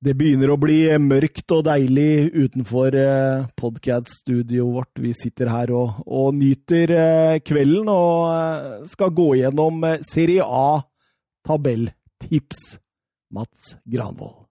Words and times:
Det 0.00 0.14
begynner 0.16 0.48
å 0.48 0.56
bli 0.56 0.78
mørkt 0.96 1.52
og 1.52 1.66
deilig 1.66 2.30
utenfor 2.32 2.94
eh, 2.96 3.42
podkast-studioet 3.60 4.72
vårt. 4.72 5.00
Vi 5.04 5.10
sitter 5.12 5.50
her 5.52 5.72
og, 5.76 5.98
og 6.08 6.30
nyter 6.38 6.92
eh, 6.94 7.40
kvelden 7.44 7.90
og 7.92 8.30
eh, 8.32 8.86
skal 8.88 9.10
gå 9.12 9.26
gjennom 9.42 9.84
eh, 9.84 9.98
Serie 10.08 10.46
A 10.46 10.80
tabelltips. 11.44 12.78
Mats 13.36 13.74
Granvold. 13.84 14.46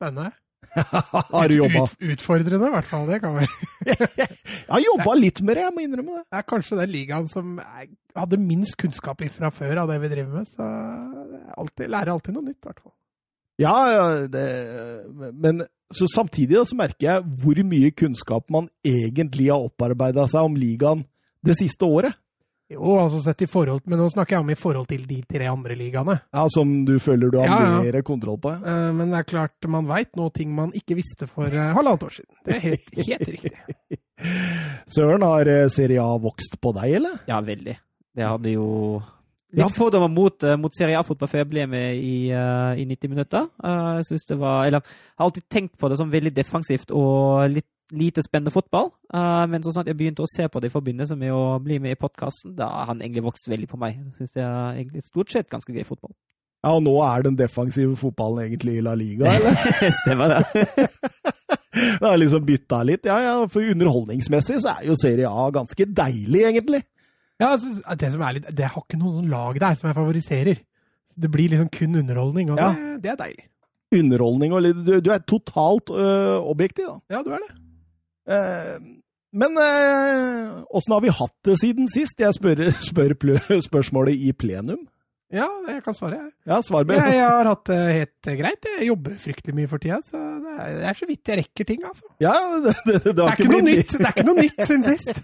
Spennende. 0.00 0.32
Har 1.34 1.52
du 1.52 1.58
jobba? 1.58 1.82
Ut, 1.84 2.08
utfordrende, 2.14 2.70
i 2.70 2.74
hvert 2.78 2.88
fall. 2.88 3.04
Det 3.12 3.18
kan 3.20 3.36
vi. 3.36 3.48
Jeg 3.92 4.70
har 4.70 4.84
jobba 4.86 5.18
litt 5.18 5.42
med 5.44 5.60
det, 5.60 5.66
jeg 5.66 5.74
må 5.76 5.84
innrømme 5.84 6.16
det. 6.16 6.24
Det 6.32 6.40
er 6.40 6.48
kanskje 6.48 6.80
den 6.80 6.94
ligaen 6.94 7.28
som 7.28 7.58
jeg 7.60 7.90
hadde 8.16 8.40
minst 8.40 8.76
kunnskap 8.80 9.20
i 9.24 9.28
fra 9.32 9.52
før 9.54 9.84
av 9.84 9.92
det 9.92 10.00
vi 10.00 10.10
driver 10.16 10.40
med. 10.40 10.48
Så 10.48 10.64
jeg 10.64 11.44
alltid, 11.60 11.92
lærer 11.92 12.14
alltid 12.14 12.36
noe 12.38 12.48
nytt, 12.48 12.58
i 12.58 12.70
hvert 12.70 12.82
fall. 12.82 12.96
Ja, 13.58 13.74
ja, 13.90 14.04
det, 14.30 14.44
men 15.34 15.64
så 15.94 16.06
samtidig 16.12 16.54
da, 16.58 16.64
så 16.68 16.76
merker 16.78 17.06
jeg 17.08 17.24
hvor 17.42 17.58
mye 17.66 17.90
kunnskap 17.96 18.46
man 18.54 18.68
egentlig 18.86 19.48
har 19.50 19.64
opparbeida 19.66 20.28
seg 20.30 20.46
om 20.46 20.56
ligaen 20.58 21.02
det 21.46 21.56
siste 21.58 21.86
året. 21.88 22.14
Jo, 22.68 22.98
altså 23.00 23.22
sett 23.24 23.40
i 23.46 23.48
forhold, 23.48 23.80
Men 23.88 23.96
nå 24.02 24.10
snakker 24.12 24.36
jeg 24.36 24.44
om 24.44 24.50
i 24.52 24.56
forhold 24.58 24.90
til 24.90 25.06
de 25.08 25.22
tre 25.24 25.46
andre 25.48 25.72
ligaene. 25.78 26.18
Ja, 26.36 26.42
Som 26.52 26.84
du 26.84 26.98
føler 27.00 27.30
du 27.32 27.38
har 27.40 27.46
Ja, 27.48 27.60
ja. 27.64 27.78
mer 27.80 28.02
kontroll 28.04 28.36
på? 28.42 28.52
Ja. 28.52 28.60
Uh, 28.90 28.92
Men 28.94 29.08
det 29.14 29.22
er 29.22 29.28
klart 29.30 29.68
man 29.72 29.88
veit 29.88 30.12
nå 30.20 30.28
ting 30.36 30.52
man 30.54 30.74
ikke 30.76 30.98
visste 30.98 31.26
for 31.30 31.48
uh, 31.48 31.70
halvannet 31.78 32.04
år 32.04 32.12
siden. 32.18 32.34
Det 32.44 32.54
er 32.58 32.60
helt, 32.66 32.90
helt 33.08 33.28
riktig. 33.32 33.54
Søren, 34.98 35.22
har 35.24 35.48
eh, 35.48 35.68
Serie 35.72 36.02
A 36.02 36.18
vokst 36.20 36.58
på 36.60 36.72
deg, 36.76 36.98
eller? 37.00 37.18
Ja, 37.30 37.40
veldig. 37.40 37.76
Det 38.18 38.26
hadde 38.26 38.52
jo 38.52 38.66
Ja. 39.48 39.64
litt 39.64 39.78
fordommer 39.78 40.10
mot, 40.12 40.44
eh, 40.44 40.58
mot 40.60 40.74
Serie 40.76 40.98
A-fotball 40.98 41.28
før 41.30 41.40
jeg 41.40 41.48
ble 41.48 41.64
med 41.72 41.96
i, 41.96 42.28
uh, 42.36 42.76
i 42.76 42.84
90 42.84 43.08
minutter. 43.08 43.46
Eh, 43.64 44.02
jeg 44.02 44.20
det 44.28 44.36
var 44.38 44.66
Eller 44.66 44.82
har 44.82 45.24
alltid 45.24 45.48
tenkt 45.48 45.78
på 45.78 45.88
det 45.88 45.96
som 45.96 46.10
veldig 46.12 46.34
defensivt 46.36 46.90
og 46.92 47.48
litt 47.50 47.66
lite 47.88 48.20
spennende 48.20 48.52
fotball. 48.52 48.90
Uh, 49.08 49.46
men 49.48 49.62
sånn 49.64 49.80
at 49.80 49.88
jeg 49.88 49.96
begynte 49.96 50.20
å 50.20 50.28
se 50.28 50.44
på 50.44 50.60
det 50.60 50.68
i 50.68 50.74
forbindelse 50.74 51.16
med 51.16 51.32
å 51.32 51.56
bli 51.64 51.78
med 51.80 51.96
i 51.96 52.00
podkasten, 52.00 52.52
da 52.58 52.68
har 52.68 52.90
han 52.90 53.00
egentlig 53.00 53.24
vokst 53.24 53.48
veldig 53.48 53.68
på 53.70 53.80
meg. 53.80 53.96
Jeg 53.96 54.18
synes 54.18 54.34
det 54.34 54.42
er 54.44 54.82
egentlig 54.82 55.04
stort 55.06 55.32
sett 55.32 55.48
ganske 55.48 55.72
gøy 55.72 55.86
fotball. 55.88 56.12
Ja, 56.66 56.74
og 56.74 56.82
nå 56.82 56.92
er 57.06 57.22
den 57.22 57.38
defensive 57.38 57.96
fotballen 57.96 58.44
egentlig 58.44 58.76
i 58.76 58.84
La 58.84 58.92
Liga, 58.98 59.30
eller? 59.38 59.56
Stemmer 60.02 60.34
det. 60.34 60.88
Det 61.78 62.02
har 62.02 62.16
liksom 62.18 62.42
bytta 62.42 62.80
litt. 62.82 63.04
Ja, 63.06 63.18
ja, 63.22 63.34
for 63.52 63.62
underholdningsmessig 63.62 64.56
så 64.64 64.72
er 64.72 64.86
jo 64.88 64.96
Serie 64.98 65.28
A 65.30 65.44
ganske 65.54 65.84
deilig, 65.86 66.40
egentlig. 66.48 66.80
Ja, 67.40 67.52
altså, 67.54 67.70
det 68.00 68.08
som 68.12 68.22
er 68.26 68.32
litt 68.34 68.48
Det 68.56 68.66
har 68.72 68.82
ikke 68.82 68.98
noen 68.98 69.20
sånn 69.20 69.30
lag 69.30 69.58
der 69.62 69.74
som 69.78 69.88
jeg 69.88 69.94
favoriserer. 69.98 70.58
Det 71.18 71.30
blir 71.30 71.48
liksom 71.52 71.68
kun 71.74 71.94
underholdning, 72.00 72.50
og 72.50 72.58
Ja. 72.58 72.72
det, 72.74 73.02
det 73.02 73.10
er 73.12 73.16
deilig. 73.24 73.44
Underholdning 73.94 74.52
og 74.52 74.62
Du, 74.84 75.00
du 75.00 75.10
er 75.14 75.18
totalt 75.24 75.90
øh, 75.90 76.38
objektiv, 76.50 76.86
da. 76.90 77.16
Ja, 77.16 77.22
du 77.22 77.30
er 77.32 77.38
det. 77.46 77.54
Eh, 78.28 78.78
men 79.38 79.56
åssen 80.72 80.92
har 80.94 81.00
vi 81.04 81.08
hatt 81.12 81.34
det 81.44 81.58
siden 81.60 81.88
sist? 81.92 82.18
Jeg 82.20 82.34
spør, 82.36 82.62
spør 82.90 83.14
plø- 83.14 83.60
spørsmålet 83.64 84.16
i 84.18 84.32
plenum. 84.32 84.86
Ja, 85.28 85.44
jeg 85.68 85.82
kan 85.84 85.92
svare. 85.92 86.18
Ja, 86.48 86.56
svar 86.64 86.86
Jeg, 86.88 87.02
jeg 87.18 87.20
har 87.20 87.44
hatt 87.50 87.66
det 87.68 87.76
helt 87.92 88.28
greit. 88.38 88.68
Jeg 88.78 88.86
jobber 88.88 89.18
fryktelig 89.20 89.54
mye 89.58 89.68
for 89.68 89.82
tida, 89.82 89.98
så 90.08 90.16
det 90.16 90.54
er, 90.54 90.70
det 90.78 90.86
er 90.88 90.96
så 90.96 91.08
vidt 91.10 91.28
jeg 91.28 91.40
rekker 91.42 91.68
ting, 91.68 91.82
altså. 91.84 92.08
Ja, 92.24 92.32
det, 92.64 92.72
det, 92.86 92.94
det, 93.04 93.12
Det 93.18 93.26
er 93.26 93.34
ikke 93.36 93.50
noe 93.52 93.66
nytt 93.66 93.92
Det 93.92 94.06
er 94.06 94.14
ikke 94.14 94.24
noe 94.30 94.38
nytt 94.38 94.62
siden 94.64 94.86
sist. 94.88 95.20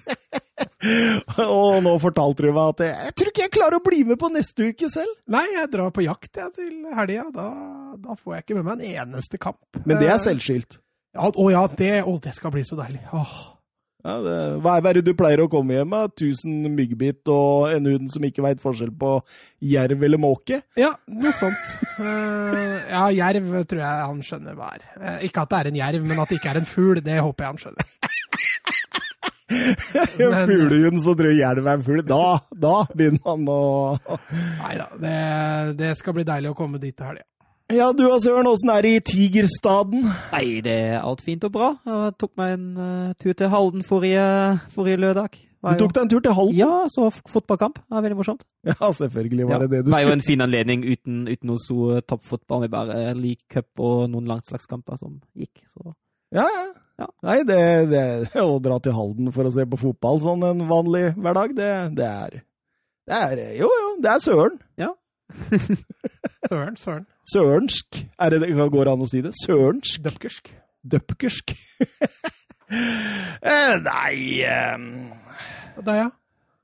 Og 1.47 1.79
nå 1.87 1.95
fortalte 2.03 2.45
du 2.45 2.51
meg 2.53 2.75
at 2.75 2.85
jeg, 2.85 2.99
jeg 3.09 3.17
tror 3.17 3.33
ikke 3.33 3.45
jeg 3.47 3.55
klarer 3.57 3.79
å 3.81 3.85
bli 3.89 4.03
med 4.13 4.21
på 4.21 4.31
neste 4.35 4.69
uke 4.75 4.91
selv. 4.93 5.17
Nei, 5.33 5.47
jeg 5.57 5.73
drar 5.73 5.91
på 5.97 6.05
jakt 6.05 6.41
jeg, 6.43 6.53
til 6.61 6.77
helga. 7.01 7.25
Da, 7.35 7.49
da 8.05 8.19
får 8.21 8.37
jeg 8.37 8.47
ikke 8.47 8.59
med 8.61 8.69
meg 8.69 8.85
en 8.85 9.09
eneste 9.09 9.41
kamp. 9.41 9.63
Men 9.85 9.97
det 10.03 10.11
er 10.11 10.19
Eh, 10.19 10.23
selvskyldt. 10.29 10.79
Ja, 11.17 11.31
å 11.33 11.49
ja, 11.51 11.65
det, 11.81 11.93
å, 12.05 12.19
det 12.23 12.37
skal 12.37 12.53
bli 12.55 12.63
så 12.67 12.77
deilig. 12.79 13.01
Åh. 13.17 13.35
Ja, 14.05 14.19
det, 14.21 14.33
hva 14.61 14.75
er 14.85 14.99
det 14.99 15.03
du 15.07 15.15
pleier 15.17 15.41
å 15.41 15.49
komme 15.49 15.79
hjem 15.79 15.89
med? 15.95 16.13
1000 16.21 16.67
myggbit 16.77 17.31
og 17.33 17.71
en 17.73 17.87
hund 17.89 18.11
som 18.13 18.27
ikke 18.29 18.45
veit 18.45 18.61
forskjell 18.61 18.91
på 19.01 19.15
jerv 19.65 20.05
eller 20.05 20.21
måke? 20.21 20.59
Ja, 20.77 20.91
noe 21.09 21.33
sånt. 21.39 21.71
Uh, 21.97 22.85
ja, 22.91 23.07
jerv 23.17 23.49
tror 23.71 23.81
jeg 23.81 24.05
han 24.11 24.21
skjønner 24.27 24.59
hva 24.59 24.69
er. 24.77 24.85
Uh, 25.01 25.17
ikke 25.25 25.47
at 25.47 25.55
det 25.55 25.61
er 25.63 25.71
en 25.73 25.81
jerv, 25.81 26.05
men 26.05 26.21
at 26.21 26.29
det 26.29 26.37
ikke 26.37 26.53
er 26.53 26.61
en 26.61 26.69
fugl, 26.69 27.01
det 27.07 27.17
håper 27.17 27.47
jeg 27.47 27.55
han 27.55 27.63
skjønner. 27.65 27.91
Men- 30.19 30.49
Fuglehund 30.49 31.01
som 31.05 31.17
tror 31.17 31.33
jerv 31.37 31.67
er 31.69 31.79
en 31.79 31.85
fugl. 31.87 32.05
Da, 32.09 32.23
da 32.51 32.77
begynner 32.93 33.25
man 33.25 33.49
å 33.53 33.61
Nei 34.35 34.75
da, 34.81 34.87
det, 35.01 35.19
det 35.81 35.93
skal 36.01 36.17
bli 36.17 36.25
deilig 36.29 36.53
å 36.53 36.59
komme 36.59 36.81
dit 36.83 36.97
til 36.97 37.09
helga. 37.09 37.25
Ja, 37.73 37.87
du 37.97 38.03
og 38.11 38.19
Søren, 38.21 38.45
åssen 38.51 38.69
er 38.69 38.85
det 38.85 38.91
i 38.93 39.01
Tigerstaden? 39.09 40.03
Nei, 40.35 40.61
det 40.65 40.75
er 40.93 40.99
alt 41.01 41.23
fint 41.25 41.45
og 41.49 41.53
bra. 41.55 41.71
Jeg 41.89 42.13
tok 42.21 42.35
meg 42.37 42.53
en 42.59 42.67
uh, 42.77 43.13
tur 43.17 43.33
til 43.33 43.49
Halden 43.49 43.85
forrige, 43.89 44.25
forrige 44.75 45.01
lørdag. 45.01 45.39
Du 45.65 45.79
tok 45.81 45.95
deg 45.97 46.03
en 46.05 46.11
tur 46.13 46.21
til 46.21 46.35
Halden? 46.37 46.59
Ja, 46.59 46.83
så 46.93 47.07
fotballkamp. 47.09 47.79
Det 47.81 47.97
var 47.97 48.05
veldig 48.05 48.19
morsomt. 48.19 48.43
Ja, 48.69 48.91
selvfølgelig 48.93 49.47
var 49.49 49.55
Ja. 49.55 49.59
det 49.63 49.71
det 49.71 49.79
du 49.81 49.89
Det 49.89 49.95
var 49.95 50.03
jo 50.05 50.13
en 50.13 50.21
fin 50.27 50.45
anledning 50.45 50.85
uten, 50.85 51.23
uten 51.25 51.49
noe 51.49 51.61
så 51.63 52.01
toppfotball, 52.05 52.67
med 52.67 52.71
bare 52.75 53.15
league 53.17 53.49
cup 53.49 53.81
og 53.81 54.11
noen 54.13 54.29
langslagskamper 54.29 55.01
som 55.01 55.17
gikk. 55.33 55.65
Så 55.73 55.95
Ja, 56.37 56.45
ja. 56.45 56.67
Ja. 57.01 57.07
Nei, 57.27 57.39
det, 57.49 57.59
det 57.91 58.43
å 58.45 58.59
dra 58.63 58.77
til 58.79 58.93
Halden 58.95 59.33
for 59.35 59.49
å 59.49 59.55
se 59.57 59.65
på 59.67 59.81
fotball 59.81 60.21
sånn 60.23 60.45
en 60.47 60.61
vanlig 60.69 61.15
hverdag, 61.17 61.57
det, 61.57 61.71
det 61.97 62.07
er 62.13 62.37
Det 63.09 63.23
er 63.25 63.43
Jo, 63.57 63.73
jo, 63.73 63.89
det 64.05 64.13
er 64.13 64.21
søren. 64.23 64.61
Søren, 66.49 66.77
søren. 66.77 67.07
Sørensk. 67.33 68.01
Er 68.21 68.35
det 68.35 68.41
det 68.45 68.71
går 68.73 68.91
an 68.93 69.05
å 69.05 69.09
si 69.09 69.23
det? 69.25 69.33
Sørensk? 69.45 70.03
Døpkersk. 70.05 70.51
Døpkersk? 70.85 71.55
eh, 73.45 73.75
nei 73.85 74.43
eh, 74.45 74.75
Og 75.79 75.87
deg, 75.87 76.03
ja? 76.03 76.09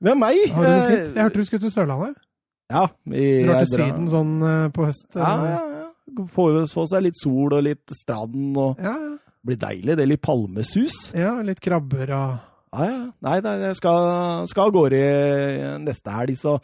Hvem 0.01 0.21
meg? 0.21 0.43
Har 0.53 0.65
du 0.65 0.69
det 0.69 0.81
fint? 0.81 1.07
Eh, 1.07 1.15
Jeg 1.15 1.23
hørte 1.25 1.39
du 1.41 1.47
skulle 1.49 1.65
til 1.65 1.73
Sørlandet. 1.73 2.19
Ja. 2.71 2.85
Vi, 3.05 3.25
Drar 3.45 3.65
til 3.65 3.73
Syden 3.75 4.07
sånn 4.11 4.35
eh, 4.47 4.67
på 4.75 4.87
høst. 4.87 5.07
Ja, 5.17 5.33
ja, 5.45 5.57
ja. 5.81 5.87
Få, 6.33 6.45
få 6.67 6.85
seg 6.91 7.05
litt 7.07 7.19
sol 7.19 7.53
og 7.55 7.63
litt 7.63 7.93
strand 7.95 8.57
og 8.59 8.79
ja, 8.81 8.93
ja. 8.93 9.11
Det 9.41 9.49
blir 9.49 9.57
deilig. 9.57 9.93
Det 9.97 10.03
er 10.03 10.09
litt 10.11 10.21
palmesus. 10.21 10.95
ja 11.17 11.31
litt 11.41 11.61
krabber 11.63 12.11
og 12.13 12.33
Ja, 12.71 12.85
ja. 12.87 12.99
Nei, 13.25 13.37
nei, 13.43 13.55
jeg 13.65 13.77
skal, 13.81 14.45
skal 14.47 14.69
av 14.69 14.75
gårde 14.75 14.99
neste 15.83 16.13
helg, 16.13 16.37
så 16.39 16.59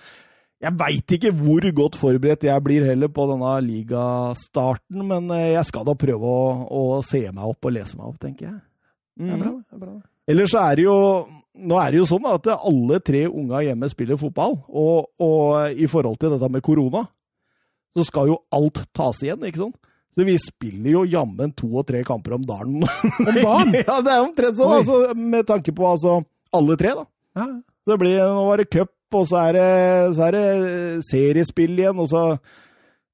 jeg 0.58 0.74
veit 0.80 1.14
ikke 1.18 1.32
hvor 1.38 1.66
godt 1.80 1.98
forberedt 2.02 2.48
jeg 2.48 2.64
blir 2.66 2.86
heller 2.88 3.12
på 3.14 3.28
denne 3.30 3.54
ligastarten, 3.62 5.04
men 5.06 5.30
eh, 5.36 5.52
jeg 5.54 5.70
skal 5.70 5.86
da 5.86 5.94
prøve 6.00 6.32
å, 6.32 6.46
å 6.66 7.02
se 7.06 7.22
meg 7.28 7.44
opp 7.46 7.68
og 7.70 7.76
lese 7.76 7.98
meg 8.00 8.08
opp, 8.10 8.18
tenker 8.24 8.50
jeg. 8.50 8.62
Det 9.18 9.34
er 9.34 9.42
bra, 9.42 9.52
det. 9.54 9.76
er 9.76 9.84
bra. 9.84 9.94
Ellers 10.28 10.54
så 10.54 10.64
er 10.66 10.78
det 10.78 10.88
jo 10.88 10.98
Nå 11.58 11.78
er 11.82 11.90
det 11.90 11.98
jo 11.98 12.06
sånn 12.06 12.26
at 12.30 12.46
alle 12.54 13.00
tre 13.02 13.24
unga 13.26 13.64
hjemme 13.66 13.88
spiller 13.90 14.20
fotball, 14.22 14.60
og, 14.70 15.08
og 15.18 15.74
i 15.74 15.88
forhold 15.90 16.20
til 16.22 16.36
dette 16.36 16.50
med 16.54 16.62
korona, 16.62 17.02
så 17.98 18.06
skal 18.06 18.30
jo 18.30 18.36
alt 18.54 18.84
tas 18.94 19.24
igjen, 19.26 19.42
ikke 19.48 19.64
sant? 19.64 19.80
Så 20.14 20.26
vi 20.28 20.36
spiller 20.38 20.92
jo 20.92 21.02
jammen 21.10 21.56
to 21.58 21.72
og 21.82 21.88
tre 21.90 22.04
kamper 22.06 22.36
om 22.38 22.46
dagen. 22.46 22.86
Om 22.86 23.40
dagen? 23.40 23.74
ja, 23.90 23.98
det 24.06 24.14
er 24.14 24.22
omtrent 24.22 24.60
sånn, 24.60 24.76
altså, 24.76 25.00
med 25.18 25.50
tanke 25.50 25.74
på 25.74 25.90
altså, 25.90 26.20
alle 26.54 26.78
tre, 26.78 26.94
da. 27.00 27.08
Ja. 27.42 27.48
Så 27.88 27.96
det 27.96 28.02
blir, 28.02 28.18
nå 28.20 28.42
var 28.44 28.60
det 28.60 28.68
cup, 28.68 28.92
og 29.16 29.22
så 29.30 29.38
er 29.48 29.54
det, 29.56 29.68
så 30.18 30.26
er 30.28 30.36
det 30.36 30.48
seriespill 31.08 31.78
igjen, 31.80 32.02
og 32.04 32.10
så 32.12 32.24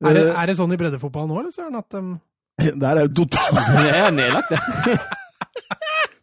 Er, 0.01 0.16
det, 0.17 0.23
er 0.34 0.50
det 0.50 0.56
sånn 0.57 0.73
i 0.73 0.79
breddefotball 0.81 1.28
nå, 1.29 1.35
eller 1.44 1.53
søren, 1.53 1.78
at 1.78 1.94
um, 2.00 2.16
Der 2.81 2.97
er 2.97 3.06
jo 3.06 3.11
totalt 3.22 3.59
det 3.85 3.91
er 4.00 4.09
nedlagt, 4.16 4.50
det. 4.50 4.95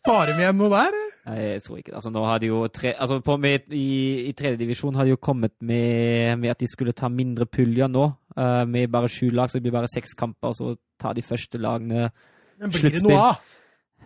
tar 0.02 0.32
de 0.32 0.34
igjen 0.34 0.58
noe 0.58 0.72
der? 0.72 0.98
Nei, 1.30 1.36
jeg 1.44 1.62
tror 1.62 1.78
ikke 1.78 1.92
det. 1.92 1.96
Altså, 2.00 2.10
nå 2.16 2.24
hadde 2.26 2.50
jo 2.50 2.64
tre, 2.74 2.92
altså 2.98 3.20
på 3.22 3.36
med, 3.38 3.70
i, 3.70 3.86
I 4.26 4.34
tredje 4.34 4.58
divisjon 4.64 4.98
hadde 4.98 5.12
de 5.12 5.14
jo 5.14 5.22
kommet 5.22 5.54
med, 5.62 6.34
med 6.42 6.50
at 6.50 6.58
de 6.58 6.66
skulle 6.72 6.96
ta 6.96 7.06
mindre 7.12 7.46
puljer 7.46 7.92
nå. 7.92 8.08
Uh, 8.34 8.66
med 8.66 8.90
bare 8.90 9.10
sju 9.12 9.28
lag, 9.30 9.46
så 9.46 9.60
det 9.60 9.68
blir 9.68 9.78
bare 9.78 9.90
seks 9.94 10.16
kamper. 10.18 10.50
og 10.50 10.58
Så 10.58 10.74
tar 10.98 11.14
de 11.14 11.22
første 11.22 11.62
lagene 11.62 12.08
Men 12.58 12.74
blir 12.74 12.98
det 12.98 13.04
noe 13.06 13.22
av? 13.30 13.58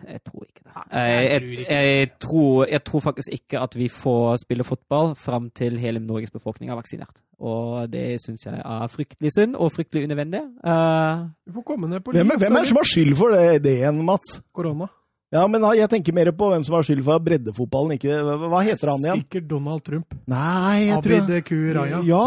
Jeg 0.05 0.21
tror 0.27 0.43
ikke 0.45 0.63
det. 0.63 0.71
Nei, 0.91 1.03
Jeg, 1.05 1.23
jeg 1.23 1.31
jeg, 1.31 1.41
tror 1.41 1.51
ikke 1.59 1.77
jeg, 1.79 2.09
tror, 2.25 2.65
jeg 2.71 2.83
tror 2.89 3.03
faktisk 3.05 3.29
ikke 3.37 3.61
at 3.63 3.77
vi 3.79 3.87
får 3.89 4.41
spille 4.43 4.63
fotball 4.67 5.13
fram 5.15 5.49
til 5.55 5.77
hele 5.81 5.99
Norges 6.03 6.31
befolkning 6.35 6.69
er 6.71 6.75
vaksinert. 6.79 7.15
Og 7.39 7.89
det 7.91 8.19
syns 8.23 8.45
jeg 8.45 8.59
er 8.59 8.87
fryktelig 8.91 9.31
synd 9.35 9.55
og 9.55 9.71
fryktelig 9.75 10.05
unødvendig. 10.07 10.43
Uh, 10.63 11.25
Du 11.47 11.55
får 11.57 11.65
komme 11.71 11.89
ned 11.91 12.03
på 12.03 12.11
hvem, 12.15 12.27
hvem 12.27 12.53
er 12.55 12.63
det 12.63 12.67
som 12.71 12.77
har 12.79 12.91
skyld 12.91 13.15
for 13.19 13.35
det, 13.35 13.63
det 13.63 13.79
igjen, 13.79 14.03
Mats? 14.05 14.37
Korona. 14.55 14.87
Ja, 15.33 15.47
men 15.51 15.63
jeg 15.75 15.89
tenker 15.91 16.13
mer 16.15 16.29
på 16.37 16.47
hvem 16.51 16.63
som 16.63 16.77
har 16.77 16.85
skyld 16.85 17.01
for 17.03 17.19
breddefotballen, 17.25 17.97
ikke 17.97 18.21
Hva 18.45 18.61
heter 18.63 18.91
han 18.93 19.03
igjen? 19.07 19.23
Sikkert 19.25 19.49
Donald 19.49 19.83
Trump. 19.83 20.13
Nei, 20.31 20.85
jeg 20.91 21.01
tror 21.03 21.17
Abid 21.23 21.41
Q. 21.49 21.57
Raja. 21.75 21.99
Ja, 22.07 22.23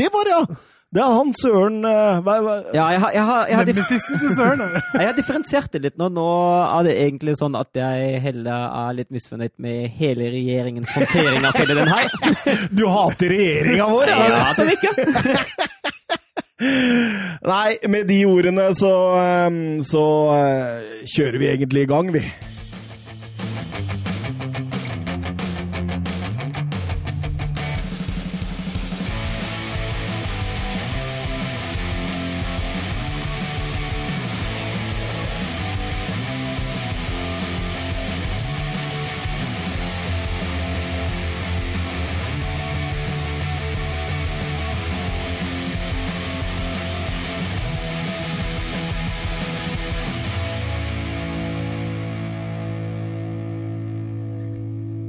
det 0.00 0.08
var 0.14 0.28
det, 0.28 0.36
ja! 0.38 0.58
Det 0.94 1.02
er 1.02 1.14
han 1.18 1.32
søren 1.34 1.80
eh, 1.84 2.18
hva, 2.22 2.34
hva, 2.44 2.52
ja, 2.70 2.84
jeg 2.94 3.00
har, 3.02 3.10
jeg, 3.12 3.24
har, 3.26 3.48
jeg, 3.50 3.56
har 3.58 3.66
Nemesisen 3.66 4.20
til 4.22 4.34
Søren. 4.38 4.62
jeg 5.00 5.08
har 5.08 5.16
differensiert 5.16 5.72
det 5.74 5.80
litt 5.82 5.96
nå. 5.98 6.06
Nå 6.14 6.26
er 6.62 6.86
det 6.86 6.94
egentlig 7.02 7.34
sånn 7.40 7.58
at 7.58 7.70
jeg 7.76 8.20
heller 8.22 8.68
er 8.70 8.94
litt 9.00 9.10
misfornøyd 9.14 9.56
med 9.62 9.90
hele 9.98 10.30
regjeringens 10.32 10.94
håndtering 10.94 11.42
av 11.42 11.58
hele 11.58 11.74
den 11.80 11.90
her. 11.90 12.06
Du 12.78 12.86
hater 12.92 13.34
regjeringa 13.34 13.88
vår, 13.90 14.12
ja? 14.14 14.18
jeg 14.30 14.38
det 14.46 14.62
den 14.62 14.70
ikke. 14.78 14.92
Nei, 17.50 17.70
med 17.92 18.06
de 18.08 18.20
ordene 18.30 18.70
så, 18.78 18.94
eh, 19.20 19.50
så 19.90 20.04
eh, 20.38 21.00
kjører 21.16 21.42
vi 21.42 21.50
egentlig 21.50 21.84
i 21.84 21.90
gang, 21.90 22.14
vi. 22.14 22.22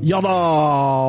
Ja 0.07 0.21
da, 0.23 0.33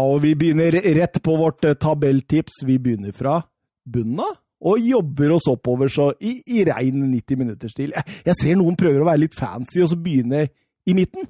og 0.08 0.20
vi 0.24 0.32
begynner 0.38 0.74
rett 0.98 1.20
på 1.22 1.36
vårt 1.38 1.64
eh, 1.68 1.76
tabelltips. 1.78 2.62
Vi 2.66 2.78
begynner 2.82 3.14
fra 3.16 3.40
bunnen 3.88 4.24
av 4.24 4.36
og 4.58 4.80
jobber 4.82 5.30
oss 5.36 5.44
oppover 5.46 5.86
så 5.92 6.08
i, 6.18 6.32
i 6.50 6.64
rein 6.66 6.96
90 7.12 7.38
minutters 7.38 7.70
stil. 7.76 7.92
Jeg, 7.94 8.16
jeg 8.26 8.34
ser 8.40 8.56
noen 8.58 8.74
prøver 8.78 9.04
å 9.04 9.06
være 9.06 9.22
litt 9.22 9.36
fancy 9.38 9.84
og 9.84 9.92
så 9.92 9.98
begynne 10.02 10.48
i 10.88 10.96
midten. 10.98 11.28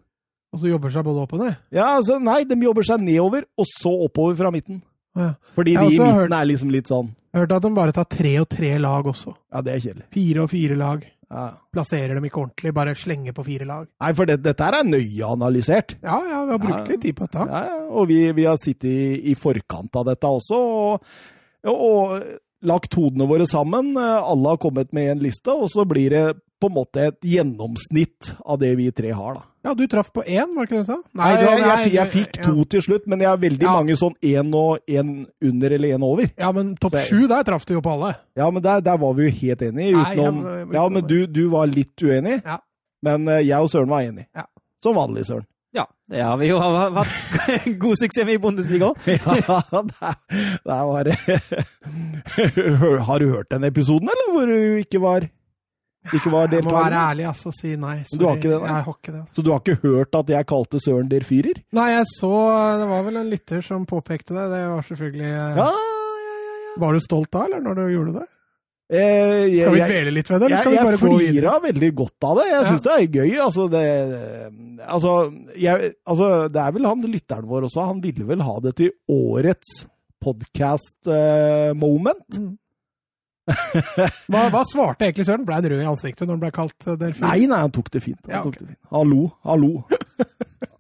Og 0.57 0.63
så 0.63 0.71
jobber 0.71 0.95
seg 0.95 1.05
både 1.05 1.27
opp 1.27 1.35
og 1.37 1.43
ned? 1.43 1.59
Ja, 1.77 1.91
altså, 1.99 2.17
nei, 2.25 2.39
de 2.49 2.57
jobber 2.65 2.87
seg 2.89 3.03
nedover, 3.05 3.45
og 3.61 3.69
så 3.69 3.93
oppover 4.07 4.39
fra 4.39 4.49
midten. 4.55 4.81
Ja. 5.19 5.35
Fordi 5.59 5.75
de 5.77 5.83
i 5.83 5.91
midten 5.99 6.15
hørt- 6.17 6.33
er 6.39 6.49
liksom 6.49 6.71
litt 6.73 6.89
sånn 6.89 7.11
Jeg 7.13 7.37
har 7.37 7.45
hørt 7.45 7.53
at 7.59 7.67
de 7.67 7.75
bare 7.77 7.93
tar 7.93 8.09
tre 8.09 8.33
og 8.41 8.49
tre 8.49 8.73
lag 8.81 9.05
også. 9.13 9.35
Ja, 9.53 9.61
det 9.67 9.75
er 9.75 9.85
kjedelig. 9.85 10.07
Fire 10.17 10.47
og 10.47 10.51
fire 10.55 10.77
lag. 10.81 11.05
Ja. 11.31 11.47
Plasserer 11.77 12.15
dem 12.17 12.25
ikke 12.25 12.41
ordentlig, 12.41 12.71
bare 12.73 12.95
slenger 12.97 13.35
på 13.37 13.45
fire 13.45 13.67
lag. 13.69 13.87
Nei, 14.01 14.13
for 14.17 14.25
det, 14.31 14.39
dette 14.47 14.65
her 14.65 14.79
er 14.79 14.87
nøye 14.89 15.27
analysert. 15.29 15.97
Ja, 16.03 16.17
ja, 16.25 16.39
vi 16.49 16.55
har 16.55 16.63
brukt 16.63 16.79
Ja. 16.79 16.85
litt 16.95 17.03
tid 17.05 17.17
på 17.19 17.27
dette. 17.29 17.45
Ja, 17.53 17.81
og 17.91 18.09
vi, 18.09 18.21
vi 18.33 18.47
har 18.49 18.57
sittet 18.63 18.89
i, 18.89 19.31
i 19.33 19.35
forkant 19.37 19.97
av 20.01 20.07
dette 20.09 20.31
også, 20.39 20.57
og, 20.57 21.03
og, 21.69 21.83
og 21.91 22.23
lagt 22.73 22.97
hodene 22.97 23.29
våre 23.29 23.45
sammen. 23.47 23.93
Alle 24.01 24.55
har 24.55 24.63
kommet 24.63 24.93
med 24.97 25.13
en 25.13 25.21
liste, 25.29 25.53
og 25.53 25.69
så 25.71 25.85
blir 25.87 26.11
det 26.17 26.25
på 26.61 26.67
en 26.71 26.75
måte 26.75 27.03
et 27.09 27.21
gjennomsnitt 27.23 28.33
av 28.45 28.59
det 28.59 28.73
vi 28.79 28.91
tre 28.91 29.11
har, 29.15 29.35
da. 29.35 29.43
Ja, 29.69 29.75
du 29.75 29.87
traff 29.91 30.09
på 30.15 30.23
én, 30.25 30.55
var 30.57 30.65
det 30.67 30.71
ikke 30.71 30.79
det 30.79 30.87
du 30.87 30.91
sa? 30.93 30.97
Nei, 31.19 31.33
du- 31.37 31.45
jeg, 31.47 31.59
jeg, 31.61 31.93
jeg, 31.95 32.09
fikk 32.13 32.39
to 32.45 32.65
til 32.65 32.81
slutt, 32.83 33.07
men 33.07 33.21
jeg 33.21 33.29
har 33.29 33.37
veldig 33.43 33.63
Ja. 33.67 33.73
mange 33.77 33.97
sånn 33.99 34.15
én 34.23 34.55
og 34.55 34.79
én 34.89 35.27
under 35.43 35.71
eller 35.77 35.89
én 35.99 36.03
over. 36.07 36.31
Ja, 36.39 36.53
men 36.53 36.75
topp 36.77 36.95
sju, 37.09 37.27
der 37.29 37.43
traff 37.45 37.67
du 37.67 37.75
jo 37.75 37.81
på 37.83 37.93
alle. 37.93 38.15
Ja, 38.37 38.51
men 38.51 38.63
der, 38.63 38.81
der 38.81 38.97
var 38.99 39.15
vi 39.15 39.29
jo 39.29 39.37
helt 39.41 39.63
enige, 39.63 39.93
Nei, 39.93 40.15
jeg 40.15 40.19
utenom 40.19 40.43
var- 40.43 40.75
Ja, 40.75 40.89
men 40.89 41.07
du, 41.07 41.27
du 41.27 41.49
var 41.51 41.67
litt 41.67 41.97
uenig, 42.03 42.43
Ja. 42.45 42.59
men 43.03 43.29
eh, 43.29 43.43
jeg 43.47 43.61
og 43.61 43.69
Søren 43.71 43.89
var 43.89 44.01
enige. 44.03 44.27
Ja. 44.35 44.45
Som 44.83 44.95
vanlig, 44.97 45.27
Søren. 45.27 45.47
Ja, 45.75 45.85
det 46.09 46.23
har 46.25 46.37
vi 46.39 46.47
jo 46.49 46.59
hatt 46.59 47.07
god 47.79 47.95
suksess 48.01 48.25
med 48.25 48.35
i 48.35 48.39
Bundesliga. 48.39 48.95
Ja, 49.07 49.61
der, 49.85 50.15
der 50.65 50.85
var 50.89 51.05
det 51.05 51.19
Har 53.07 53.19
du 53.19 53.29
hørt 53.31 53.51
den 53.51 53.65
episoden, 53.65 54.09
eller 54.09 54.33
hvor 54.33 54.47
du 54.47 54.79
ikke 54.83 55.01
var 55.03 55.29
ikke 56.17 56.31
var 56.33 56.49
Jeg 56.53 56.65
må 56.65 56.73
være 56.73 56.97
ærlig 57.11 57.27
altså, 57.29 57.49
og 57.53 57.57
si 57.59 57.75
nei. 57.77 57.99
Du 58.09 58.25
har 58.27 58.37
ikke 58.41 58.49
det, 58.55 58.61
nei? 58.63 58.69
Jeg 58.73 58.83
har 58.89 58.95
ikke 58.97 59.13
det. 59.13 59.23
Så 59.37 59.43
du 59.45 59.51
har 59.53 59.61
ikke 59.61 59.79
hørt 59.85 60.15
at 60.23 60.29
jeg 60.35 60.47
kalte 60.49 60.81
Søren 60.81 61.09
der 61.13 61.25
Fyrer? 61.29 61.59
Nei, 61.77 61.89
jeg 61.93 62.05
så 62.15 62.33
Det 62.81 62.87
var 62.89 63.01
vel 63.07 63.17
en 63.21 63.31
lytter 63.35 63.61
som 63.67 63.85
påpekte 63.89 64.33
det. 64.35 64.47
Det 64.55 64.63
var 64.73 64.83
selvfølgelig 64.89 65.29
eh, 65.29 65.33
Ja, 65.61 65.69
ja, 65.69 65.71
ja. 65.71 65.73
Var 66.79 66.91
du 66.95 67.01
stolt 67.03 67.31
da, 67.35 67.41
eller 67.49 67.61
når 67.65 67.75
du 67.75 67.81
gjorde 67.91 68.13
det? 68.21 68.27
Eh, 68.89 69.45
jeg, 69.53 69.61
Skal 69.67 69.75
vi 69.75 69.81
jeg, 69.83 69.91
dvele 69.93 70.11
litt 70.17 70.29
ved 70.31 70.39
det, 70.41 70.47
eller 70.47 70.57
jeg, 70.57 70.63
skal 70.65 70.73
jeg 70.73 70.81
gå 70.87 70.91
videre? 71.19 71.29
flira 71.29 71.53
veldig 71.67 71.91
godt 71.99 72.21
av 72.25 72.35
det. 72.39 72.47
Jeg 72.49 72.63
syns 72.71 72.85
det 72.87 72.93
er 72.95 73.03
gøy. 73.19 73.33
Altså, 73.45 73.63
det, 73.75 73.85
altså, 74.87 75.13
jeg, 75.61 75.75
altså, 76.09 76.27
det 76.55 76.61
er 76.63 76.71
vel 76.77 76.87
han 76.89 77.01
lytteren 77.05 77.49
vår 77.51 77.63
også. 77.69 77.81
Han 77.91 78.01
ville 78.05 78.25
vel 78.31 78.41
ha 78.47 78.55
det 78.65 78.73
til 78.81 78.91
årets 79.13 79.71
podcast-moment. 80.25 82.31
Mm. 82.39 82.53
Hva, 84.31 84.43
hva 84.53 84.63
svarte 84.69 85.07
egentlig 85.09 85.25
Søren? 85.29 85.45
Ble 85.49 85.57
han 85.59 85.69
rød 85.73 85.83
i 85.83 85.89
ansiktet 85.89 86.27
når 86.29 86.35
han 86.37 86.43
ble 86.47 86.51
kalt 86.59 86.87
eh, 86.89 86.97
delfin? 87.01 87.25
Nei, 87.27 87.47
nei, 87.51 87.61
han 87.65 87.73
tok 87.75 87.91
det 87.95 88.03
fint. 88.05 88.21
Han, 88.27 88.35
Ja, 88.37 88.43
tok 88.45 88.59
det 88.61 88.67
fint. 88.71 88.81
han 88.93 89.13
lo. 89.15 89.23
Han 89.49 89.63
lo. 89.65 89.73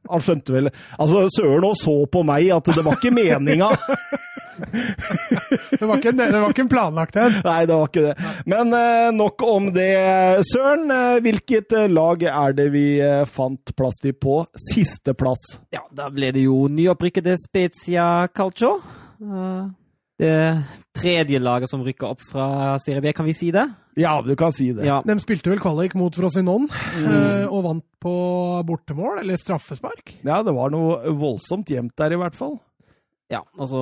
Han 0.08 0.22
skjønte 0.24 0.54
vel 0.54 0.70
Altså, 0.96 1.26
Søren 1.34 1.66
òg 1.68 1.74
så 1.76 1.92
på 2.08 2.22
meg 2.24 2.46
at 2.54 2.70
det 2.72 2.80
var 2.86 2.96
ikke 2.96 3.10
meninga. 3.12 3.68
Det 4.58 5.86
var 5.86 6.00
ikke 6.00 6.10
en, 6.10 6.18
det 6.18 6.38
var 6.42 6.50
ikke 6.50 6.64
en 6.64 6.70
planlagt 6.72 7.16
en. 7.20 7.36
Nei, 7.44 7.60
det 7.68 7.74
var 7.78 7.90
ikke 7.90 8.02
det. 8.08 8.14
Men 8.50 8.72
eh, 8.74 9.10
nok 9.14 9.44
om 9.46 9.68
det, 9.74 9.90
Søren. 10.50 10.88
Eh, 10.90 11.18
hvilket 11.22 11.76
lag 11.92 12.24
er 12.26 12.56
det 12.58 12.66
vi 12.74 12.82
fant 13.30 13.70
plass 13.78 14.00
til 14.02 14.16
på 14.18 14.40
sisteplass? 14.72 15.44
Ja, 15.74 15.84
da 15.94 16.08
ble 16.10 16.32
det 16.34 16.42
jo 16.48 16.64
nyopprykkede 16.74 17.36
Spezia 17.38 18.08
Calcio. 18.34 18.72
Eh, 19.22 19.62
Det 20.18 20.64
tredje 20.98 21.38
laget 21.38 21.70
som 21.70 21.84
rykker 21.86 22.08
opp 22.10 22.22
fra 22.26 22.74
Serie 22.82 23.00
B, 23.04 23.12
kan 23.14 23.26
vi 23.28 23.34
si 23.38 23.52
det? 23.54 23.62
Ja, 23.98 24.16
du 24.22 24.32
kan 24.38 24.50
si 24.54 24.72
det. 24.74 24.84
Ja. 24.88 24.96
De 25.06 25.14
spilte 25.22 25.52
vel 25.52 25.60
kvalik 25.62 25.94
mot 25.98 26.14
Frosinone 26.14 26.66
Mm. 26.98 27.06
eh, 27.06 27.44
og 27.46 27.62
vant 27.64 27.84
på 28.02 28.14
bortemål, 28.66 29.20
eller 29.22 29.38
straffespark. 29.38 30.16
Ja, 30.26 30.40
det 30.42 30.54
var 30.54 30.70
noe 30.74 31.12
voldsomt 31.14 31.70
gjemt 31.70 31.94
der, 31.96 32.12
i 32.16 32.18
hvert 32.18 32.34
fall. 32.34 32.58
Ja, 33.30 33.42
altså 33.58 33.78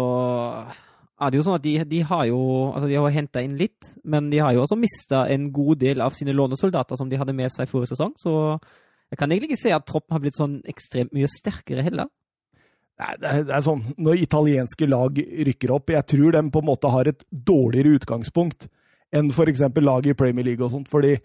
er 1.17 1.31
det 1.33 1.39
jo 1.39 1.45
sånn 1.47 1.57
at 1.57 1.65
de, 1.65 1.73
de 1.89 2.01
har 2.05 2.27
jo 2.29 2.39
altså 2.75 2.89
de 2.91 2.97
har 3.01 3.15
henta 3.15 3.41
inn 3.41 3.57
litt, 3.57 3.95
men 4.05 4.29
de 4.29 4.41
har 4.45 4.53
jo 4.53 4.65
også 4.67 4.77
mista 4.77 5.23
en 5.33 5.49
god 5.55 5.79
del 5.81 6.03
av 6.05 6.13
sine 6.13 6.35
lånesoldater 6.37 6.99
som 7.01 7.09
de 7.09 7.17
hadde 7.17 7.33
med 7.33 7.49
seg 7.55 7.71
forrige 7.71 7.95
sesong. 7.95 8.13
Så 8.21 8.59
jeg 9.09 9.17
kan 9.21 9.31
egentlig 9.33 9.55
ikke 9.55 9.63
se 9.63 9.73
at 9.73 9.87
troppen 9.89 10.13
har 10.13 10.21
blitt 10.21 10.37
sånn 10.37 10.59
ekstremt 10.69 11.15
mye 11.17 11.31
sterkere 11.31 11.83
heller. 11.87 12.11
Nei, 12.99 13.15
det 13.21 13.29
er, 13.31 13.43
det 13.45 13.53
er 13.59 13.65
sånn, 13.67 13.83
Når 14.01 14.23
italienske 14.25 14.87
lag 14.89 15.19
rykker 15.51 15.73
opp, 15.75 15.91
jeg 15.93 16.07
tror 16.15 16.33
de 16.33 16.45
på 16.55 16.63
en 16.63 16.71
måte 16.71 16.89
har 16.95 17.11
et 17.11 17.25
dårligere 17.31 17.99
utgangspunkt 17.99 18.69
enn 19.13 19.29
f.eks. 19.31 19.61
lag 19.85 20.07
i 20.09 20.15
Premier 20.19 20.45
League 20.49 20.65
og 20.65 20.73
sånt. 20.73 20.89
fordi 20.89 21.17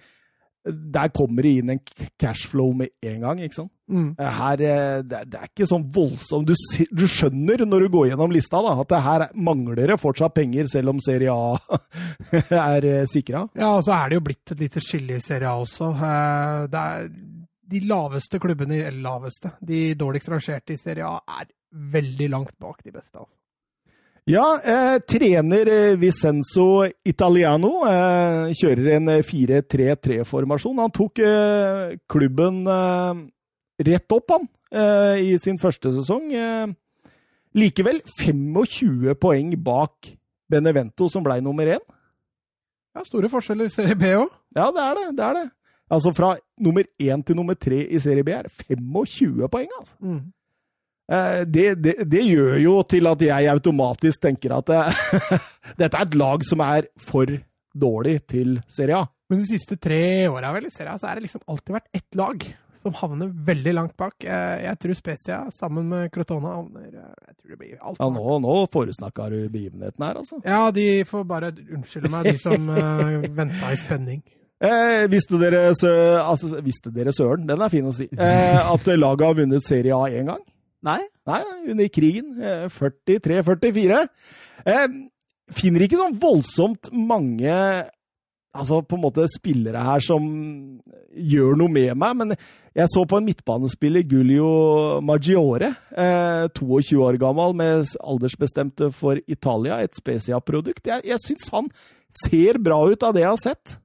der 0.61 1.09
kommer 1.09 1.41
det 1.41 1.51
inn 1.57 1.69
en 1.73 1.79
cashflow 2.21 2.69
med 2.77 2.91
en 3.01 3.21
gang. 3.23 3.39
ikke 3.41 3.55
sant? 3.55 3.71
Mm. 3.89 4.11
Her, 4.19 4.61
eh, 4.61 5.01
det, 5.01 5.17
er- 5.17 5.25
det 5.31 5.39
ikke 5.47 5.65
sånn 5.71 5.87
voldsomt 5.95 6.45
du, 6.45 6.53
du 6.93 7.05
skjønner 7.09 7.63
når 7.65 7.87
du 7.87 7.89
går 7.95 8.11
gjennom 8.11 8.31
lista 8.35 8.61
da, 8.61 8.75
at 8.83 8.91
det 8.93 8.99
her 9.01 9.25
mangler 9.33 9.81
det 9.89 9.97
fortsatt 9.99 10.35
penger, 10.37 10.69
selv 10.69 10.93
om 10.93 10.99
Serie 11.01 11.33
A 11.33 11.57
er 12.75 12.85
eh, 12.91 13.07
sikra. 13.09 13.47
Ja, 13.57 13.71
og 13.79 13.83
så 13.87 13.95
er 13.97 14.11
det 14.13 14.19
jo 14.19 14.25
blitt 14.27 14.53
et 14.53 14.61
lite 14.61 14.83
skille 14.85 15.17
i 15.17 15.23
Serie 15.25 15.49
A 15.49 15.57
også. 15.63 15.89
Eh, 15.97 16.67
Det 16.75 16.83
er 16.91 17.09
de 17.71 17.79
laveste 17.87 18.39
klubbene, 18.43 18.83
eller 18.85 19.01
laveste, 19.01 19.53
de 19.65 19.81
dårligst 19.97 20.29
rangerte 20.29 20.75
i 20.75 20.79
Serie 20.79 21.07
A, 21.07 21.17
er 21.39 21.49
veldig 21.71 22.29
langt 22.29 22.57
bak 22.59 22.83
de 22.83 22.91
beste. 22.91 23.17
Altså. 23.17 23.35
Ja, 24.29 24.45
eh, 24.61 24.99
trener 25.01 25.67
eh, 25.67 25.95
Vicenzo 25.97 26.83
Italiano 27.03 27.71
eh, 27.89 28.51
kjører 28.53 28.91
en 28.99 29.09
eh, 29.15 29.23
4-3-3-formasjon. 29.25 30.77
Han 30.83 30.93
tok 30.93 31.21
eh, 31.25 31.95
klubben 32.11 32.61
eh, 32.69 33.23
rett 33.87 34.13
opp, 34.13 34.35
han, 34.35 34.45
eh, 34.69 35.23
i 35.31 35.39
sin 35.41 35.57
første 35.61 35.89
sesong. 35.95 36.29
Eh, 36.37 36.67
likevel 37.57 38.03
25 38.19 39.17
poeng 39.19 39.55
bak 39.57 40.11
Benevento, 40.51 41.09
som 41.09 41.25
ble 41.25 41.39
nummer 41.41 41.73
én. 41.73 41.81
Ja, 42.91 43.05
store 43.07 43.31
forskjeller 43.31 43.71
i 43.71 43.73
Serie 43.73 43.97
B 43.97 44.13
òg. 44.19 44.29
Ja, 44.53 44.67
det 44.75 44.83
er 44.83 44.99
det. 44.99 45.07
det 45.17 45.25
er 45.25 45.39
det. 45.39 45.47
Altså 45.91 46.13
fra 46.15 46.35
nummer 46.59 46.85
én 47.01 47.23
til 47.25 47.35
nummer 47.35 47.57
tre 47.59 47.81
i 47.87 47.99
Serie 47.99 48.23
B 48.23 48.35
er 48.35 48.47
det 48.47 48.53
25 48.69 49.49
poeng, 49.51 49.73
altså. 49.79 49.97
Mm. 49.99 50.21
Eh, 51.11 51.43
Det, 51.45 51.67
det, 51.83 51.95
det 52.09 52.23
gjør 52.25 52.57
jo 52.63 52.75
til 52.87 53.07
at 53.11 53.21
jeg 53.27 53.51
automatisk 53.51 54.21
tenker 54.23 54.55
at 54.57 54.69
eh, 54.71 55.05
dette 55.81 55.91
er 55.97 56.07
et 56.07 56.15
lag 56.19 56.43
som 56.47 56.63
er 56.65 56.87
for 57.01 57.27
dårlig 57.75 58.17
til 58.31 58.57
Serie 58.71 58.97
A. 59.03 59.05
Men 59.31 59.43
de 59.45 59.47
siste 59.53 59.77
tre 59.79 60.27
åra 60.27 60.51
i 60.59 60.69
Serie 60.73 60.91
A, 60.95 60.99
så 60.99 61.07
er 61.11 61.19
det 61.19 61.27
liksom 61.29 61.45
alltid 61.47 61.77
vært 61.77 61.87
ett 61.95 62.19
lag 62.19 62.43
som 62.81 62.95
havner 62.97 63.29
veldig 63.47 63.73
langt 63.77 63.93
bak. 63.99 64.23
Eh, 64.25 64.63
Jeg 64.65 64.79
tror 64.81 64.97
Spezia 64.97 65.39
sammen 65.53 65.87
med 65.91 66.09
Crotona 66.11 66.55
havner 66.57 66.87
Jeg 66.89 67.35
tror 67.37 67.49
det 67.53 67.57
blir 67.59 67.77
alt. 67.79 67.99
Ja, 68.01 68.09
nå, 68.09 68.39
nå 68.41 68.55
foresnakka 68.73 69.29
du 69.29 69.37
begivenheten 69.53 70.03
her, 70.03 70.17
altså. 70.23 70.41
Ja, 70.43 70.63
de 70.73 70.87
får 71.05 71.27
bare 71.29 71.51
unnskylde 71.61 72.09
meg, 72.11 72.31
de 72.31 72.37
som 72.41 72.69
uh, 72.73 73.19
venta 73.37 73.71
i 73.71 73.77
spenning. 73.79 74.23
Eh, 74.61 75.07
visste, 75.09 75.39
dere, 75.41 75.71
sø, 75.77 75.89
altså, 76.21 76.51
visste 76.61 76.91
dere 76.93 77.13
søren, 77.15 77.47
den 77.49 77.61
er 77.65 77.71
fin 77.73 77.87
å 77.89 77.93
si, 77.97 78.05
eh, 78.13 78.59
at 78.73 78.89
laget 78.93 79.25
har 79.25 79.37
vunnet 79.39 79.63
Serie 79.65 79.95
A 79.97 80.09
én 80.09 80.27
gang? 80.29 80.43
Nei? 80.85 80.99
Nei, 81.29 81.41
under 81.71 81.89
krigen. 81.93 82.35
Eh, 82.41 82.67
43-44. 82.73 84.03
Eh, 84.65 84.85
finner 85.57 85.85
ikke 85.85 85.99
sånn 85.99 86.19
voldsomt 86.21 86.89
mange 86.95 87.55
altså 88.51 88.81
på 88.83 88.97
en 88.97 89.03
måte 89.05 89.27
spillere 89.31 89.81
her 89.85 90.03
som 90.03 90.25
gjør 91.11 91.55
noe 91.59 91.71
med 91.71 91.95
meg, 91.99 92.17
men 92.19 92.33
jeg 92.75 92.87
så 92.91 93.03
på 93.07 93.19
en 93.19 93.27
midtbanespiller, 93.27 94.03
Gullio 94.07 94.49
Maggiore, 95.03 95.73
eh, 95.91 96.47
22 96.55 96.99
år 97.03 97.19
gammel, 97.21 97.55
med 97.55 97.93
aldersbestemte 97.99 98.91
for 98.95 99.19
Italia, 99.27 99.81
et 99.83 99.95
Specia-produkt. 99.95 100.87
Jeg, 100.87 101.07
jeg 101.07 101.23
syns 101.27 101.51
han 101.55 101.73
Ser 102.11 102.57
bra 102.59 102.75
ut 102.91 103.03
av 103.07 103.13
det 103.15 103.21
jeg 103.21 103.31
har 103.31 103.37
sett. 103.39 103.77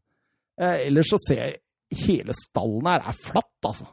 Eh, 0.58 0.88
ellers 0.88 1.12
så 1.12 1.18
ser 1.28 1.42
jeg 1.44 2.00
hele 2.08 2.34
stallen 2.34 2.88
her 2.90 3.04
er 3.06 3.14
flatt, 3.22 3.54
altså. 3.62 3.86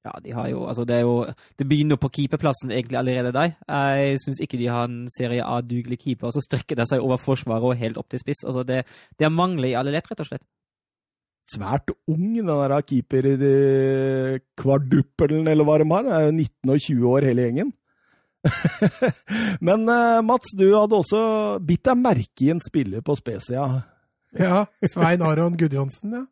Ja, 0.00 0.14
de 0.24 0.32
har 0.32 0.48
jo 0.48 0.62
Altså, 0.64 0.86
det 0.88 0.96
er 0.96 1.04
jo 1.04 1.28
Det 1.58 1.66
begynner 1.68 1.98
på 2.00 2.08
keeperplassen 2.08 2.70
egentlig 2.72 2.96
allerede 2.98 3.32
der. 3.36 3.50
Jeg 3.68 4.16
syns 4.22 4.40
ikke 4.40 4.58
de 4.58 4.72
har 4.72 4.84
en 4.88 5.08
serie 5.12 5.44
A-dugelig 5.44 5.98
keeper, 6.00 6.26
og 6.26 6.32
så 6.32 6.40
strekker 6.40 6.76
det 6.76 6.88
seg 6.88 7.00
over 7.04 7.16
forsvaret 7.20 7.64
og 7.64 7.76
helt 7.76 7.98
opp 8.00 8.08
til 8.08 8.18
spiss. 8.22 8.44
Altså, 8.46 8.62
det, 8.64 8.86
det 9.18 9.24
er 9.24 9.30
mangler 9.34 9.68
i 9.68 9.74
alle 9.76 9.90
lett, 9.92 10.10
rett 10.10 10.20
og 10.24 10.30
slett. 10.30 10.46
Svært 11.50 11.90
ung, 12.06 12.36
den 12.36 12.46
der 12.46 12.80
keeper-kvarduppelen, 12.86 15.48
eller 15.50 15.64
hva 15.66 15.78
de 15.82 15.90
har. 15.90 16.06
Det 16.06 16.14
er 16.14 16.22
jo 16.28 16.34
19 16.36 16.70
og 16.70 16.78
20 16.86 17.10
år, 17.10 17.26
hele 17.26 17.42
gjengen. 17.42 17.74
Men 19.66 19.80
uh, 19.90 20.22
Mats, 20.24 20.54
du 20.56 20.72
hadde 20.72 20.96
også 20.96 21.58
bitt 21.66 21.84
deg 21.88 21.96
merke 22.00 22.44
i 22.46 22.50
en 22.54 22.60
spiller 22.62 23.00
på 23.04 23.14
Specia. 23.18 23.82
Ja. 24.38 24.64
Svein 24.86 25.22
Aron 25.26 25.58
Gudjonsen, 25.58 26.14
ja. 26.14 26.22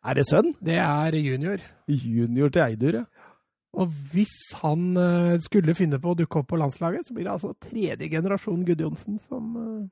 Er 0.00 0.16
det 0.16 0.24
sønn? 0.30 0.54
Det 0.64 0.78
er 0.80 1.16
junior. 1.20 1.64
Junior 1.88 2.48
til 2.48 2.62
Eidur, 2.64 3.02
ja. 3.02 3.04
Og 3.78 3.90
hvis 4.10 4.32
han 4.62 4.96
uh, 4.98 5.36
skulle 5.44 5.76
finne 5.78 6.00
på 6.02 6.10
å 6.10 6.16
dukke 6.18 6.40
opp 6.40 6.48
på 6.50 6.58
landslaget, 6.58 7.06
så 7.06 7.14
blir 7.14 7.28
det 7.28 7.34
altså 7.36 7.52
tredje 7.62 8.08
generasjon 8.10 8.64
Gudjonsen 8.66 9.20
som, 9.28 9.52
uh, 9.54 9.84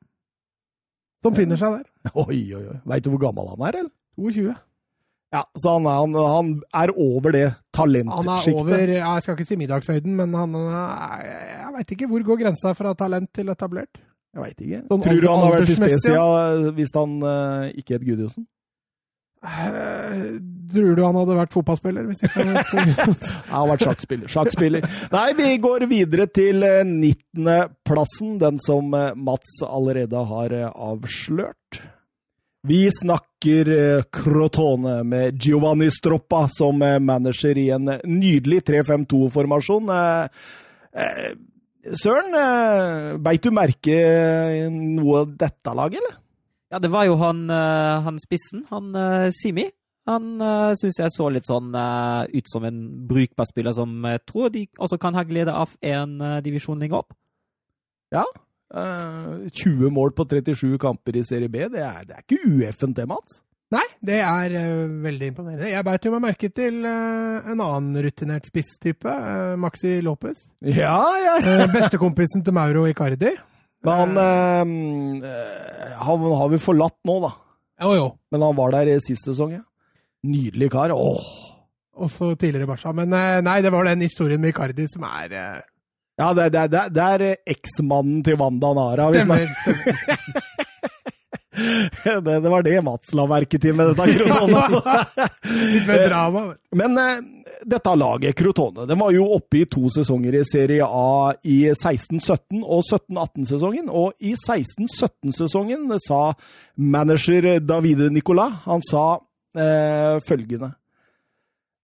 som 1.22 1.36
finner 1.36 1.60
seg 1.60 1.76
der. 1.76 1.92
Oi, 2.24 2.40
oi, 2.56 2.64
oi. 2.72 2.80
Veit 2.88 3.06
du 3.06 3.12
hvor 3.12 3.22
gammel 3.28 3.52
han 3.52 3.68
er, 3.68 3.80
eller? 3.84 3.94
22. 4.18 4.56
Ja, 5.36 5.44
så 5.60 5.76
han 5.76 5.86
er, 5.86 6.00
han, 6.00 6.14
han 6.16 6.52
er 6.80 6.90
over 6.96 7.34
det 7.36 7.44
Han 7.44 7.52
er 7.52 7.64
talentsjiktet. 7.76 8.60
over 8.62 8.92
Jeg 8.96 9.22
skal 9.22 9.34
ikke 9.36 9.48
si 9.50 9.58
middagshøyden, 9.60 10.14
men 10.16 10.32
han 10.34 10.54
er, 10.56 11.26
Jeg 11.28 11.72
veit 11.76 11.90
ikke. 11.94 12.08
Hvor 12.08 12.24
går 12.30 12.40
grensa 12.46 12.72
fra 12.74 12.94
talent 12.96 13.28
til 13.36 13.52
etablert? 13.52 14.00
Jeg 14.34 14.40
veit 14.42 14.62
ikke. 14.64 14.80
Sånn 14.88 15.04
Tror 15.04 15.20
du 15.20 15.28
han 15.28 15.44
har 15.44 15.54
vært 15.58 15.74
i 15.74 15.76
spesia 15.76 16.72
hvis 16.80 16.94
han 16.96 17.18
uh, 17.22 17.68
ikke 17.76 17.98
het 17.98 18.08
Gudjosen? 18.08 18.48
Eh, 19.38 20.14
tror 20.72 20.96
du 20.96 21.02
han 21.04 21.18
hadde 21.20 21.36
vært 21.38 21.54
fotballspiller? 21.54 22.08
Hvis 22.08 22.24
ikke 22.26 22.42
hadde 22.42 22.56
vært 22.56 23.26
Han 23.50 23.54
har 23.54 23.68
vært 23.72 23.84
sjakkspiller. 23.86 24.32
Sjakkspiller. 24.32 24.88
Nei, 25.14 25.28
vi 25.38 25.52
går 25.62 25.86
videre 25.90 26.26
til 26.30 26.66
eh, 26.66 26.80
19.-plassen, 26.82 28.34
den 28.42 28.58
som 28.64 28.90
eh, 28.98 29.14
Mats 29.14 29.60
allerede 29.66 30.24
har 30.32 30.56
eh, 30.56 30.68
avslørt. 30.72 31.82
Vi 32.68 32.82
snakker 32.90 33.70
eh, 33.70 34.06
Crotone 34.12 35.02
med 35.06 35.38
Giovanni 35.42 35.92
Stroppa 35.94 36.48
som 36.50 36.82
eh, 36.82 36.98
manager 36.98 37.58
i 37.58 37.68
en 37.76 37.92
nydelig 38.04 38.64
3-5-2-formasjon. 38.66 39.92
Eh, 39.94 40.48
eh, 40.98 41.28
Søren, 41.94 42.34
eh, 42.34 43.12
beit 43.22 43.46
du 43.46 43.54
merke 43.54 43.94
noe 44.74 45.22
av 45.22 45.36
dette 45.38 45.76
laget, 45.78 46.02
eller? 46.02 46.18
Ja, 46.72 46.80
det 46.82 46.90
var 46.92 47.06
jo 47.08 47.16
han, 47.20 47.46
eh, 47.50 48.00
han 48.04 48.18
spissen, 48.20 48.66
han 48.68 48.90
uh, 48.96 49.28
Simi. 49.32 49.68
Han 50.08 50.36
uh, 50.40 50.72
syns 50.80 51.00
jeg 51.00 51.12
så 51.12 51.28
litt 51.28 51.44
sånn 51.44 51.74
eh, 51.76 52.38
ut 52.40 52.46
som 52.48 52.64
en 52.64 52.78
brukbar 53.08 53.44
spiller 53.44 53.74
som 53.76 53.92
jeg 54.08 54.22
tror 54.24 54.48
de 54.54 54.62
også 54.80 54.96
kan 55.00 55.16
ha 55.18 55.24
glede 55.28 55.52
av 55.52 55.74
en 55.84 56.14
divisjon 56.44 56.80
lenger 56.80 57.02
opp. 57.02 57.12
Ja. 58.14 58.24
Eh, 58.74 59.48
20 59.52 59.90
mål 59.90 60.12
på 60.12 60.24
37 60.28 60.78
kamper 60.80 61.16
i 61.16 61.24
Serie 61.24 61.48
B, 61.48 61.68
det 61.72 61.84
er, 61.84 62.00
det 62.08 62.16
er 62.16 62.24
ikke 62.24 62.40
ueffent 62.48 62.96
det, 62.96 63.06
Mats? 63.08 63.40
Nei, 63.72 63.84
det 64.00 64.22
er 64.24 64.54
uh, 64.56 64.92
veldig 65.04 65.26
imponerende. 65.28 65.68
Jeg 65.68 65.84
beit 65.84 66.06
meg 66.08 66.22
merke 66.24 66.48
til 66.56 66.78
uh, 66.88 67.50
en 67.52 67.60
annen 67.60 67.98
rutinert 68.00 68.48
spisstype, 68.48 69.12
uh, 69.12 69.58
Maxi 69.60 69.98
Lopez. 70.04 70.46
Ja, 70.64 71.02
ja. 71.20 71.34
Uh, 71.44 71.66
Bestekompisen 71.74 72.46
til 72.46 72.56
Mauro 72.56 72.86
Icardi. 72.88 73.34
Men 73.86 74.16
han, 74.16 75.22
eh, 75.22 75.98
han 76.02 76.24
har 76.40 76.48
vi 76.50 76.58
forlatt 76.62 76.98
nå, 77.06 77.18
da. 77.22 77.32
Jo, 77.82 77.92
jo. 77.94 78.06
Men 78.32 78.42
han 78.42 78.56
var 78.58 78.74
der 78.74 78.90
i 78.94 79.00
sist 79.02 79.28
sesong, 79.28 79.52
ja. 79.60 79.64
Nydelig 80.26 80.70
kar. 80.74 80.94
Åh. 80.94 81.28
Også 81.98 82.32
tidligere 82.38 82.66
Barca. 82.70 82.92
Men 82.94 83.12
eh, 83.14 83.40
nei, 83.46 83.60
det 83.62 83.72
var 83.74 83.86
den 83.88 84.02
historien 84.06 84.40
med 84.42 84.54
Icardi 84.54 84.86
som 84.90 85.06
er 85.08 85.34
eh, 85.34 85.60
Ja, 86.18 86.32
det, 86.34 86.48
det, 86.54 86.64
det, 86.74 86.84
det 86.94 87.06
er 87.14 87.26
eksmannen 87.54 88.24
til 88.26 88.38
Wanda 88.40 88.72
Nara. 88.74 89.12
Stemmer. 89.14 89.46
stemmer. 89.62 90.64
det, 92.24 92.36
det 92.44 92.52
var 92.52 92.64
det 92.66 92.76
Mats 92.84 93.14
la 93.16 93.26
merke 93.30 93.60
til 93.60 93.76
med 93.76 93.92
dette 93.92 94.06
Crotone. 94.14 94.62
altså. 94.62 95.26
Litt 95.74 95.88
mer 95.88 96.04
drama. 96.06 96.44
Men 96.78 97.00
eh, 97.02 97.20
dette 97.68 97.94
laget, 97.98 98.36
Crotone, 98.38 98.86
den 98.88 99.00
var 99.00 99.14
jo 99.14 99.26
oppe 99.36 99.62
i 99.62 99.64
to 99.70 99.88
sesonger 99.92 100.38
i 100.38 100.44
Serie 100.46 100.86
A 100.86 101.32
i 101.42 101.58
16-17 101.72 102.62
og 102.62 102.84
17-18-sesongen. 102.84 103.88
Og 103.90 104.14
i 104.20 104.34
16-17-sesongen 104.38 105.88
sa 106.04 106.22
manager 106.76 107.56
Davide 107.64 108.10
Nicolas 108.14 108.62
han 108.68 108.84
sa 108.84 109.06
eh, 109.58 110.18
følgende 110.24 110.72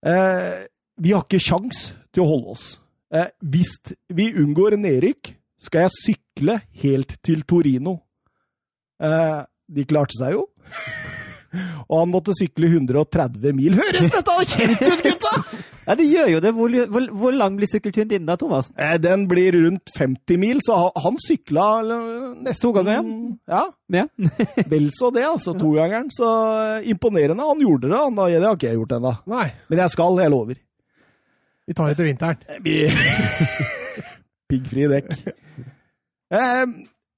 eh, 0.07 0.65
Vi 1.01 1.15
har 1.15 1.25
ikke 1.27 1.43
sjans 1.43 1.91
til 2.15 2.25
å 2.25 2.31
holde 2.31 2.55
oss. 2.55 2.69
Eh, 3.15 3.31
hvis 3.43 3.77
vi 4.15 4.31
unngår 4.33 4.79
nedrykk, 4.81 5.35
skal 5.65 5.87
jeg 5.87 5.97
sykle 5.97 6.59
helt 6.83 7.17
til 7.25 7.45
Torino. 7.49 7.99
Eh, 9.01 9.43
de 9.69 9.85
klarte 9.89 10.17
seg 10.19 10.35
jo. 10.37 10.47
Og 11.87 12.01
han 12.01 12.11
måtte 12.11 12.35
sykle 12.35 12.67
130 12.67 13.53
mil. 13.55 13.77
Høres 13.79 14.09
dette 14.11 14.35
kjent 14.51 14.83
ut, 14.83 15.03
gutta?! 15.07 15.37
Ja, 15.85 15.93
det 16.01 16.07
gjør 16.09 16.31
jo 16.33 16.39
det. 16.41 16.51
Hvor, 16.57 16.73
hvor, 16.89 17.05
hvor 17.13 17.35
lang 17.37 17.59
blir 17.59 17.69
sykkelturen 17.69 18.09
din 18.09 18.25
da, 18.25 18.39
Thomas? 18.41 18.71
Eh, 18.81 18.95
Den 19.05 19.27
blir 19.29 19.53
rundt 19.53 19.91
50 19.93 20.39
mil, 20.41 20.63
så 20.65 20.79
han- 20.97 21.19
sykla 21.21 21.67
nesten 22.41 22.63
To 22.63 22.71
ganger, 22.73 23.05
Ja, 23.53 23.67
Ja. 23.93 24.07
vel 24.73 24.87
så 24.97 25.11
det, 25.13 25.27
altså. 25.29 25.53
Togangeren. 25.61 26.09
Så 26.09 26.25
eh, 26.81 26.89
imponerende. 26.89 27.45
Han 27.45 27.61
gjorde 27.61 27.91
det, 27.93 27.99
han. 28.01 28.17
da. 28.17 28.31
Det 28.33 28.41
har 28.49 28.57
ikke 28.57 28.71
jeg 28.71 28.79
gjort 28.81 28.97
ennå. 28.97 29.13
Men 29.29 29.83
jeg 29.85 29.91
skal, 29.93 30.17
jeg 30.25 30.33
lover. 30.33 30.57
vi 31.69 31.77
tar 31.77 31.93
det 31.93 31.97
til 32.01 32.09
vinteren. 32.09 32.41
Piggfrie 34.49 34.89
dekk. 34.89 35.13
Eh, 36.33 36.65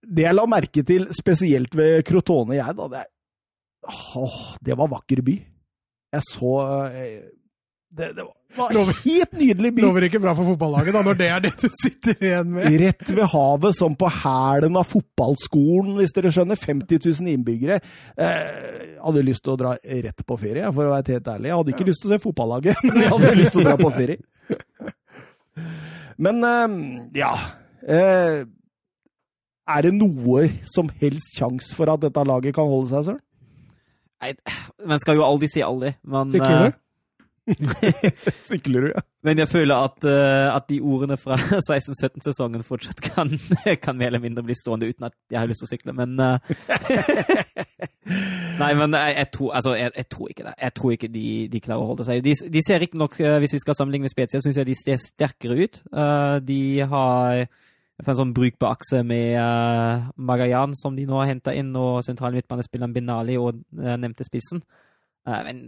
det 0.07 0.27
jeg 0.27 0.37
la 0.37 0.47
merke 0.51 0.85
til 0.87 1.09
spesielt 1.15 1.75
ved 1.77 2.03
Crotone, 2.07 2.59
jeg, 2.59 2.77
da, 2.79 2.89
det, 2.93 3.05
åh, 3.91 4.41
det 4.65 4.79
var 4.79 4.91
vakker 4.93 5.23
by. 5.27 5.37
Jeg 6.17 6.27
så 6.29 6.53
eh, 6.87 7.25
Det, 7.97 8.13
det 8.15 8.25
var 8.25 8.71
en 8.71 8.93
helt 9.03 9.33
nydelig 9.37 9.73
by. 9.77 9.83
Lover 9.85 10.07
ikke 10.07 10.21
bra 10.23 10.33
for 10.37 10.49
fotballaget 10.53 10.95
da, 10.95 11.03
når 11.05 11.19
det 11.19 11.29
er 11.33 11.43
det 11.45 11.53
du 11.61 11.67
sitter 11.73 12.23
igjen 12.29 12.53
med. 12.55 12.77
Rett 12.83 13.11
ved 13.11 13.29
havet, 13.33 13.77
som 13.77 13.97
på 13.99 14.11
hælen 14.23 14.79
av 14.79 14.87
fotballskolen, 14.89 15.95
hvis 15.99 16.15
dere 16.17 16.33
skjønner. 16.35 16.61
50 16.61 17.03
000 17.09 17.33
innbyggere. 17.35 17.81
Eh, 18.17 18.41
jeg 18.95 19.03
hadde 19.03 19.27
lyst 19.27 19.45
til 19.47 19.55
å 19.55 19.59
dra 19.61 19.75
rett 19.77 20.25
på 20.27 20.39
ferie, 20.41 20.71
for 20.73 20.89
å 20.89 20.95
være 20.95 21.17
helt 21.19 21.31
ærlig. 21.35 21.51
Jeg 21.51 21.61
hadde 21.61 21.75
ikke 21.75 21.89
lyst 21.91 22.05
til 22.05 22.11
å 22.11 22.15
se 22.15 22.23
fotballaget, 22.25 22.83
men 22.87 23.03
jeg 23.03 23.13
hadde 23.13 23.35
lyst 23.41 23.57
til 23.57 23.65
å 23.65 23.69
dra 23.69 23.77
på 23.81 23.93
ferie. 23.97 24.21
Men 26.17 26.39
eh, 26.49 26.75
ja 27.21 27.33
eh, 27.85 28.47
Er 29.67 29.83
det 29.83 29.95
noe 29.97 30.47
som 30.71 30.91
helst 31.01 31.35
sjanse 31.39 31.75
for 31.75 31.91
at 31.91 32.03
dette 32.05 32.23
laget 32.27 32.55
kan 32.55 32.69
holde 32.71 32.91
seg, 32.93 33.09
Søren? 33.09 33.23
Nei, 34.23 34.33
man 34.89 35.01
skal 35.03 35.19
jo 35.19 35.25
aldri 35.27 35.49
si 35.53 35.61
aldri, 35.61 35.91
men, 36.09 36.31
Sykler 36.33 36.63
du? 36.63 36.69
eh, 36.71 36.83
Sykler 38.49 38.87
du, 38.87 38.87
ja? 38.95 39.03
men 39.27 39.43
jeg 39.43 39.51
føler 39.51 39.85
at, 39.91 40.07
eh, 40.09 40.47
at 40.55 40.65
de 40.71 40.79
ordene 40.81 41.19
fra 41.21 41.37
16-17-sesongen 41.69 42.65
fortsatt 42.67 43.03
kan, 43.05 43.31
kan 43.85 43.99
mer 43.99 44.09
eller 44.15 44.23
mindre 44.25 44.47
bli 44.47 44.57
stående 44.57 44.89
uten 44.89 45.11
at 45.11 45.15
jeg 45.31 45.39
har 45.43 45.51
lyst 45.51 45.63
til 45.63 45.69
å 45.69 45.73
sykle, 45.75 45.95
men 45.99 46.17
eh, 46.23 46.39
Nei, 48.57 48.71
men 48.79 48.95
jeg, 48.97 49.15
jeg, 49.19 49.29
tror, 49.35 49.53
altså, 49.59 49.75
jeg, 49.77 49.93
jeg 49.99 50.09
tror 50.15 50.33
ikke 50.33 50.45
det. 50.47 50.55
Jeg 50.63 50.75
tror 50.79 50.93
ikke 50.95 51.09
de, 51.13 51.29
de 51.53 51.61
klarer 51.61 51.83
å 51.83 51.89
holde 51.91 52.07
seg. 52.07 52.23
De, 52.25 52.33
de 52.55 52.63
ser 52.65 52.79
riktignok, 52.81 53.19
hvis 53.43 53.55
vi 53.57 53.61
skal 53.61 53.77
sammenligne 53.77 54.07
med 54.07 54.15
Spezia, 54.15 54.41
syns 54.41 54.57
jeg 54.63 54.69
de 54.71 54.77
ser 54.79 55.01
sterkere 55.03 55.59
ut. 55.67 55.81
De 56.47 56.61
har 56.89 57.43
en 58.05 58.19
sånn 58.19 58.35
brukbar 58.37 58.77
akse 58.77 59.01
med 59.07 59.39
uh, 59.41 60.09
Magayan, 60.17 60.75
som 60.77 60.97
de 60.97 61.07
nå 61.09 61.17
har 61.21 61.31
henta 61.31 61.55
inn, 61.57 61.71
og 61.81 62.03
sentrale 62.05 62.37
midtbanespilleren 62.37 62.93
Binali 62.93 63.39
og 63.41 63.63
uh, 63.79 63.95
nevnte 63.97 64.27
spissen. 64.27 64.61
Uh, 65.27 65.41
men 65.47 65.63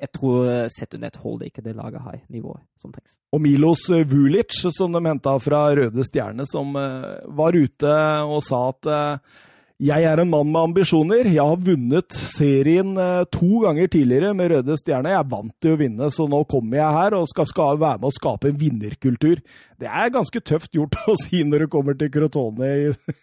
jeg 0.00 0.10
tror 0.16 0.70
sett 0.72 0.96
under 0.96 1.12
ikke 1.46 1.62
det 1.62 1.76
laget 1.76 2.02
har 2.02 2.22
nivået 2.32 2.64
som 2.80 2.94
trengs. 2.94 3.18
Og 3.36 3.42
Milos 3.44 3.84
Vulic, 4.08 4.56
som 4.72 4.92
de 4.92 5.02
henta 5.04 5.36
fra 5.42 5.66
Røde 5.76 6.04
Stjerne, 6.06 6.46
som 6.48 6.72
eh, 6.80 7.20
var 7.36 7.56
ute 7.56 7.92
og 8.24 8.40
sa 8.44 8.62
at 8.70 8.88
eh, 8.90 9.36
jeg 9.76 10.06
er 10.08 10.22
en 10.22 10.30
mann 10.32 10.48
med 10.48 10.70
ambisjoner. 10.70 11.26
Jeg 11.28 11.44
har 11.44 11.58
vunnet 11.60 12.16
serien 12.16 12.94
eh, 12.96 13.26
to 13.28 13.60
ganger 13.66 13.90
tidligere 13.92 14.32
med 14.36 14.54
Røde 14.54 14.76
Stjerne. 14.80 15.10
Jeg 15.12 15.20
er 15.20 15.28
vant 15.28 15.52
til 15.60 15.74
å 15.74 15.80
vinne, 15.80 16.08
så 16.14 16.24
nå 16.32 16.40
kommer 16.48 16.78
jeg 16.80 16.96
her 16.96 17.16
og 17.18 17.26
skal, 17.28 17.48
skal 17.50 17.80
være 17.82 18.00
med 18.00 18.08
å 18.08 18.16
skape 18.16 18.48
en 18.48 18.60
vinnerkultur. 18.60 19.42
Det 19.76 19.90
er 19.90 20.14
ganske 20.14 20.40
tøft 20.40 20.72
gjort 20.76 20.96
å 21.12 21.18
si 21.20 21.42
når 21.44 21.66
du 21.66 21.72
kommer 21.74 21.98
til 21.98 22.08
Crotone. 22.14 22.72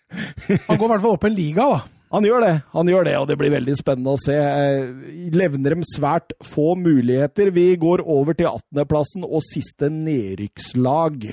Han 0.69 0.77
går 0.77 0.85
i 0.85 0.91
hvert 0.93 1.05
fall 1.07 1.17
opp 1.17 1.27
en 1.29 1.37
liga, 1.37 1.67
da. 1.73 1.81
Han 2.13 2.27
gjør 2.27 2.43
det, 2.43 2.51
han 2.75 2.89
gjør 2.91 3.07
det, 3.07 3.13
og 3.17 3.23
det 3.25 3.35
blir 3.41 3.49
veldig 3.55 3.73
spennende 3.73 4.11
å 4.13 4.19
se. 4.21 4.35
Eh, 4.37 5.31
Levner 5.33 5.73
dem 5.73 5.85
svært 5.95 6.35
få 6.45 6.75
muligheter. 6.77 7.49
Vi 7.55 7.71
går 7.81 8.03
over 8.05 8.37
til 8.37 8.51
18.-plassen 8.51 9.25
og 9.25 9.41
siste 9.47 9.89
nedrykkslag. 9.89 11.25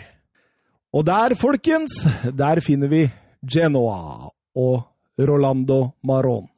Og 0.97 1.05
der, 1.05 1.37
folkens, 1.37 1.99
der 2.33 2.63
finner 2.65 2.89
vi 2.89 3.03
Genoa 3.45 4.31
og 4.57 4.87
Rolando 5.29 5.93
Maron. 6.05 6.49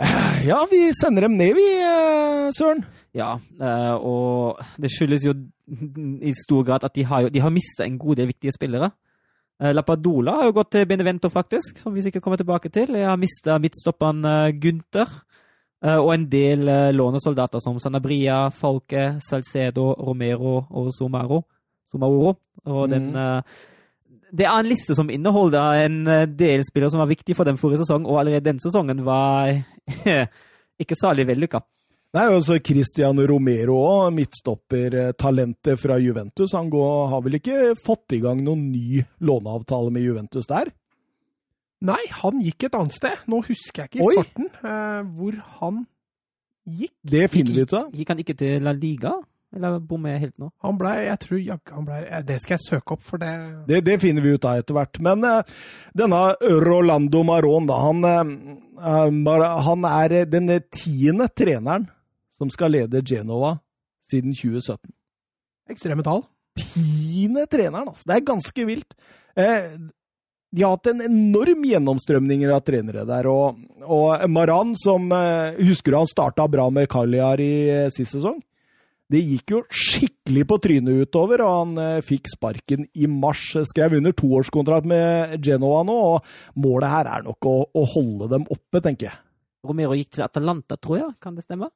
Eh, 0.00 0.46
Ja, 0.46 0.66
vi 0.70 0.90
sender 0.96 1.22
dem 1.26 1.36
ned, 1.36 1.54
vi, 1.54 1.66
eh, 1.82 2.50
Søren. 2.56 2.84
Ja, 3.14 3.34
eh, 3.60 3.94
og 3.94 4.58
det 4.80 4.90
skyldes 4.90 5.24
jo 5.26 5.34
i 6.22 6.32
stor 6.46 6.64
grad 6.64 6.84
at 6.84 6.94
de 6.94 7.04
har, 7.04 7.22
jo- 7.22 7.28
de 7.28 7.40
har 7.40 7.50
mista 7.50 7.84
en 7.84 7.98
god 7.98 8.16
del 8.16 8.26
viktige 8.26 8.52
spillere. 8.52 8.90
Lapadola 9.60 10.32
har 10.38 10.44
jo 10.46 10.52
gått 10.52 10.70
til 10.72 10.86
Benevento, 10.86 11.28
faktisk, 11.28 11.76
som 11.78 11.92
vi 11.92 12.00
sikkert 12.00 12.22
kommer 12.22 12.38
tilbake 12.38 12.70
til. 12.72 12.94
Jeg 12.96 13.04
har 13.06 13.16
mista 13.16 13.58
midtstopperen 13.58 14.22
Gunther. 14.58 15.06
Og 15.82 16.14
en 16.14 16.24
del 16.30 16.64
lånesoldater 16.96 17.60
som 17.60 17.78
Sanabria, 17.78 18.48
Falke, 18.50 19.20
Salcedo, 19.20 19.92
Romero 19.98 20.64
og 20.70 20.88
Somaro. 20.96 21.42
Somauro. 21.92 22.36
Og 22.64 22.88
den 22.88 23.12
Mm. 23.12 23.42
Eh, 24.30 24.36
Det 24.36 24.46
er 24.46 24.54
en 24.54 24.70
liste 24.70 24.94
som 24.96 25.10
inneholder 25.10 25.84
en 25.84 26.00
eh, 26.06 26.28
del 26.30 26.64
spillere 26.66 26.94
som 26.94 27.02
var 27.02 27.10
viktige 27.10 27.36
for 27.38 27.48
dem 27.48 27.58
forrige 27.60 27.82
sesong, 27.84 28.06
og 28.06 28.22
allerede 28.22 28.46
den 28.46 28.62
sesongen 28.62 29.04
var 29.04 29.52
ikke 30.82 30.98
særlig 30.98 31.26
vellykka. 31.28 31.60
Nei, 32.10 32.24
også 32.34 32.56
Cristiano 32.66 33.22
Romero 33.22 33.76
òg, 33.78 34.08
midtstoppertalentet 34.16 35.78
fra 35.78 35.94
Juventus. 36.02 36.56
Han 36.58 36.70
går, 36.72 37.04
har 37.12 37.20
vel 37.22 37.38
ikke 37.38 37.58
fått 37.86 38.16
i 38.16 38.22
gang 38.24 38.40
noen 38.42 38.64
ny 38.72 39.04
låneavtale 39.22 39.92
med 39.94 40.02
Juventus 40.08 40.50
der? 40.50 40.72
Nei, 41.86 42.00
han 42.18 42.42
gikk 42.42 42.66
et 42.66 42.74
annet 42.76 42.96
sted. 42.98 43.22
Nå 43.30 43.40
husker 43.46 43.84
jeg 43.84 43.92
ikke 43.92 44.02
i 44.02 44.18
farten 44.18 44.50
eh, 44.58 45.12
hvor 45.16 45.38
han 45.60 45.84
gikk. 46.66 46.96
Det 47.14 47.28
finner 47.32 47.56
vi 47.56 47.64
ut 47.64 47.76
av. 47.78 47.94
Gikk 47.94 48.10
han 48.12 48.24
ikke 48.24 48.36
til 48.42 48.66
La 48.66 48.74
Liga? 48.76 49.14
Eller 49.50 49.80
bommer 49.82 50.14
jeg 50.14 50.22
helt 50.28 50.36
nå? 50.38 50.48
Han 50.62 50.76
blei 50.78 50.96
Jeg 51.08 51.18
tror 51.24 51.40
jaggu 51.42 51.72
han 51.74 51.86
blei 51.88 52.00
Det 52.26 52.36
skal 52.42 52.54
jeg 52.54 52.62
søke 52.68 52.94
opp, 52.94 53.02
for 53.06 53.22
det 53.22 53.30
Det, 53.66 53.80
det 53.86 53.96
finner 54.02 54.22
vi 54.22 54.34
ut 54.36 54.46
av 54.46 54.60
etter 54.62 54.76
hvert. 54.76 55.00
Men 55.02 55.24
uh, 55.26 55.62
denne 55.96 56.20
Rolando 56.62 57.22
Maron, 57.26 57.66
da, 57.66 57.78
han, 57.82 58.04
uh, 58.78 59.48
han 59.66 59.88
er 59.90 60.20
den 60.30 60.52
tiende 60.70 61.26
treneren 61.34 61.88
som 62.38 62.50
skal 62.52 62.72
lede 62.76 63.02
Genova 63.04 63.56
siden 64.10 64.32
2017. 64.32 64.92
Ekstreme 65.70 66.04
tall. 66.06 66.22
Tiende 66.58 67.44
treneren, 67.50 67.90
altså. 67.90 68.06
Det 68.06 68.16
er 68.16 68.28
ganske 68.30 68.66
vilt. 68.68 68.94
Uh, 69.34 69.90
de 70.50 70.64
har 70.64 70.74
hatt 70.74 70.90
en 70.90 71.02
enorm 71.04 71.66
gjennomstrømning 71.66 72.46
av 72.50 72.62
trenere 72.66 73.04
der. 73.06 73.26
Og, 73.30 73.58
og 73.86 74.30
Maran, 74.30 74.72
som 74.78 75.04
Husker 75.60 75.94
du 75.94 75.98
han 76.00 76.10
starta 76.10 76.48
bra 76.50 76.64
med 76.74 76.88
Cagliari 76.90 77.52
eh, 77.70 77.90
sist 77.94 78.16
sesong? 78.16 78.40
Det 79.10 79.20
gikk 79.26 79.54
jo 79.56 79.60
skikkelig 79.74 80.44
på 80.46 80.58
trynet 80.62 81.00
utover, 81.06 81.42
og 81.42 81.54
han 81.56 81.80
eh, 81.82 82.04
fikk 82.06 82.30
sparken 82.30 82.86
i 82.94 83.08
mars. 83.10 83.42
Skrev 83.66 83.96
under 83.98 84.14
toårskontrakt 84.14 84.86
med 84.86 85.34
Genoa 85.42 85.82
nå, 85.86 85.96
og 86.12 86.62
målet 86.62 86.92
her 86.92 87.10
er 87.16 87.26
nok 87.26 87.50
å, 87.50 87.56
å 87.74 87.84
holde 87.96 88.30
dem 88.30 88.46
oppe, 88.46 88.82
tenker 88.84 89.10
jeg. 89.10 89.18
Romero 89.66 89.98
gikk 89.98 90.14
til 90.14 90.24
Atalanta, 90.24 90.78
tror 90.80 91.00
jeg. 91.00 91.12
Kan 91.20 91.34
det 91.36 91.44
stemme? 91.44 91.72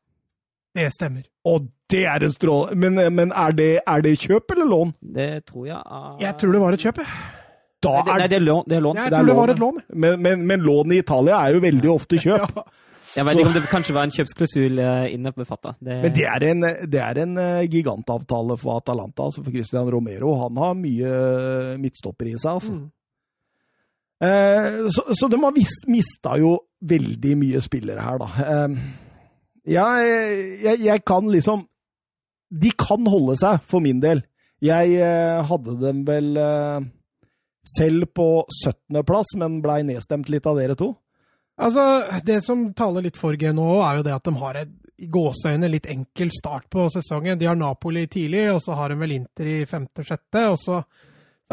Det 0.75 0.88
stemmer. 0.95 1.26
Og 1.47 1.67
det 1.91 2.03
er 2.11 2.25
en 2.26 2.33
stråle... 2.35 2.75
Men, 2.79 2.99
men 3.14 3.31
er, 3.31 3.55
det, 3.55 3.71
er 3.87 4.03
det 4.03 4.14
kjøp 4.23 4.55
eller 4.55 4.71
lån? 4.71 4.95
Det 5.14 5.29
tror 5.50 5.69
jeg 5.69 5.79
er 5.79 6.23
Jeg 6.25 6.38
tror 6.41 6.55
det 6.57 6.62
var 6.62 6.76
et 6.76 6.87
kjøp, 6.87 7.03
jeg. 7.03 7.19
Da 7.85 7.93
Nei, 7.93 8.00
det, 8.00 8.14
nei, 8.14 8.25
er, 8.25 8.31
det 8.31 8.38
er 8.38 8.47
lån. 8.47 8.64
Det 8.67 8.76
er 8.79 8.83
lån. 8.87 8.99
Jeg 8.99 9.12
det 9.12 9.19
er 9.19 9.21
tror 9.21 9.29
det 9.29 9.37
var 9.38 9.53
et 9.53 9.61
lån. 9.61 9.83
men, 9.93 10.17
men, 10.25 10.47
men 10.49 10.64
lån 10.64 10.95
i 10.95 11.03
Italia 11.03 11.43
er 11.45 11.59
jo 11.59 11.62
veldig 11.67 11.93
ofte 11.93 12.19
kjøp. 12.25 12.59
Ja. 12.62 12.64
Jeg 13.14 13.25
vet 13.25 13.33
Så- 13.37 13.38
ikke 13.40 13.47
om 13.49 13.54
det 13.54 13.71
kanskje 13.71 13.94
var 13.94 14.02
en 14.09 14.11
kjøpsklausul 14.14 14.78
eh, 14.83 15.12
inne 15.14 15.30
på 15.33 15.44
fatta. 15.47 15.76
Det, 15.78 16.02
Men 16.02 16.12
det 16.16 16.25
er 16.26 16.44
en, 16.50 16.61
det 16.90 17.00
er 17.00 17.21
en 17.23 17.37
eh, 17.38 17.66
gigantavtale 17.71 18.56
for 18.59 18.80
Atalanta, 18.80 19.28
altså 19.28 19.44
for 19.44 19.54
Christian 19.54 19.88
Romero. 19.92 20.33
Han 20.42 20.56
har 20.59 20.75
mye 20.75 21.78
midtstopper 21.78 22.26
i 22.33 22.35
seg, 22.35 22.50
altså. 22.59 22.75
Mm. 22.75 22.90
Eh, 24.25 24.88
så, 24.94 25.04
så 25.14 25.28
de 25.30 25.38
har 25.42 25.54
vist, 25.54 25.87
mista 25.90 26.37
jo 26.40 26.56
veldig 26.85 27.37
mye 27.40 27.62
spillere 27.64 28.02
her, 28.02 28.18
da. 28.23 28.28
Eh, 28.44 28.76
jeg, 29.75 30.11
jeg, 30.64 30.80
jeg 30.85 31.04
kan 31.09 31.30
liksom 31.33 31.62
De 32.54 32.71
kan 32.78 33.06
holde 33.09 33.35
seg, 33.40 33.62
for 33.66 33.80
min 33.83 33.99
del. 34.02 34.21
Jeg 34.62 34.92
eh, 35.02 35.41
hadde 35.49 35.78
dem 35.80 36.04
vel 36.06 36.36
eh, 36.39 36.84
selv 37.67 38.10
på 38.15 38.26
17.-plass, 38.62 39.34
men 39.41 39.62
blei 39.65 39.80
nedstemt 39.86 40.28
litt 40.30 40.47
av 40.47 40.58
dere 40.60 40.76
to. 40.78 40.93
Altså, 41.58 42.21
Det 42.25 42.40
som 42.45 42.73
taler 42.75 43.06
litt 43.06 43.17
for 43.21 43.36
GNO, 43.36 43.82
er 43.82 43.99
jo 43.99 44.06
det 44.06 44.14
at 44.14 44.25
de 44.25 44.34
har 44.40 44.56
et 44.64 44.73
i 45.02 45.08
gåseøyne 45.10 45.69
litt 45.71 45.88
enkel 45.90 46.30
start 46.34 46.69
på 46.71 46.86
sesongen. 46.93 47.38
De 47.38 47.49
har 47.49 47.58
Napoli 47.58 48.06
tidlig, 48.10 48.47
og 48.52 48.60
så 48.62 48.76
har 48.78 48.93
de 48.93 48.99
vel 49.00 49.17
Inter 49.17 49.50
i 49.50 49.56
femte-sjette. 49.67 50.45
Og 50.52 50.58
så 50.62 50.80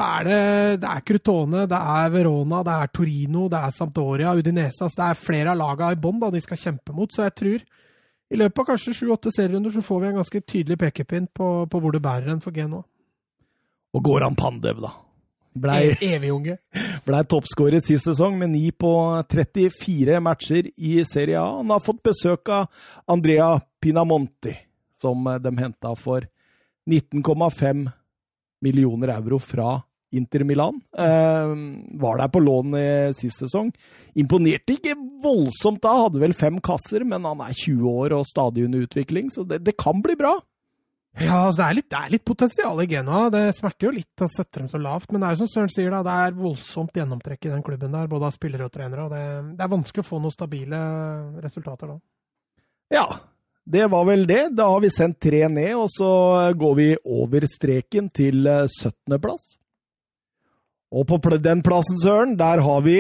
er 0.01 0.27
det, 0.27 0.41
det 0.81 0.89
er 0.89 1.03
Crutone, 1.05 1.65
det 1.69 1.79
er 1.95 2.13
Verona, 2.13 2.61
det 2.65 2.75
er 2.77 2.91
Torino, 2.93 3.47
det 3.51 3.59
er 3.59 3.75
Sampdoria, 3.75 4.35
Udinese. 4.37 4.85
Altså 4.85 5.01
det 5.01 5.07
er 5.07 5.23
flere 5.25 5.53
av 5.53 5.61
lagene 5.61 5.97
i 5.97 6.01
bånn 6.01 6.21
de 6.33 6.41
skal 6.45 6.61
kjempe 6.61 6.95
mot. 6.95 7.11
Så 7.13 7.25
jeg 7.27 7.37
tror 7.41 7.65
i 8.31 8.39
løpet 8.39 8.63
av 8.63 8.69
kanskje 8.71 8.95
sju-åtte 8.95 9.33
serierunder 9.35 9.73
så 9.73 9.83
får 9.83 10.01
vi 10.01 10.11
en 10.11 10.19
ganske 10.21 10.43
tydelig 10.47 10.79
pekepinn 10.79 11.27
på, 11.35 11.51
på 11.67 11.81
hvor 11.81 11.91
det 11.91 12.03
bærer 12.03 12.31
en 12.31 12.43
for 12.43 12.55
GNO. 12.55 12.85
Og 13.91 14.05
går 14.05 14.23
han 14.23 14.37
Pandev, 14.39 14.79
da. 14.85 14.93
Blei 15.53 15.91
E- 15.91 16.15
Evig-unge. 16.15 16.57
ble 17.07 17.21
toppskårer 17.27 17.83
sist 17.83 18.07
sesong 18.07 18.37
med 18.39 18.53
9 18.53 18.71
på 18.79 18.91
34 19.31 20.19
matcher 20.23 20.69
i 20.77 20.93
Serie 21.07 21.39
A. 21.41 21.57
Han 21.59 21.73
har 21.73 21.83
fått 21.83 22.03
besøk 22.07 22.49
av 22.53 22.69
Andrea 23.11 23.53
Pinamonti, 23.81 24.53
som 25.01 25.25
de 25.43 25.55
henta 25.59 25.95
for 25.99 26.27
19,5 26.89 27.87
millioner 28.61 29.15
euro 29.17 29.39
fra 29.39 29.79
Inter 30.11 30.43
Milan. 30.43 30.81
Eh, 30.97 31.51
var 32.01 32.17
der 32.19 32.27
på 32.31 32.39
lån 32.43 32.75
i 32.75 32.87
sist 33.15 33.39
sesong. 33.45 33.71
Imponerte 34.19 34.75
ikke 34.75 34.95
voldsomt 35.23 35.81
da, 35.83 35.93
hadde 36.03 36.19
vel 36.19 36.33
fem 36.35 36.59
kasser, 36.63 37.05
men 37.07 37.23
han 37.27 37.39
er 37.45 37.55
20 37.55 37.87
år 38.03 38.15
og 38.17 38.25
stadig 38.27 38.65
under 38.67 38.83
utvikling, 38.87 39.29
så 39.31 39.45
det, 39.47 39.61
det 39.63 39.77
kan 39.79 40.01
bli 40.03 40.17
bra. 40.19 40.33
Ja, 41.19 41.41
altså 41.43 41.59
det, 41.59 41.65
er 41.65 41.75
litt, 41.75 41.89
det 41.91 41.99
er 41.99 42.11
litt 42.13 42.23
potensial 42.25 42.79
i 42.81 42.87
Genoa. 42.87 43.25
Det 43.33 43.41
smerter 43.57 43.89
jo 43.89 43.95
litt 43.97 44.23
å 44.23 44.29
sette 44.31 44.61
dem 44.61 44.69
så 44.71 44.79
lavt. 44.79 45.11
Men 45.11 45.21
det 45.21 45.27
er 45.27 45.35
jo 45.35 45.41
som 45.41 45.49
Søren 45.51 45.73
sier, 45.73 45.91
da, 45.91 45.99
det 46.07 46.13
er 46.23 46.37
voldsomt 46.37 46.95
gjennomtrekk 46.95 47.49
i 47.49 47.51
den 47.51 47.65
klubben 47.65 47.97
der, 47.97 48.07
både 48.11 48.29
av 48.29 48.37
spillere 48.37 48.69
og 48.69 48.73
trenere. 48.73 49.05
og 49.05 49.11
det, 49.11 49.25
det 49.57 49.65
er 49.65 49.73
vanskelig 49.73 50.05
å 50.05 50.07
få 50.07 50.21
noen 50.23 50.35
stabile 50.35 50.79
resultater 51.43 51.91
da. 51.91 51.99
Ja, 52.91 53.05
det 53.63 53.89
var 53.91 54.07
vel 54.07 54.23
det. 54.29 54.41
Da 54.55 54.69
har 54.71 54.79
vi 54.83 54.93
sendt 54.93 55.19
tre 55.23 55.43
ned, 55.51 55.73
og 55.75 55.91
så 55.91 56.11
går 56.57 56.79
vi 56.79 56.87
over 57.03 57.45
streken 57.49 58.07
til 58.15 58.47
eh, 58.47 58.65
17.-plass. 58.71 59.57
Og 60.91 61.07
på 61.07 61.37
den 61.39 61.61
plassen, 61.63 61.99
Søren, 61.99 62.35
der 62.39 62.63
har 62.63 62.81
vi 62.83 62.97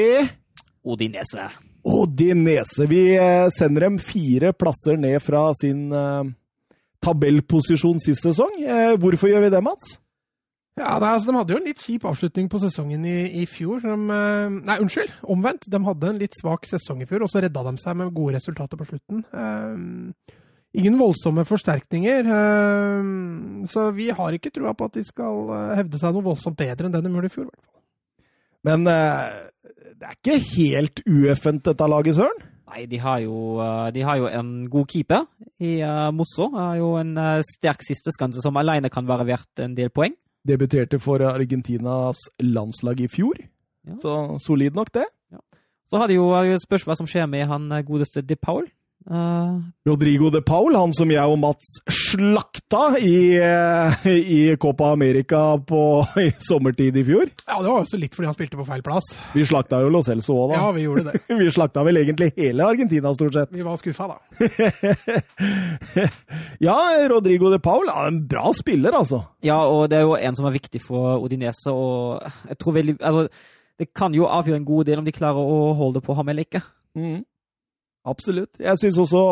Odinese. 0.83 1.49
Odinese. 1.83 2.85
Vi 2.87 3.01
eh, 3.15 3.47
sender 3.55 3.87
dem 3.87 3.97
fire 3.99 4.53
plasser 4.53 4.99
ned 4.99 5.19
fra 5.23 5.49
sin 5.57 5.89
eh, 5.91 6.31
tabellposisjon 7.03 7.99
sist 8.03 8.25
sesong. 8.27 8.55
Eh, 8.61 8.95
hvorfor 9.01 9.31
gjør 9.31 9.45
vi 9.45 9.51
det, 9.53 9.61
Mats? 9.65 9.97
Ja, 10.79 10.95
det 11.01 11.07
er, 11.07 11.13
altså, 11.13 11.31
De 11.31 11.37
hadde 11.37 11.53
jo 11.53 11.59
en 11.59 11.67
litt 11.67 11.81
kjip 11.83 12.05
avslutning 12.07 12.47
på 12.49 12.61
sesongen 12.61 13.03
i, 13.05 13.17
i 13.41 13.47
fjor. 13.49 13.81
Som, 13.83 14.05
eh, 14.13 14.53
nei, 14.69 14.77
unnskyld, 14.83 15.11
omvendt. 15.33 15.67
De 15.69 15.81
hadde 15.87 16.11
en 16.11 16.21
litt 16.21 16.37
svak 16.39 16.69
sesong 16.69 17.03
i 17.03 17.09
fjor, 17.09 17.25
og 17.25 17.31
så 17.31 17.43
redda 17.43 17.65
de 17.67 17.75
seg 17.81 17.97
med 17.99 18.13
gode 18.15 18.37
resultater 18.37 18.79
på 18.79 18.87
slutten. 18.87 19.25
Eh, 19.35 20.37
ingen 20.81 20.95
voldsomme 21.01 21.43
forsterkninger, 21.49 22.31
eh, 22.37 23.11
så 23.73 23.89
vi 23.97 24.07
har 24.15 24.37
ikke 24.37 24.53
trua 24.55 24.71
på 24.77 24.87
at 24.87 24.95
de 24.95 25.03
skal 25.03 25.51
hevde 25.81 25.99
seg 25.99 26.15
noe 26.15 26.29
voldsomt 26.31 26.59
bedre 26.59 26.87
enn 26.87 26.95
det 26.95 27.03
de 27.03 27.11
gjorde 27.11 27.31
i 27.33 27.35
fjor. 27.35 27.49
i 27.49 27.51
hvert 27.51 27.67
fall. 27.67 27.77
Men 28.63 28.87
eh, 28.87 29.41
det 29.99 30.07
er 30.07 30.17
ikke 30.17 30.39
helt 30.55 31.03
ueffent, 31.09 31.65
dette 31.67 31.89
laget, 31.89 32.17
Søren? 32.17 32.47
Nei, 32.71 32.85
de 32.87 32.99
har, 33.03 33.19
jo, 33.19 33.59
eh, 33.59 33.87
de 33.91 34.03
har 34.07 34.19
jo 34.21 34.29
en 34.31 34.51
god 34.71 34.87
keeper 34.87 35.25
i 35.59 35.81
uh, 35.83 36.07
Mosso. 36.15 36.47
Har 36.55 36.77
jo 36.79 36.93
en 37.01 37.17
uh, 37.19 37.41
sterk 37.43 37.83
sisteskanse 37.83 38.43
som 38.43 38.55
alene 38.59 38.89
kan 38.89 39.07
være 39.09 39.27
verdt 39.27 39.63
en 39.65 39.75
del 39.75 39.91
poeng. 39.91 40.15
Debuterte 40.47 40.97
for 41.03 41.21
Argentinas 41.27 42.21
landslag 42.39 43.03
i 43.03 43.09
fjor. 43.11 43.41
Ja. 43.87 43.97
Så 43.99 44.13
solid 44.45 44.77
nok, 44.77 44.93
det. 44.95 45.09
Så 45.91 45.99
har 45.99 46.07
de 46.07 46.15
jo 46.15 46.31
spørsmål 46.63 46.95
som 47.01 47.09
skjer 47.09 47.27
med 47.27 47.49
han 47.49 47.67
godeste 47.83 48.23
De 48.23 48.37
Paul. 48.39 48.69
Eh, 49.09 49.53
Rodrigo 49.87 50.29
de 50.29 50.41
Paul, 50.45 50.75
han 50.77 50.91
som 50.93 51.09
jeg 51.09 51.33
og 51.33 51.39
Mats 51.41 51.79
slakta 51.89 52.99
i, 53.01 53.33
eh, 53.41 54.05
i 54.05 54.39
Copa 54.61 54.91
America 54.93 55.57
på, 55.57 55.81
i 56.21 56.29
sommertid 56.45 56.99
i 57.01 57.03
fjor. 57.07 57.31
Ja, 57.47 57.57
det 57.63 57.71
var 57.71 57.81
også 57.81 57.99
litt 58.01 58.13
fordi 58.17 58.29
han 58.29 58.37
spilte 58.37 58.59
på 58.59 58.67
feil 58.67 58.83
plass. 58.85 59.07
Vi 59.33 59.45
slakta 59.47 59.81
jo 59.81 59.89
Lo 59.93 60.03
Celso 60.05 60.35
òg, 60.37 60.53
da. 60.53 60.59
Ja, 60.61 60.73
vi 60.75 60.85
gjorde 60.85 61.07
det. 61.09 61.23
Vi 61.41 61.49
slakta 61.53 61.85
vel 61.87 61.97
egentlig 62.03 62.29
hele 62.37 62.67
Argentina, 62.67 63.13
stort 63.17 63.33
sett. 63.37 63.55
Vi 63.55 63.65
var 63.65 63.79
skuffa, 63.81 64.11
da. 64.11 64.19
ja, 66.67 66.77
Rodrigo 67.09 67.49
de 67.51 67.61
Paul 67.63 67.89
er 67.89 68.11
en 68.11 68.21
bra 68.29 68.51
spiller, 68.57 68.93
altså. 68.97 69.23
ja, 69.45 69.57
og 69.65 69.89
det 69.89 69.97
er 69.99 70.05
jo 70.05 70.19
en 70.19 70.37
som 70.37 70.45
er 70.47 70.55
viktig 70.55 70.83
for 70.83 71.17
Odinese, 71.23 71.73
og 71.73 72.21
jeg 72.49 72.59
tror 72.61 72.77
veldig 72.77 72.97
Altså, 73.01 73.27
det 73.81 73.87
kan 73.97 74.13
jo 74.13 74.27
avgjøre 74.29 74.59
en 74.61 74.67
god 74.67 74.85
del 74.85 75.01
om 75.01 75.05
de 75.07 75.13
klarer 75.15 75.41
å 75.41 75.71
holde 75.73 76.03
på 76.05 76.13
ham 76.13 76.29
eller 76.29 76.45
ikke. 76.45 76.61
Mm. 76.93 77.23
Absolutt. 78.07 78.59
Jeg 78.61 78.81
syns 78.81 78.99
også 79.03 79.23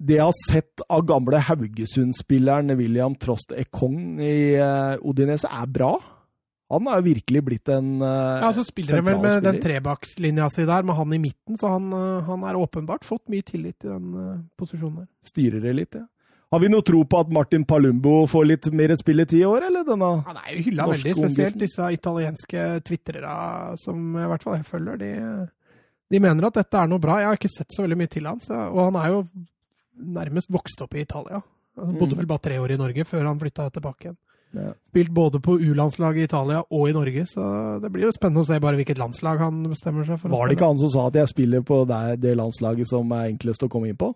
det 0.00 0.16
jeg 0.16 0.24
har 0.24 0.38
sett 0.48 0.82
av 0.88 1.02
gamle 1.08 1.42
Haugesund-spilleren 1.44 2.72
William 2.78 3.14
Trost 3.20 3.52
Ekong 3.52 4.20
i 4.24 4.56
eh, 4.56 4.94
Odinese, 5.04 5.50
er 5.50 5.68
bra. 5.68 5.92
Han 6.70 6.86
har 6.86 7.02
virkelig 7.02 7.42
blitt 7.42 7.68
en 7.74 7.98
uh, 7.98 8.38
Ja, 8.44 8.52
så 8.54 8.62
spiller 8.62 9.00
han 9.00 9.08
vel 9.08 9.18
med 9.24 9.42
den 9.42 9.58
trebakslinja 9.60 10.46
si 10.54 10.62
der, 10.68 10.86
med 10.86 10.94
han 10.94 11.12
i 11.16 11.18
midten, 11.18 11.58
så 11.58 11.72
han, 11.74 11.90
uh, 11.90 12.22
han 12.28 12.46
er 12.46 12.58
åpenbart 12.60 13.04
fått 13.04 13.24
mye 13.32 13.42
tillit 13.42 13.82
i 13.82 13.90
den 13.90 14.14
uh, 14.14 14.38
posisjonen 14.60 15.02
der. 15.02 15.08
Styrer 15.26 15.64
det 15.64 15.74
litt, 15.74 15.98
ja. 15.98 16.06
Har 16.50 16.62
vi 16.62 16.70
noe 16.70 16.82
tro 16.86 17.02
på 17.06 17.18
at 17.22 17.28
Martin 17.30 17.62
Palumbo 17.66 18.24
får 18.30 18.46
litt 18.46 18.68
mer 18.74 18.94
spilletid 18.98 19.42
i 19.42 19.46
år, 19.46 19.68
eller 19.68 19.84
denne 19.86 20.06
Han 20.26 20.38
er 20.40 20.56
jo 20.56 20.64
hylla 20.66 20.86
veldig, 20.90 21.12
spesielt 21.18 21.58
disse 21.60 21.90
italienske 21.94 22.64
twitrere 22.86 23.34
som 23.78 24.16
i 24.18 24.26
hvert 24.32 24.46
fall 24.46 24.56
jeg 24.58 24.66
følger. 24.66 24.98
De, 24.98 25.10
de, 26.10 26.20
mener 26.20 26.48
at 26.48 26.58
dette 26.60 26.80
er 26.80 26.90
noe 26.90 27.02
bra. 27.02 27.20
Jeg 27.20 27.30
har 27.30 27.38
ikke 27.38 27.52
sett 27.52 27.74
så 27.74 27.84
veldig 27.84 27.98
mye 28.00 28.10
til 28.10 28.26
hans, 28.28 28.48
og 28.50 28.80
han 28.82 28.98
er 29.00 29.12
jo 29.14 29.22
nærmest 30.00 30.50
vokst 30.52 30.82
opp 30.82 30.96
i 30.96 31.04
Italia. 31.04 31.42
Han 31.80 31.94
bodde 31.96 32.16
mm. 32.16 32.22
vel 32.22 32.28
bare 32.30 32.44
tre 32.48 32.58
år 32.60 32.74
i 32.74 32.80
Norge 32.80 33.06
før 33.08 33.28
han 33.28 33.40
flytta 33.40 33.70
tilbake 33.74 34.08
igjen. 34.08 34.18
Ja. 34.50 34.72
Spilt 34.90 35.12
både 35.14 35.38
på 35.38 35.54
U-landslaget 35.62 36.24
i 36.24 36.26
Italia 36.26 36.64
og 36.66 36.88
i 36.90 36.94
Norge, 36.94 37.22
så 37.30 37.44
det 37.82 37.92
blir 37.94 38.08
jo 38.08 38.14
spennende 38.14 38.42
å 38.42 38.48
se 38.48 38.58
bare 38.62 38.80
hvilket 38.80 38.98
landslag 38.98 39.38
han 39.38 39.60
bestemmer 39.70 40.08
seg 40.08 40.18
for. 40.18 40.32
Var 40.32 40.50
det 40.50 40.56
ikke 40.56 40.70
han 40.72 40.80
som 40.80 40.90
sa 40.90 41.04
at 41.06 41.20
jeg 41.20 41.30
spiller 41.30 41.62
på 41.66 41.84
det, 41.86 42.34
landslaget 42.40 42.90
som 42.90 43.14
er 43.14 43.30
enklest 43.30 43.62
å 43.62 43.70
komme 43.70 43.92
inn 43.92 44.00
på? 44.00 44.10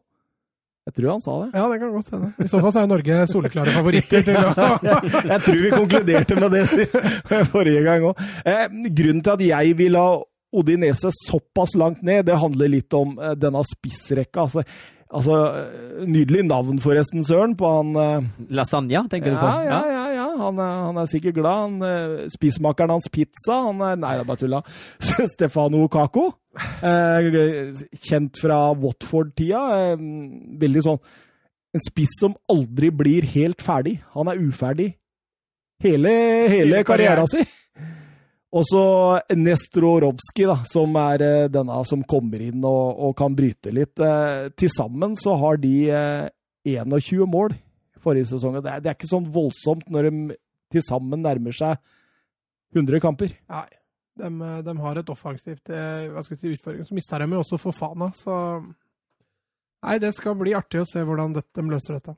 Jeg 0.84 0.98
tror 0.98 1.14
han 1.14 1.22
sa 1.24 1.34
det. 1.40 1.46
Ja, 1.56 1.68
det 1.70 1.78
kan 1.80 1.92
godt 1.94 2.10
hende. 2.12 2.32
I 2.44 2.48
så 2.50 2.58
fall 2.60 2.72
så 2.74 2.82
er 2.82 2.88
Norge 2.90 3.20
soleklare 3.30 3.72
favoritter. 3.72 4.26
til 4.26 4.36
å... 4.36 4.66
jeg 5.32 5.38
tror 5.46 5.62
vi 5.62 5.70
konkluderte 5.72 6.36
med 6.36 6.52
det 6.52 6.88
forrige 7.54 7.84
gang 7.86 8.04
òg. 8.10 8.20
Eh, 8.44 8.66
grunnen 8.90 9.22
til 9.24 9.32
at 9.32 9.44
jeg 9.46 9.78
vil 9.78 9.96
ha 9.96 10.08
Odinese 10.54 11.12
såpass 11.14 11.74
langt 11.78 12.02
ned, 12.06 12.24
det 12.28 12.40
handler 12.40 12.70
litt 12.72 12.94
om 12.96 13.16
eh, 13.18 13.34
denne 13.38 13.62
spissrekka. 13.66 14.46
Altså, 14.46 14.64
altså, 15.08 15.40
Nydelig 16.06 16.44
navn, 16.48 16.80
forresten, 16.82 17.24
Søren, 17.26 17.56
på 17.58 17.70
han 17.70 17.94
eh... 18.00 18.30
Lasagna, 18.54 19.04
tenker 19.10 19.34
ja, 19.34 19.36
du 19.36 19.42
på? 19.42 19.52
Ja, 19.68 19.80
ja, 19.90 20.04
ja. 20.14 20.28
Han 20.38 20.58
er, 20.58 20.78
han 20.88 20.98
er 20.98 21.10
sikkert 21.10 21.36
glad. 21.38 21.60
Han, 21.66 21.76
eh, 21.86 22.30
Spismakeren 22.34 22.94
hans 22.96 23.10
pizza 23.12 23.60
han 23.68 23.82
er, 23.84 23.98
Nei, 24.00 24.16
det 24.18 24.24
er 24.24 24.30
bare 24.30 24.42
tulla. 24.42 24.62
Stefano 25.34 25.84
Kako. 25.92 26.30
Eh, 26.84 27.30
kjent 28.06 28.40
fra 28.42 28.58
Watford-tida. 28.78 29.62
Eh, 29.78 30.08
veldig 30.62 30.84
sånn 30.86 31.00
En 31.74 31.82
spiss 31.82 32.20
som 32.20 32.36
aldri 32.52 32.92
blir 32.94 33.26
helt 33.32 33.62
ferdig. 33.64 33.96
Han 34.14 34.30
er 34.30 34.38
uferdig 34.38 34.92
hele, 35.82 36.12
hele 36.52 36.84
karrieren 36.86 37.26
sin. 37.26 37.48
Og 38.54 38.62
så 38.68 38.84
Nestrorovskij, 39.34 40.46
da, 40.46 40.60
som 40.70 40.94
er 41.00 41.24
uh, 41.24 41.50
denne 41.50 41.80
som 41.88 42.04
kommer 42.06 42.42
inn 42.44 42.62
og, 42.62 43.00
og 43.08 43.16
kan 43.18 43.34
bryte 43.34 43.72
litt. 43.74 43.98
Uh, 43.98 44.50
Til 44.54 44.70
sammen 44.70 45.16
så 45.18 45.34
har 45.40 45.58
de 45.62 45.74
uh, 45.90 46.28
21 46.64 47.26
mål 47.30 47.56
forrige 48.04 48.30
sesong. 48.32 48.60
Det 48.60 48.70
er, 48.70 48.82
det 48.84 48.92
er 48.92 48.98
ikke 48.98 49.10
sånn 49.10 49.30
voldsomt 49.32 49.88
når 49.92 50.08
de 50.08 50.38
til 50.74 50.84
sammen 50.84 51.22
nærmer 51.24 51.54
seg 51.54 51.78
100 52.74 53.02
kamper. 53.02 53.34
Nei, 53.52 53.66
de, 54.18 54.30
de 54.66 54.74
har 54.82 55.00
et 55.00 55.12
offensivt 55.12 55.70
eh, 55.72 56.08
hva 56.10 56.24
skal 56.24 56.36
jeg 56.36 56.42
si, 56.42 56.56
utfordring. 56.58 56.88
Så 56.88 56.96
mister 56.96 57.22
de 57.22 57.30
jo 57.30 57.44
også 57.44 57.60
Fofana, 57.62 58.10
så 58.18 58.36
Nei, 59.84 59.98
det 60.00 60.14
skal 60.16 60.36
bli 60.40 60.54
artig 60.56 60.80
å 60.80 60.86
se 60.88 61.02
hvordan 61.04 61.34
de 61.36 61.62
løser 61.68 61.98
dette. 61.98 62.14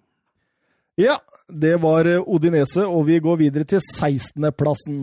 Ja, 1.02 1.16
det 1.50 1.74
var 1.82 2.06
eh, 2.08 2.22
Odinese, 2.22 2.86
og 2.86 3.08
vi 3.08 3.18
går 3.20 3.40
videre 3.40 3.66
til 3.68 3.82
16.-plassen. 3.82 5.02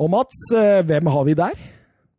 Og 0.00 0.08
Mats, 0.08 0.46
eh, 0.56 0.80
hvem 0.88 1.10
har 1.12 1.24
vi 1.28 1.34
der? 1.36 1.58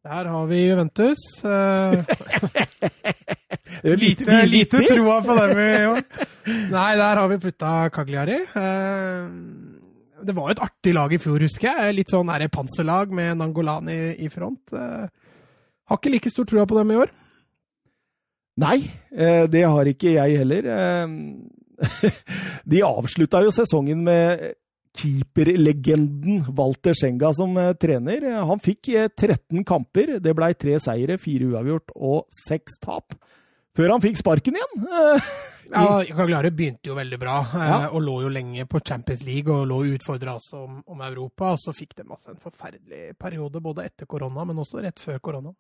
Der 0.05 0.27
har 0.29 0.45
vi 0.45 0.59
Juventus. 0.67 1.21
lite, 4.03 4.45
lite 4.45 4.81
troa 4.85 5.15
på 5.25 5.37
dem 5.39 5.57
i 5.57 5.85
år. 5.89 6.03
Nei, 6.75 6.91
der 6.99 7.21
har 7.21 7.31
vi 7.31 7.39
putta 7.41 7.89
Cagliari. 7.89 8.37
Eh, 8.45 9.25
det 10.21 10.35
var 10.37 10.49
jo 10.49 10.55
et 10.55 10.61
artig 10.61 10.93
lag 10.93 11.13
i 11.13 11.19
fjor, 11.21 11.41
husker 11.41 11.71
jeg. 11.71 11.97
Litt 11.97 12.13
sånn 12.13 12.29
er 12.29 12.45
panserlag 12.53 13.13
med 13.17 13.41
Nangolani 13.41 13.97
i 14.21 14.29
front. 14.29 14.61
Eh, 14.77 15.09
har 15.89 16.01
ikke 16.01 16.13
like 16.13 16.33
stor 16.33 16.45
troa 16.49 16.69
på 16.69 16.77
dem 16.77 16.93
i 16.93 17.01
år. 17.01 17.09
Nei, 18.61 18.77
eh, 19.09 19.47
det 19.49 19.65
har 19.65 19.89
ikke 19.89 20.19
jeg 20.19 20.37
heller. 20.43 20.69
De 22.71 22.83
avslutta 22.85 23.41
jo 23.41 23.53
sesongen 23.53 24.05
med 24.05 24.51
keeperlegenden 24.97 26.43
Walter 26.57 26.95
Schenga 26.97 27.31
som 27.37 27.55
trener. 27.79 28.25
Han 28.47 28.59
fikk 28.63 28.91
13 29.15 29.63
kamper. 29.67 30.17
Det 30.19 30.33
ble 30.35 30.51
tre 30.59 30.79
seire, 30.83 31.19
fire 31.21 31.51
uavgjort 31.53 31.93
og 31.95 32.25
seks 32.47 32.81
tap 32.83 33.15
før 33.77 33.93
han 33.95 34.03
fikk 34.03 34.19
sparken 34.19 34.57
igjen. 34.59 34.85
ja, 35.71 35.85
Caglare 36.11 36.51
begynte 36.55 36.91
jo 36.91 36.97
veldig 36.97 37.19
bra, 37.21 37.37
eh, 37.47 37.69
ja. 37.71 37.79
og 37.91 38.03
lå 38.05 38.17
jo 38.25 38.31
lenge 38.33 38.67
på 38.69 38.81
Champions 38.83 39.23
League 39.27 39.53
og 39.53 39.67
lå 39.69 39.79
utfordra 39.95 40.35
også 40.39 40.63
om, 40.65 40.81
om, 40.85 41.03
Europa. 41.07 41.53
Og 41.55 41.61
så 41.63 41.75
fikk 41.75 41.95
de 41.99 42.07
altså 42.07 42.35
en 42.35 42.43
forferdelig 42.43 43.15
periode 43.19 43.63
både 43.63 43.87
etter 43.87 44.09
korona, 44.09 44.45
men 44.47 44.61
også 44.63 44.83
rett 44.83 44.99
før 45.01 45.21
korona. 45.23 45.55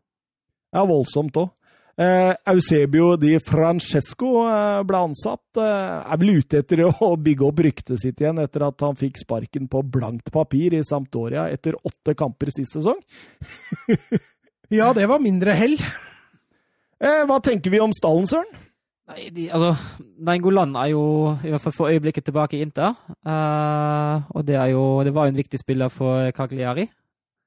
Ja, 0.71 0.85
voldsomt 0.87 1.39
òg. 1.39 1.51
Eh, 1.95 2.33
Eusebio 2.47 3.17
di 3.19 3.35
Francesco 3.43 4.45
eh, 4.47 4.83
ble 4.87 5.01
ansatt. 5.09 5.59
Eh, 5.59 6.13
er 6.13 6.21
vel 6.21 6.37
ute 6.39 6.61
etter 6.63 6.85
å 6.89 7.11
bygge 7.19 7.47
opp 7.47 7.59
ryktet 7.65 8.01
sitt 8.01 8.23
igjen 8.23 8.39
etter 8.41 8.65
at 8.67 8.85
han 8.85 8.97
fikk 8.99 9.19
sparken 9.21 9.67
på 9.71 9.83
blankt 9.83 10.31
papir 10.33 10.77
i 10.77 10.83
Sampdoria 10.87 11.49
etter 11.51 11.77
åtte 11.83 12.15
kamper 12.17 12.53
sist 12.53 12.77
sesong. 12.77 13.01
ja, 14.79 14.91
det 14.97 15.07
var 15.11 15.23
mindre 15.23 15.57
hell. 15.57 15.77
Eh, 17.01 17.23
hva 17.27 17.41
tenker 17.43 17.73
vi 17.73 17.81
om 17.83 17.93
stallen, 17.95 18.29
Søren? 18.29 18.69
Nei, 19.11 19.27
de, 19.35 19.49
altså, 19.51 19.73
Nainggolan 20.23 20.75
er 20.79 20.93
jo 20.93 21.03
i 21.43 21.51
hvert 21.51 21.63
fall 21.65 21.73
for 21.75 21.91
øyeblikket 21.91 22.29
tilbake 22.29 22.55
i 22.55 22.61
Inter. 22.63 22.93
Uh, 23.27 24.23
og 24.31 24.45
det, 24.47 24.55
jo, 24.71 24.83
det, 25.03 25.11
var 25.11 25.27
jo 25.27 25.33
en 25.33 25.41
viktig 25.41 25.59
spiller 25.59 25.91
for 25.91 26.29
Cagliari. 26.37 26.85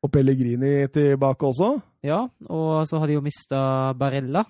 Og 0.05 0.13
Pellegrini 0.13 0.91
tilbake 0.93 1.49
også? 1.49 1.71
Ja, 2.05 2.27
og 2.53 2.85
så 2.89 3.01
har 3.01 3.09
de 3.09 3.17
jo 3.17 3.25
mista 3.25 3.59
Barella, 3.97 4.45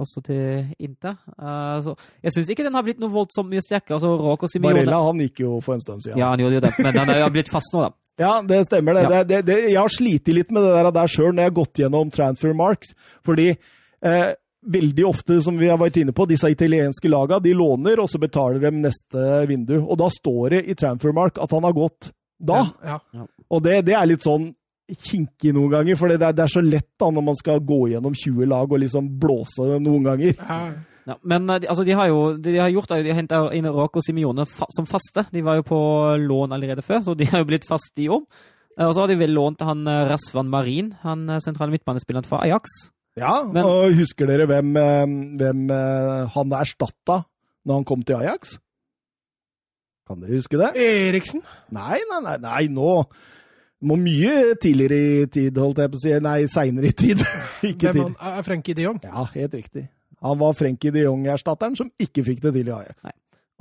også 0.00 0.22
til 0.24 0.70
Inter. 0.80 1.18
Uh, 1.36 1.76
så 1.84 1.92
jeg 2.24 2.32
syns 2.32 2.54
ikke 2.54 2.64
den 2.64 2.78
har 2.78 2.86
blitt 2.86 3.02
noe 3.02 3.12
voldsomt 3.12 3.50
mye 3.52 3.60
sterkere. 3.64 3.98
Altså, 3.98 4.58
Barella 4.64 5.02
han 5.10 5.20
gikk 5.26 5.44
jo 5.44 5.58
for 5.64 5.76
en 5.76 5.84
stund 5.84 6.06
siden. 6.06 6.16
Ja, 6.22 6.32
han 6.32 6.40
gjorde 6.40 6.56
jo 6.56 6.64
det, 6.64 6.72
men 6.80 6.96
han 7.02 7.12
har 7.12 7.34
blitt 7.34 7.52
fast 7.52 7.76
nå, 7.76 7.84
da. 7.84 7.92
Ja, 8.14 8.36
det 8.46 8.60
stemmer. 8.68 8.94
det. 8.94 9.02
Ja. 9.10 9.22
det, 9.26 9.38
det 9.48 9.54
jeg 9.64 9.74
har 9.74 9.90
slitt 9.90 10.28
litt 10.30 10.52
med 10.54 10.62
det 10.62 10.74
der, 10.76 10.88
der 10.94 11.10
sjøl 11.10 11.32
når 11.32 11.42
jeg 11.42 11.50
har 11.50 11.56
gått 11.56 11.80
gjennom 11.82 12.12
transfer 12.14 12.52
marks. 12.54 12.92
fordi 13.26 13.48
Eh, 14.04 14.32
veldig 14.66 15.06
ofte, 15.06 15.42
som 15.42 15.56
vi 15.58 15.68
har 15.68 15.78
vært 15.80 15.96
inne 16.00 16.12
på, 16.16 16.26
disse 16.28 16.48
italienske 16.52 17.08
lagene 17.08 17.40
de 17.44 17.52
låner, 17.56 18.00
og 18.00 18.08
så 18.08 18.20
betaler 18.20 18.60
de 18.64 18.72
neste 18.84 19.22
vindu. 19.48 19.78
Og 19.82 19.96
da 20.00 20.10
står 20.12 20.56
det 20.56 20.60
i 20.68 20.76
Transfermark 20.76 21.40
at 21.40 21.52
han 21.52 21.64
har 21.68 21.76
gått 21.76 22.10
da. 22.40 22.62
Ja, 22.84 22.98
ja. 23.16 23.26
Og 23.52 23.62
det, 23.64 23.82
det, 23.88 23.96
er 23.96 24.08
litt 24.08 24.24
sånn 24.24 24.50
kinkig 24.92 25.54
noen 25.56 25.72
ganger, 25.72 25.98
for 25.98 26.12
det 26.12 26.20
det 26.22 26.44
er, 26.44 26.50
så 26.52 26.62
lett 26.64 26.90
da 27.00 27.10
når 27.12 27.24
man 27.30 27.38
skal 27.38 27.62
gå 27.64 27.80
gjennom 27.94 28.16
20 28.16 28.50
lag 28.50 28.72
og 28.72 28.82
liksom 28.82 29.08
blåse 29.20 29.68
noen 29.80 30.08
ganger. 30.10 30.34
Ja, 31.04 31.18
men 31.20 31.48
eh, 31.52 31.68
altså, 31.68 31.84
de 31.84 31.96
har 31.96 32.08
jo 32.08 32.20
de 32.40 32.56
har 32.56 32.72
gjort 32.72 32.92
de 32.92 33.12
har 33.12 33.20
henta 33.20 33.42
inn 33.56 33.68
Rako 33.68 34.00
Simione 34.04 34.46
fa 34.48 34.68
som 34.72 34.88
faste. 34.88 35.26
De 35.32 35.44
var 35.44 35.60
jo 35.60 35.68
på 35.68 35.78
lån 36.20 36.56
allerede 36.56 36.84
før, 36.84 37.02
så 37.04 37.16
de 37.16 37.28
har 37.28 37.44
jo 37.44 37.50
blitt 37.52 37.68
faste 37.68 38.04
i 38.04 38.08
år. 38.12 38.24
Eh, 38.78 38.86
og 38.86 38.94
så 38.94 39.04
har 39.04 39.12
de 39.12 39.20
vel 39.20 39.36
lånt 39.36 39.64
han 39.64 39.84
Rasvan 39.84 40.52
Marin, 40.52 40.94
han 41.04 41.28
sentrale 41.44 41.76
midtbanespilleren 41.76 42.28
fra 42.28 42.42
Ajax. 42.44 42.92
Ja, 43.14 43.44
Men, 43.46 43.62
og 43.62 43.94
husker 43.94 44.26
dere 44.26 44.46
hvem, 44.50 44.74
eh, 44.76 45.06
hvem 45.38 45.68
eh, 45.70 46.30
han 46.34 46.54
erstatta 46.58 47.20
når 47.64 47.78
han 47.78 47.86
kom 47.86 48.02
til 48.02 48.18
Ajax? 48.18 48.56
Kan 50.08 50.20
dere 50.20 50.40
huske 50.40 50.58
det? 50.58 50.72
Eriksen? 50.74 51.44
Nei, 51.72 52.00
nei, 52.10 52.20
nei, 52.24 52.36
nei 52.42 52.64
nå 52.74 53.04
må 53.86 53.96
mye 54.00 54.54
tidligere 54.60 55.00
i 55.00 55.26
tid, 55.32 55.58
holdt 55.60 55.82
jeg 55.82 55.92
på 55.92 56.00
å 56.00 56.02
si. 56.02 56.14
Nei, 56.24 56.38
seinere 56.50 56.90
i 56.90 56.96
tid. 56.96 57.24
ikke 57.70 57.92
Hvem 57.92 58.14
han, 58.14 58.16
er 58.38 58.46
Frenkie 58.46 58.76
de 58.76 58.86
Jong? 58.86 59.00
Ja, 59.04 59.26
helt 59.34 59.56
riktig. 59.56 59.86
Han 60.24 60.40
var 60.40 60.56
Frenkie 60.56 60.94
de 60.94 61.04
Jong-erstatteren 61.04 61.76
som 61.78 61.90
ikke 62.00 62.24
fikk 62.26 62.40
det 62.44 62.54
til 62.56 62.70
i 62.70 62.74
Ajax. 62.74 63.02
Nei. 63.04 63.14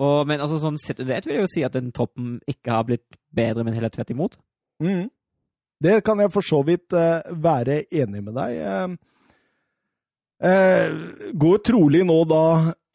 Og, 0.03 0.23
men 0.29 0.41
altså, 0.41 0.57
sånn 0.61 0.79
sett 0.81 1.03
det 1.03 1.19
vil 1.27 1.35
jeg 1.35 1.43
jo 1.43 1.51
si 1.51 1.63
at 1.65 1.75
den 1.75 1.91
toppen 1.93 2.37
ikke 2.49 2.73
har 2.73 2.87
blitt 2.87 3.19
bedre, 3.35 3.65
men 3.65 3.75
heller 3.75 3.91
tvert 3.93 4.13
imot. 4.13 4.39
Mm. 4.81 5.09
Det 5.83 5.97
kan 6.07 6.21
jeg 6.23 6.31
for 6.33 6.45
så 6.45 6.61
vidt 6.65 6.95
uh, 6.95 7.19
være 7.43 7.83
enig 7.91 8.23
med 8.23 8.37
deg. 8.39 8.61
Uh, 8.63 8.95
uh, 10.47 11.29
går 11.43 11.61
trolig 11.67 12.01
nå 12.07 12.23
da 12.31 12.45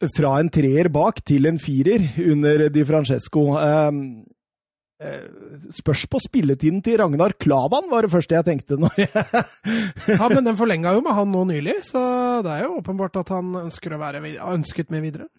fra 0.07 0.35
en 0.39 0.49
treer 0.51 0.87
bak 0.93 1.19
til 1.27 1.49
en 1.49 1.59
firer 1.59 2.05
under 2.31 2.69
Di 2.71 2.85
Francesco. 2.87 3.57
Eh, 3.59 3.65
eh, 3.67 3.91
spørs 5.71 6.01
på 6.11 6.19
spilletiden 6.19 6.81
til 6.83 6.97
Ragnar 6.99 7.31
Klavan, 7.39 7.85
var 7.87 8.03
det 8.03 8.11
første 8.11 8.35
jeg 8.35 8.47
tenkte. 8.47 8.75
når 8.81 8.97
jeg... 8.99 9.09
ja, 10.11 10.27
Men 10.27 10.49
den 10.49 10.57
forlenga 10.59 10.91
jo 10.97 11.03
med 11.05 11.15
han 11.15 11.31
nå 11.31 11.45
nylig, 11.47 11.77
så 11.87 12.01
det 12.43 12.51
er 12.51 12.65
jo 12.65 12.81
åpenbart 12.81 13.21
at 13.21 13.31
han 13.31 13.53
ønsker 13.65 13.95
å 13.95 14.01
være 14.01 14.23
ønsket 14.51 14.91
med 14.91 15.05
videre. 15.07 15.29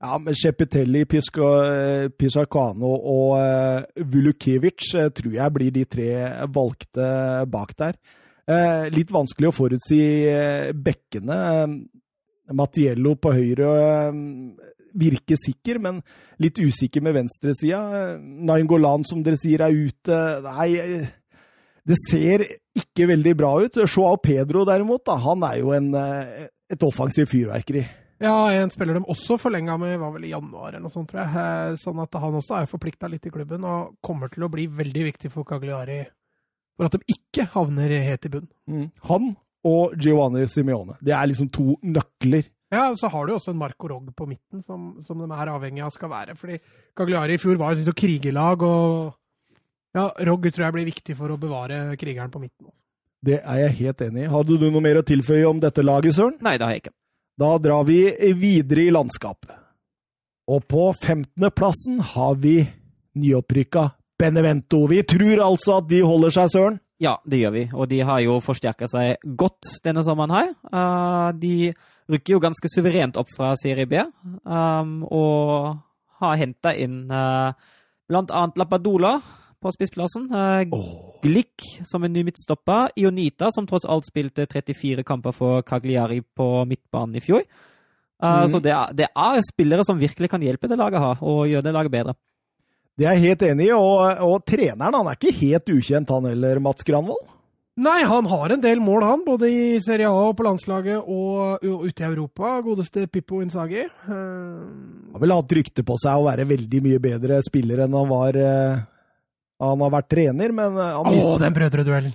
Ja, 0.00 0.14
men 0.16 0.32
Cepitelli, 0.38 1.02
Pisacano 1.10 2.94
og 2.94 3.34
uh, 3.36 4.06
Vulukevic 4.14 4.86
tror 5.12 5.34
jeg 5.34 5.56
blir 5.58 5.74
de 5.74 5.84
tre 5.90 6.08
valgte 6.48 7.10
bak 7.50 7.74
der. 7.76 7.98
Eh, 8.50 8.88
litt 8.90 9.12
vanskelig 9.14 9.50
å 9.50 9.54
forutsi 9.54 10.00
eh, 10.26 10.70
bekkene. 10.74 11.36
Mattiello 12.56 13.14
på 13.20 13.30
høyre 13.36 13.66
virker 14.98 15.38
sikker, 15.40 15.80
men 15.82 16.02
litt 16.42 16.58
usikker 16.60 17.04
med 17.04 17.16
venstresida. 17.18 17.80
Nainggolan, 18.18 19.06
som 19.08 19.22
dere 19.26 19.38
sier, 19.40 19.64
er 19.64 19.76
ute. 19.76 20.18
Nei, 20.46 20.70
det 21.86 21.98
ser 22.08 22.44
ikke 22.76 23.08
veldig 23.10 23.34
bra 23.38 23.54
ut. 23.64 23.80
Joao 23.86 24.20
Pedro, 24.22 24.66
derimot, 24.68 25.04
da, 25.08 25.16
han 25.22 25.42
er 25.48 25.58
jo 25.62 25.72
en, 25.76 25.90
et 25.94 26.86
offensivt 26.86 27.32
fyrverkeri. 27.32 27.86
Ja, 28.20 28.50
en 28.52 28.68
spiller 28.68 28.98
de 28.98 29.06
også 29.08 29.38
forlenga 29.40 29.78
med, 29.80 29.96
var 30.00 30.12
vel 30.12 30.26
i 30.28 30.34
januar 30.34 30.74
eller 30.74 30.84
noe 30.84 30.92
sånt, 30.92 31.08
tror 31.08 31.24
jeg. 31.24 31.76
Sånn 31.80 32.02
at 32.04 32.18
han 32.20 32.36
også 32.36 32.58
er 32.58 32.68
forplikta 32.68 33.08
litt 33.08 33.24
i 33.24 33.32
klubben 33.32 33.64
og 33.64 33.94
kommer 34.04 34.28
til 34.32 34.44
å 34.44 34.50
bli 34.52 34.66
veldig 34.68 35.06
viktig 35.06 35.30
for 35.32 35.48
Cagliari 35.48 36.02
for 36.80 36.88
at 36.88 36.96
de 36.96 37.12
ikke 37.12 37.44
havner 37.52 37.92
helt 38.00 38.24
i 38.24 38.32
bunn. 38.32 38.48
Mm. 38.68 38.86
Han 39.10 39.32
og 39.68 39.96
Giovanni 40.00 40.46
Simione. 40.48 40.96
Det 41.04 41.12
er 41.12 41.28
liksom 41.28 41.50
to 41.52 41.74
nøkler. 41.84 42.46
Ja, 42.70 42.84
så 42.94 43.08
har 43.10 43.26
du 43.26 43.34
også 43.34 43.50
en 43.50 43.58
Marco 43.58 43.88
Rogg 43.90 44.12
på 44.14 44.28
midten, 44.30 44.62
som, 44.62 44.92
som 45.06 45.18
de 45.18 45.26
er 45.26 45.50
avhengig 45.50 45.82
av 45.82 45.90
skal 45.94 46.12
være. 46.12 46.36
Fordi 46.38 46.60
Cagliari 46.96 47.34
i 47.34 47.40
fjor 47.42 47.58
var 47.58 47.74
et 47.74 47.96
krigerlag, 47.98 48.62
og 48.62 49.96
ja, 49.96 50.06
Rogg 50.28 50.46
tror 50.52 50.68
jeg 50.68 50.76
blir 50.76 50.90
viktig 50.92 51.16
for 51.18 51.34
å 51.34 51.38
bevare 51.40 51.82
krigeren 51.98 52.30
på 52.30 52.42
midten. 52.42 52.70
Det 53.26 53.40
er 53.42 53.64
jeg 53.64 53.76
helt 53.82 54.04
enig 54.06 54.24
i. 54.24 54.30
Hadde 54.32 54.58
du 54.60 54.68
noe 54.70 54.84
mer 54.84 55.00
å 55.00 55.06
tilføye 55.06 55.48
om 55.48 55.58
dette 55.60 55.82
laget, 55.84 56.16
Søren? 56.16 56.38
Nei, 56.46 56.54
det 56.56 56.66
har 56.66 56.76
jeg 56.76 56.84
ikke. 56.84 56.96
Da 57.40 57.50
drar 57.60 57.88
vi 57.88 57.98
videre 58.38 58.86
i 58.86 58.92
landskapet. 58.94 59.56
Og 60.50 60.62
på 60.70 60.90
15.-plassen 60.94 62.00
har 62.14 62.38
vi 62.40 62.60
nyopprykka 63.18 63.88
Benevento. 64.20 64.84
Vi 64.90 65.02
tror 65.08 65.42
altså 65.44 65.80
at 65.80 65.90
de 65.90 66.00
holder 66.06 66.34
seg, 66.36 66.54
Søren? 66.54 66.80
Ja, 67.00 67.16
det 67.24 67.40
gjør 67.40 67.54
vi. 67.54 67.62
Og 67.72 67.88
de 67.90 68.00
har 68.04 68.20
jo 68.24 68.40
forsterka 68.44 68.88
seg 68.90 69.22
godt 69.40 69.78
denne 69.84 70.04
sommeren 70.04 70.34
her. 70.36 70.50
Uh, 70.68 71.30
de 71.40 71.72
rykker 72.10 72.36
jo 72.36 72.42
ganske 72.42 72.70
suverent 72.72 73.18
opp 73.20 73.30
fra 73.34 73.52
Serie 73.58 73.88
B, 73.88 74.00
um, 74.44 75.00
og 75.06 75.78
har 76.20 76.40
henta 76.40 76.74
inn 76.76 77.04
uh, 77.10 77.52
blant 78.10 78.32
annet 78.34 78.58
Lappadola 78.60 79.18
på 79.60 79.72
spissplassen. 79.74 80.28
Uh, 80.32 80.64
oh. 80.76 81.18
Glick 81.24 81.66
som 81.88 82.04
en 82.04 82.12
ny 82.12 82.24
midtstopper. 82.26 82.94
Ionita, 83.00 83.50
som 83.54 83.68
tross 83.68 83.86
alt 83.88 84.08
spilte 84.08 84.48
34 84.48 85.04
kamper 85.06 85.36
for 85.36 85.64
Cagliari 85.66 86.20
på 86.22 86.48
midtbanen 86.68 87.20
i 87.20 87.24
fjor. 87.24 87.44
Uh, 88.20 88.42
mm. 88.44 88.48
Så 88.52 88.60
det 88.64 88.72
er, 88.76 88.96
det 88.96 89.08
er, 89.08 89.44
spillere 89.46 89.86
som 89.86 90.00
virkelig 90.00 90.30
kan 90.32 90.42
hjelpe 90.44 90.68
det 90.68 90.80
laget 90.80 91.00
her, 91.00 91.24
og 91.24 91.46
gjøre 91.48 91.66
det 91.68 91.76
laget 91.76 91.94
bedre. 91.94 92.16
Det 93.00 93.06
er 93.06 93.16
jeg 93.16 93.30
helt 93.30 93.44
enig 93.48 93.68
i, 93.70 93.72
og, 93.72 94.02
og 94.26 94.42
treneren 94.44 94.98
han 94.98 95.08
er 95.08 95.16
ikke 95.16 95.38
helt 95.38 95.70
ukjent, 95.72 96.10
han 96.12 96.26
heller, 96.28 96.60
Mats 96.60 96.84
Granvold? 96.84 97.22
Nei, 97.78 98.02
han 98.04 98.26
har 98.26 98.50
en 98.50 98.60
del 98.60 98.80
mål, 98.82 99.04
han. 99.06 99.24
Både 99.24 99.48
i 99.48 99.80
Serie 99.80 100.10
A 100.10 100.28
og 100.28 100.36
på 100.36 100.44
landslaget 100.44 101.00
og, 101.00 101.62
ute 101.62 102.02
i 102.02 102.08
Europa. 102.08 102.58
Godeste 102.64 103.06
Pippo 103.08 103.40
Inzaghi. 103.44 103.86
Uh... 104.08 104.10
Han 104.10 105.14
har 105.14 105.22
vel 105.22 105.36
hatt 105.36 105.54
rykte 105.60 105.84
på 105.86 105.96
seg 106.00 106.18
å 106.18 106.26
være 106.26 106.48
veldig 106.50 106.80
mye 106.84 107.02
bedre 107.02 107.40
spiller 107.46 107.84
enn 107.86 107.94
han 107.96 108.10
var 108.10 108.36
uh, 108.36 108.82
han 109.60 109.82
har 109.84 109.90
vært 109.92 110.08
trener, 110.08 110.52
men 110.56 110.76
eh, 110.80 110.94
Å, 110.96 111.10
oh, 111.12 111.34
den 111.40 111.52
brødreduellen! 111.52 112.14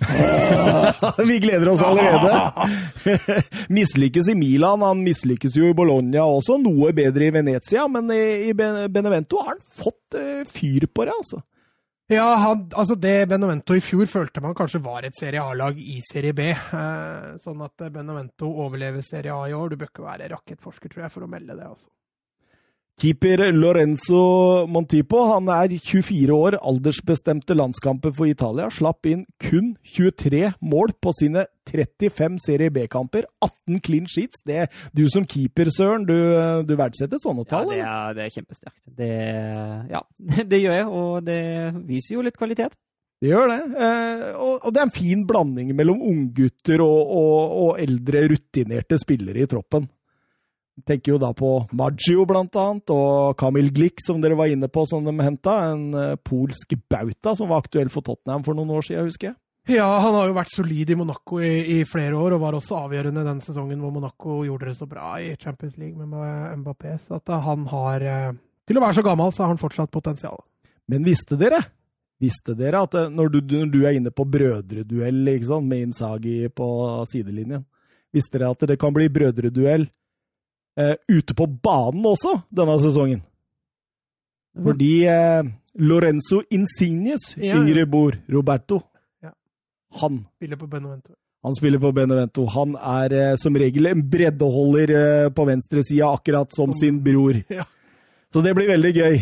Vi 1.30 1.36
gleder 1.44 1.68
oss 1.70 1.84
allerede! 1.86 3.04
mislykkes 3.78 4.32
i 4.32 4.34
Milan, 4.34 4.82
han 4.82 5.04
mislykkes 5.06 5.54
jo 5.54 5.70
i 5.70 5.76
Bologna 5.78 6.24
også. 6.26 6.58
Noe 6.58 6.90
bedre 6.96 7.28
i 7.28 7.34
Venezia, 7.36 7.86
men 7.86 8.10
i, 8.10 8.50
Benevento 8.50 9.38
har 9.44 9.54
han 9.54 9.62
fått 9.78 10.18
fyr 10.50 10.88
på 10.90 11.06
det, 11.06 11.14
altså. 11.14 11.44
Ja, 12.06 12.26
han, 12.38 12.68
altså 12.78 12.94
det 13.02 13.26
Benovento 13.26 13.74
i 13.74 13.82
fjor 13.82 14.06
følte 14.06 14.42
man 14.44 14.54
kanskje 14.54 14.78
var 14.84 15.02
et 15.02 15.16
Serie 15.18 15.42
A-lag 15.42 15.78
i 15.82 15.96
Serie 16.06 16.36
B. 16.38 16.52
Eh, 16.54 17.32
sånn 17.42 17.64
at 17.66 17.88
Benovento 17.90 18.46
overlever 18.46 19.02
Serie 19.02 19.34
A 19.34 19.48
i 19.50 19.56
år. 19.56 19.72
Du 19.72 19.80
bør 19.80 19.90
ikke 19.90 20.04
være 20.06 20.28
rakettforsker, 20.30 20.92
tror 20.92 21.08
jeg, 21.08 21.14
for 21.16 21.26
å 21.26 21.30
melde 21.32 21.58
det. 21.58 21.66
altså. 21.66 21.90
Keeper 22.96 23.42
Lorenzo 23.52 24.64
Montipo 24.72 25.18
han 25.28 25.50
er 25.52 25.74
24 25.76 26.32
år, 26.32 26.54
aldersbestemte 26.64 27.52
landskamper 27.52 28.14
for 28.16 28.24
Italia. 28.24 28.70
Slapp 28.72 29.04
inn 29.10 29.26
kun 29.36 29.74
23 29.84 30.54
mål 30.64 30.94
på 31.04 31.12
sine 31.18 31.44
35 31.68 32.38
Serie 32.40 32.72
B-kamper. 32.72 33.26
18 33.44 33.82
clean 33.84 34.08
sheets. 34.08 34.40
Det, 34.48 34.70
du 34.96 35.04
som 35.12 35.26
keeper, 35.28 35.68
Søren, 35.74 36.06
du, 36.08 36.16
du 36.64 36.72
verdsetter 36.80 37.20
sånne 37.20 37.44
tall? 37.50 37.68
Ja, 37.76 37.76
det 37.76 37.84
er, 37.84 38.16
det 38.16 38.24
er 38.24 38.34
kjempesterkt. 38.38 38.80
Det, 39.02 39.12
ja, 39.92 40.02
det 40.54 40.62
gjør 40.62 40.78
jeg, 40.78 40.88
og 41.02 41.28
det 41.28 41.42
viser 41.90 42.16
jo 42.16 42.24
litt 42.24 42.40
kvalitet. 42.40 42.78
Det 43.20 43.28
gjør 43.28 43.52
det. 43.52 43.60
Eh, 43.76 44.24
og, 44.40 44.70
det 44.72 44.80
er 44.80 44.88
en 44.88 44.96
fin 44.96 45.28
blanding 45.28 45.76
mellom 45.76 46.00
unggutter 46.00 46.80
og, 46.84 47.12
og, 47.20 47.60
og 47.60 47.84
eldre, 47.84 48.24
rutinerte 48.32 48.96
spillere 49.04 49.44
i 49.44 49.52
troppen 49.52 49.84
tenker 50.84 51.14
jo 51.14 51.18
da 51.20 51.32
på 51.36 51.50
Maggio, 51.76 52.26
blant 52.28 52.56
annet, 52.60 52.92
og 52.92 53.36
Kamil 53.40 53.70
Glik, 53.74 54.02
som 54.04 54.20
dere 54.20 54.36
var 54.36 54.52
inne 54.52 54.68
på, 54.68 54.84
som 54.88 55.06
de 55.06 55.14
henta. 55.24 55.56
En 55.70 55.86
uh, 55.96 56.18
polsk 56.20 56.76
bauta 56.90 57.36
som 57.38 57.48
var 57.52 57.64
aktuell 57.64 57.88
for 57.92 58.04
Tottenham 58.04 58.44
for 58.44 58.58
noen 58.58 58.74
år 58.76 58.84
siden, 58.88 59.08
husker 59.08 59.30
jeg. 59.30 59.38
Ja, 59.76 59.86
han 59.98 60.14
har 60.14 60.28
jo 60.28 60.36
vært 60.36 60.52
solid 60.54 60.92
i 60.92 60.96
Monaco 60.98 61.40
i, 61.42 61.54
i, 61.74 61.84
flere 61.90 62.14
år, 62.14 62.36
og 62.36 62.42
var 62.44 62.58
også 62.58 62.76
avgjørende 62.84 63.24
den 63.26 63.40
sesongen 63.42 63.80
hvor 63.82 63.94
Monaco 63.94 64.42
gjorde 64.46 64.68
det 64.68 64.76
så 64.78 64.86
bra 64.86 65.16
i 65.18 65.32
Champions 65.40 65.74
League 65.80 65.98
med 65.98 66.60
Mbappé. 66.60 66.98
Så 67.06 67.18
at 67.18 67.32
han 67.46 67.64
har 67.72 68.04
uh, 68.06 68.36
Til 68.66 68.78
å 68.78 68.84
være 68.84 68.98
så 69.00 69.06
gammel, 69.06 69.32
så 69.34 69.42
har 69.42 69.54
han 69.54 69.62
fortsatt 69.62 69.90
potensial. 69.94 70.38
Men 70.86 71.06
visste 71.06 71.38
dere 71.40 71.64
Visste 72.22 72.54
dere 72.56 72.80
at 72.86 72.94
eh, 72.96 73.10
når 73.12 73.28
du, 73.34 73.40
når 73.50 73.72
du 73.72 73.80
er 73.84 73.96
inne 73.98 74.12
på 74.14 74.24
brødreduell 74.24 75.32
ikke 75.34 75.50
sant, 75.50 75.68
med 75.68 75.88
Insagi 75.88 76.46
på 76.48 76.68
sidelinjen 77.10 77.66
Visste 78.14 78.38
dere 78.38 78.54
at 78.54 78.64
det 78.70 78.78
kan 78.80 78.94
bli 78.96 79.10
brødreduell 79.12 79.84
ute 80.76 81.32
på 81.32 81.46
banen 81.48 82.04
også 82.04 82.34
denne 82.52 82.74
sesongen. 82.82 83.22
Fordi 84.56 84.90
uh, 85.08 85.46
Lorenzo 85.80 86.42
Insignes, 86.52 87.34
ja, 87.36 87.56
yngre 87.56 87.86
Bor, 87.88 88.16
Roberto, 88.32 88.80
ja. 89.24 89.32
han 90.00 90.26
Spiller 90.36 90.60
på 90.60 90.68
Benevento. 90.68 91.16
Han 91.46 91.54
spiller 91.54 91.78
på 91.78 91.92
Benevento. 91.94 92.46
Han 92.50 92.72
er 92.74 93.12
eh, 93.14 93.34
som 93.38 93.54
regel 93.54 93.86
en 93.86 94.00
breddeholder 94.10 95.28
på 95.30 95.44
venstresida, 95.46 96.08
akkurat 96.16 96.50
som 96.50 96.72
sin 96.74 96.98
bror. 97.04 97.38
Ja. 97.52 97.68
Så 98.34 98.42
det 98.42 98.56
blir 98.56 98.66
veldig 98.72 98.90
gøy. 98.96 99.20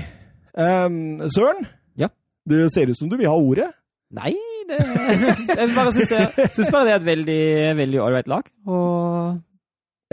Um, 0.54 1.20
Søren, 1.28 1.66
ja. 2.00 2.08
du 2.48 2.56
ser 2.72 2.88
ut 2.88 2.98
som 2.98 3.10
du 3.10 3.18
vil 3.18 3.28
ha 3.28 3.34
ordet. 3.36 3.68
Nei, 4.14 4.32
det, 4.68 4.78
jeg 5.58 5.70
bare 5.74 5.92
syns, 5.92 6.70
bare 6.70 6.86
det 6.86 6.94
er 6.94 7.02
et 7.02 7.76
veldig 7.76 8.00
ålreit 8.02 8.30
lag. 8.30 8.48
Og 8.64 9.36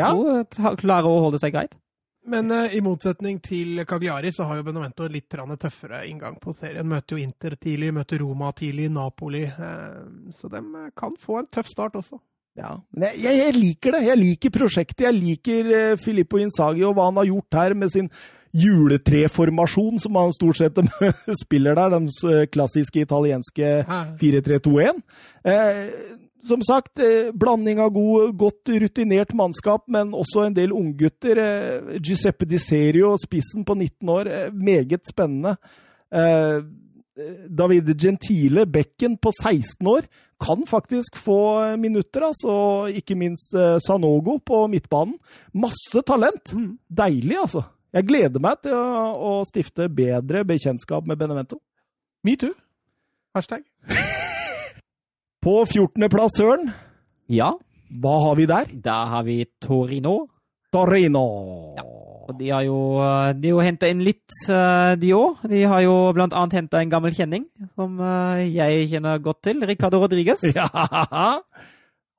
ja. 0.02 0.12
Hun 0.14 0.82
klarer 0.82 1.10
å 1.10 1.22
holde 1.28 1.42
seg 1.42 1.56
greit. 1.56 1.78
Men 2.30 2.52
uh, 2.54 2.70
i 2.70 2.82
motsetning 2.86 3.40
til 3.42 3.82
Cagliari 3.90 4.30
så 4.34 4.46
har 4.46 4.60
jo 4.60 4.66
Benovento 4.68 5.08
litt 5.10 5.30
tøffere 5.32 6.04
inngang 6.08 6.38
på 6.42 6.54
serien. 6.54 6.88
Møter 6.88 7.18
jo 7.18 7.24
Inter 7.24 7.56
tidlig, 7.58 7.94
møter 7.94 8.22
Roma 8.22 8.52
tidlig, 8.54 8.92
Napoli. 8.94 9.46
Uh, 9.46 10.30
så 10.38 10.52
de 10.52 10.62
uh, 10.62 10.92
kan 10.98 11.18
få 11.18 11.42
en 11.42 11.50
tøff 11.50 11.72
start 11.72 11.98
også. 11.98 12.22
Ja, 12.60 12.76
men 12.92 13.08
jeg, 13.08 13.24
jeg, 13.24 13.40
jeg, 13.40 13.56
liker 13.58 13.96
det. 13.96 14.04
Jeg 14.06 14.20
liker 14.20 14.54
prosjektet. 14.54 15.06
Jeg 15.08 15.18
liker 15.18 15.98
Filippo 16.04 16.38
Insagi 16.38 16.84
og 16.84 16.98
hva 16.98 17.08
han 17.08 17.20
har 17.22 17.30
gjort 17.30 17.58
her 17.62 17.76
med 17.80 17.94
sin 17.94 18.10
juletreformasjon, 18.52 20.00
som 20.04 20.18
han 20.20 20.34
stort 20.36 20.60
sett 20.60 20.80
spiller 21.44 21.78
der. 21.80 21.96
Den 21.96 22.10
klassiske 22.52 23.06
italienske 23.06 23.72
4-3-2-1. 24.20 25.00
Eh, 25.48 25.80
som 26.48 26.62
sagt, 26.62 27.00
eh, 27.00 27.32
blanding 27.34 27.80
av 27.80 27.90
god, 27.94 28.36
godt 28.38 28.72
rutinert 28.82 29.34
mannskap, 29.34 29.88
men 29.88 30.14
også 30.14 30.46
en 30.48 30.56
del 30.56 30.74
unggutter. 30.76 31.38
Eh, 31.38 32.00
Giuseppe 32.00 32.46
Di 32.46 32.60
Serio, 32.60 33.16
spissen 33.18 33.66
på 33.66 33.76
19 33.76 34.10
år, 34.10 34.28
eh, 34.28 34.52
meget 34.52 35.08
spennende. 35.08 35.58
Davide 36.12 37.94
Gentile, 37.96 38.66
bekken 38.66 39.18
på 39.18 39.32
16 39.32 39.88
år, 39.88 40.02
kan 40.42 40.66
faktisk 40.68 41.16
få 41.16 41.78
minutter. 41.78 42.22
altså, 42.22 42.94
Ikke 42.94 43.16
minst 43.16 43.52
Sanogo 43.86 44.40
på 44.40 44.68
midtbanen. 44.68 45.16
Masse 45.54 46.02
talent. 46.06 46.54
Mm. 46.54 46.80
Deilig, 46.90 47.38
altså. 47.38 47.64
Jeg 47.94 48.08
gleder 48.08 48.40
meg 48.40 48.62
til 48.62 48.74
å, 48.74 49.14
å 49.16 49.46
stifte 49.46 49.88
bedre 49.88 50.44
bekjentskap 50.44 51.08
med 51.08 51.18
Benevento. 51.18 51.62
Metoo. 52.24 52.54
Hashtag. 53.36 53.64
På 55.42 55.64
14.-plass, 55.66 56.36
Søren. 56.38 56.68
Ja. 57.34 57.48
Hva 58.02 58.18
har 58.28 58.36
vi 58.38 58.46
der? 58.46 58.68
Da 58.84 58.98
har 59.10 59.24
vi 59.26 59.40
Torino. 59.58 60.28
Torino. 60.70 61.24
Ja. 61.80 61.86
Og 62.30 62.36
de 62.38 62.52
har 62.54 62.62
jo, 62.68 62.78
eh, 63.02 63.32
de 63.42 63.50
jo 63.50 63.64
henta 63.66 63.90
inn 63.90 64.04
litt, 64.06 64.30
eh, 64.48 64.94
de 65.02 65.10
òg. 65.18 65.42
De 65.50 65.64
har 65.66 65.82
jo 65.82 65.96
blant 66.14 66.36
annet 66.38 66.54
henta 66.60 66.84
en 66.84 66.92
gammel 66.94 67.16
kjenning 67.18 67.48
som 67.74 67.98
eh, 68.00 68.44
jeg 68.54 68.86
kjenner 68.94 69.18
godt 69.18 69.42
til. 69.50 69.66
Ricardo 69.66 70.04
Rodriguez. 70.04 70.46
Ja. 70.56 70.70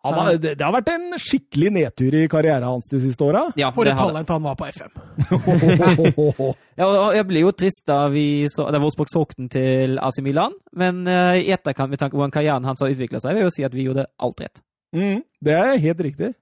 Har, 0.02 0.32
det, 0.42 0.56
har 0.58 0.72
vært 0.74 0.88
en 0.90 1.12
skikkelig 1.20 1.68
nedtur 1.76 2.14
i 2.18 2.24
karrieren 2.30 2.66
hans 2.66 2.88
de 2.90 2.98
siste 3.04 3.22
åra. 3.22 3.44
Ja, 3.58 3.68
For 3.70 3.86
et 3.86 3.94
talent 3.94 4.32
han 4.34 4.42
var 4.42 4.56
på 4.58 4.66
FM! 4.66 4.96
ja, 6.80 6.88
jeg 7.14 7.26
ble 7.28 7.44
jo 7.44 7.52
trist 7.54 7.84
da 7.86 8.00
vi 8.10 8.48
så, 8.50 8.66
da 8.74 8.80
Wolfsburg 8.82 9.12
solgte 9.12 9.38
den 9.38 9.52
til 9.52 10.00
AC 10.02 10.18
Milan, 10.26 10.56
men 10.74 11.04
uh, 11.06 11.38
i 11.38 11.52
etterkant, 11.54 11.92
med 11.94 12.02
tanke 12.02 12.16
på 12.16 12.22
hvordan 12.22 12.34
karrieren 12.34 12.66
hans 12.66 12.82
har 12.82 12.90
utvikla 12.90 13.22
seg, 13.22 13.36
vil 13.36 13.44
jeg 13.44 13.50
jo 13.52 13.54
si 13.54 13.66
at 13.68 13.78
vi 13.78 13.86
gjorde 13.86 14.08
alt 14.26 14.42
rett. 14.42 14.64
Mm, 14.96 15.22
det 15.46 15.56
er 15.60 15.78
helt 15.86 16.04
riktig. 16.10 16.34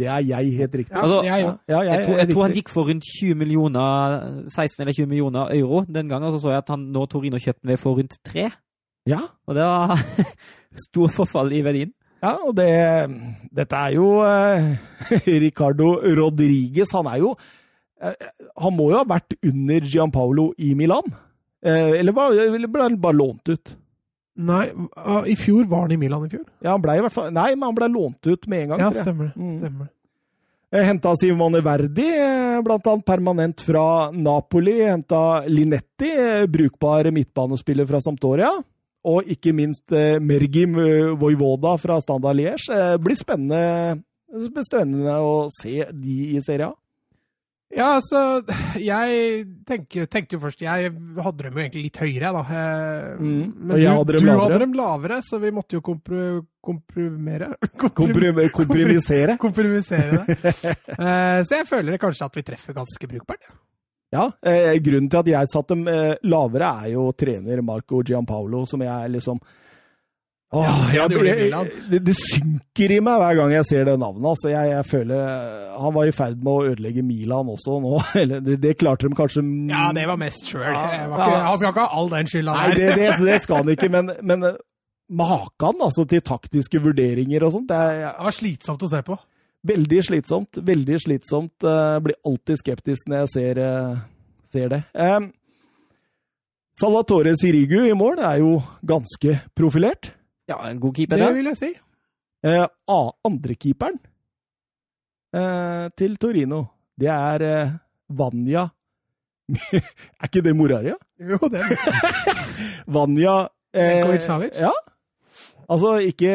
Det 0.00 0.08
er 0.08 0.24
jeg, 0.24 0.56
helt 0.56 0.74
riktig. 0.80 0.96
Ja, 0.96 1.02
Altså, 1.04 1.20
jeg, 1.28 1.44
ja. 1.44 1.54
Ja, 1.68 1.80
jeg, 1.84 1.92
Jeg 1.92 2.04
tror, 2.06 2.18
jeg 2.18 2.28
tror 2.32 2.42
han 2.46 2.54
gikk 2.56 2.70
for 2.72 2.88
rundt 2.88 3.04
20 3.20 3.34
millioner, 3.36 4.18
16 4.48 4.80
eller 4.80 4.96
20 4.96 5.10
millioner 5.12 5.52
euro 5.60 5.84
den 5.84 6.08
gangen, 6.08 6.24
og 6.26 6.32
så 6.32 6.40
så 6.40 6.54
jeg 6.54 6.64
at 6.64 6.72
han 6.72 6.88
nå 6.94 7.04
Torino 7.06 7.36
kjøpte 7.36 7.60
den 7.66 7.74
ved 7.74 7.82
for 7.82 8.00
rundt 8.00 8.16
3. 8.24 8.48
Ja, 9.12 9.20
Og 9.46 9.58
det 9.58 9.66
var 9.66 9.98
stort 10.88 11.12
forfall 11.12 11.52
i 11.52 11.60
verdien. 11.66 11.92
Ja, 12.22 12.32
og 12.46 12.54
det 12.56 12.70
Dette 13.52 13.82
er 13.88 13.96
jo 13.96 14.08
eh, 14.24 14.70
Ricardo 15.44 15.96
Rodriguez. 16.18 16.94
Han 16.96 17.10
er 17.10 17.20
jo 17.20 17.34
eh, 18.00 18.30
Han 18.62 18.76
må 18.78 18.90
jo 18.92 19.00
ha 19.00 19.04
vært 19.08 19.36
under 19.42 19.88
Gianpaolo 19.88 20.52
i 20.62 20.72
Milan. 20.78 21.12
Eh, 21.62 21.98
eller 22.00 22.16
eller 22.46 22.70
ble 22.70 22.86
han 22.86 23.00
bare 23.02 23.18
lånt 23.18 23.52
ut? 23.52 23.74
Nei, 24.42 24.64
ah, 24.96 25.26
i 25.28 25.34
fjor 25.36 25.66
var 25.68 25.84
han 25.84 25.92
i 25.92 26.00
Milan 26.00 26.24
i 26.24 26.30
fjor. 26.32 26.46
Ja, 26.64 26.72
han 26.72 26.82
ble 26.84 26.96
i 26.96 27.02
hvert 27.04 27.12
fall 27.12 27.34
Nei, 27.34 27.50
men 27.52 27.68
han 27.68 27.76
ble 27.76 27.90
lånt 27.92 28.30
ut 28.30 28.48
med 28.48 28.64
en 28.64 28.72
gang. 28.72 28.86
Ja, 28.86 28.94
stemmer 28.96 29.28
det. 29.28 29.34
Mm. 29.36 29.58
Stemmer 29.60 29.90
det. 29.90 29.96
Henta 30.72 31.12
Simone 31.20 31.60
Verdi, 31.60 32.06
eh, 32.16 32.62
blant 32.64 32.86
annet 32.88 33.04
permanent 33.04 33.60
fra 33.60 34.10
Napoli. 34.10 34.78
Henta 34.80 35.44
Linetti, 35.44 36.08
eh, 36.08 36.46
brukbar 36.46 37.10
midtbanespiller 37.12 37.86
fra 37.86 38.00
Sampdoria. 38.00 38.48
Og 39.08 39.26
ikke 39.34 39.54
minst 39.56 39.92
eh, 39.96 40.20
Mergim 40.22 40.78
eh, 40.78 41.10
Vojvoda 41.18 41.74
fra 41.80 41.98
Standard 42.02 42.38
Liège. 42.38 42.70
Eh, 42.70 42.94
Blir 43.02 43.18
spennende, 43.18 43.98
spennende 44.62 45.16
å 45.18 45.48
se 45.54 45.88
de 45.90 46.18
i 46.36 46.44
Serie 46.44 46.70
A. 46.70 46.76
Ja, 47.72 47.94
altså 47.96 48.42
Jeg 48.76 49.46
tenker, 49.64 50.04
tenkte 50.12 50.36
jo 50.36 50.42
først 50.42 50.60
Jeg 50.60 50.90
hadde 50.92 51.46
dem 51.46 51.54
jo 51.56 51.62
egentlig 51.62 51.86
litt 51.86 52.00
høyere, 52.02 52.32
da. 52.36 52.42
Mm. 53.16 53.46
Men 53.56 53.72
du, 53.72 53.86
hadde 53.88 54.20
du 54.20 54.28
hadde 54.28 54.58
dem 54.60 54.76
lavere, 54.76 55.22
så 55.24 55.40
vi 55.40 55.54
måtte 55.56 55.78
jo 55.78 55.82
komprimere 55.82 57.48
Komprim 57.80 58.42
komprimisere. 58.52 59.38
Kompromisere 59.40 60.20
det. 60.20 60.54
uh, 60.98 61.40
så 61.48 61.62
jeg 61.62 61.70
føler 61.70 61.96
kanskje 62.02 62.28
at 62.28 62.36
vi 62.38 62.44
treffer 62.52 62.76
ganske 62.76 63.08
brukbart. 63.14 63.48
Ja. 63.48 63.56
Ja, 64.12 64.28
eh, 64.44 64.76
Grunnen 64.84 65.08
til 65.08 65.22
at 65.22 65.32
jeg 65.32 65.48
satte 65.48 65.72
dem 65.74 65.88
eh, 65.88 66.14
lavere, 66.28 66.68
er 66.84 66.94
jo 66.94 67.08
trener 67.16 67.62
Marco 67.64 68.02
Gianpaolo, 68.04 68.66
som 68.68 68.84
jeg 68.84 69.12
liksom 69.16 69.40
Åh, 70.52 70.64
Ja, 70.92 71.06
jeg, 71.08 71.22
jeg, 71.24 71.46
jeg, 71.48 71.68
det, 71.88 72.00
det 72.04 72.14
synker 72.18 72.92
i 72.92 72.98
meg 73.00 73.22
hver 73.22 73.38
gang 73.38 73.54
jeg 73.54 73.64
ser 73.70 73.86
det 73.88 73.94
navnet. 73.96 74.26
Altså, 74.34 74.50
jeg, 74.52 74.84
føler 74.84 75.22
eh, 75.22 75.70
Han 75.80 75.94
var 75.96 76.10
i 76.10 76.12
ferd 76.12 76.42
med 76.44 76.52
å 76.52 76.66
ødelegge 76.74 77.04
Milan 77.06 77.48
også 77.48 77.78
nå. 77.80 77.94
Eller, 78.22 78.42
det, 78.44 78.58
det 78.60 78.74
klarte 78.82 79.08
de 79.08 79.16
kanskje 79.16 79.46
ja, 79.70 79.86
det 79.96 80.04
var 80.10 80.20
mest 80.20 80.50
sjøl. 80.50 80.66
Ja, 80.68 81.08
Han 81.08 81.56
skal 81.56 81.72
ikke 81.72 81.86
ha 81.86 81.96
all 81.96 82.12
den 82.12 82.28
skylda 82.28 82.58
Nei, 82.58 82.68
der. 82.74 82.82
det, 82.82 83.00
det, 83.00 83.16
det 83.30 83.40
skal 83.46 83.62
han 83.62 83.72
ikke, 83.72 83.88
men, 83.96 84.12
men 84.20 84.48
eh, 84.50 84.60
maken 85.08 85.80
altså, 85.88 86.04
til 86.08 86.20
taktiske 86.24 86.84
vurderinger 86.84 87.48
og 87.48 87.56
sånt, 87.56 87.72
det 87.72 87.80
Det 88.04 88.28
var 88.28 88.36
slitsomt 88.36 88.84
å 88.84 88.92
se 88.92 89.00
på. 89.08 89.16
Veldig 89.66 90.00
slitsomt. 90.06 90.58
Veldig 90.66 90.98
slitsomt. 91.04 91.54
Jeg 91.66 92.02
blir 92.04 92.16
alltid 92.26 92.58
skeptisk 92.60 93.08
når 93.08 93.22
jeg 93.22 93.28
ser, 93.34 93.58
eh, 93.62 93.96
ser 94.52 94.68
det. 94.72 94.82
Um, 94.94 95.30
Salvatore 96.80 97.34
Sirigu 97.38 97.82
i 97.86 97.94
mål 97.96 98.18
er 98.24 98.38
jo 98.42 98.56
ganske 98.88 99.36
profilert. 99.54 100.12
Ja, 100.50 100.56
en 100.70 100.80
god 100.80 100.94
keeper 100.96 101.16
Det 101.20 101.26
Det 101.28 101.34
vil 101.36 101.50
jeg 101.52 101.56
si. 101.60 101.72
Uh, 102.42 102.66
A- 102.90 103.12
Andrekeeperen 103.28 104.00
uh, 105.36 105.88
til 105.96 106.16
Torino, 106.18 106.64
det 106.98 107.08
er 107.08 107.44
uh, 107.46 107.76
Vanja 108.18 108.64
Er 109.78 110.26
ikke 110.26 110.42
det 110.42 110.54
Moraria? 110.56 110.96
Jo, 111.20 111.38
det 111.52 111.62
Vanja 112.96 113.36
eh, 113.74 114.02
Veljkovic-Savic? 114.02 114.58
Ja. 114.58 114.72
Altså 115.70 115.90
ikke 116.02 116.32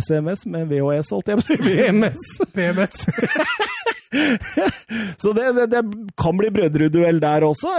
SMS, 0.00 0.46
men 0.48 0.70
VHS, 0.70 1.10
holdt 1.14 1.28
jeg 1.30 1.36
på 1.40 1.42
å 1.42 1.46
si. 1.48 1.56
VMS. 1.66 2.22
PMS. 2.54 2.96
Så 5.22 5.28
det, 5.36 5.46
det, 5.56 5.66
det 5.72 5.82
kan 6.20 6.34
bli 6.36 6.50
brødreduell 6.52 7.18
der 7.22 7.40
også. 7.48 7.70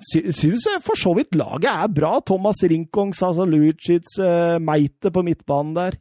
Syns 0.00 0.64
for 0.82 0.96
så 0.98 1.12
vidt 1.18 1.34
laget 1.38 1.70
er 1.70 1.88
bra. 1.94 2.12
Thomas 2.26 2.58
Rinkong, 2.66 3.12
Sasa 3.14 3.44
Lucic, 3.46 4.06
uh, 4.18 4.58
Meite 4.62 5.10
på 5.14 5.22
midtbanen 5.26 5.74
der. 5.76 5.92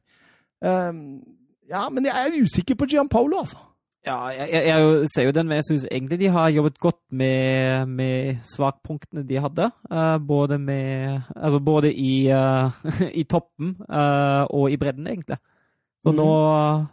Ja, 1.70 1.84
men 1.94 2.06
jeg 2.08 2.16
er 2.18 2.42
usikker 2.42 2.76
på 2.80 2.88
Gianpaolo, 2.90 3.36
altså. 3.46 3.60
Ja, 4.08 4.16
jeg, 4.32 4.48
jeg, 4.54 4.64
jeg 4.70 5.08
ser 5.12 5.26
jo 5.28 5.34
den, 5.36 5.50
men 5.50 5.60
jeg 5.60 5.66
syns 5.68 5.86
egentlig 5.92 6.20
de 6.22 6.30
har 6.32 6.54
jobbet 6.56 6.78
godt 6.80 7.02
med, 7.12 7.90
med 7.92 8.40
svakpunktene 8.48 9.26
de 9.28 9.42
hadde. 9.44 9.68
Uh, 9.92 10.16
både 10.24 10.58
med 10.58 11.22
Altså 11.36 11.60
både 11.60 11.92
i, 11.92 12.32
uh, 12.32 12.72
i 13.22 13.26
toppen 13.28 13.76
uh, 13.90 14.48
og 14.48 14.72
i 14.72 14.78
bredden, 14.80 15.08
egentlig. 15.08 15.40
Så 16.00 16.14
nå, 16.16 16.30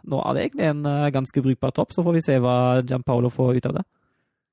nå 0.03 0.17
er 0.19 0.35
det 0.35 0.41
egentlig 0.43 0.65
en 0.67 0.87
ganske 1.15 1.41
brukbar 1.41 1.71
topp, 1.71 1.93
så 1.95 2.03
får 2.03 2.17
vi 2.17 2.21
se 2.25 2.33
hva 2.43 2.57
Gianpaolo 2.83 3.31
får 3.31 3.55
ut 3.55 3.69
av 3.69 3.77
det. 3.77 3.85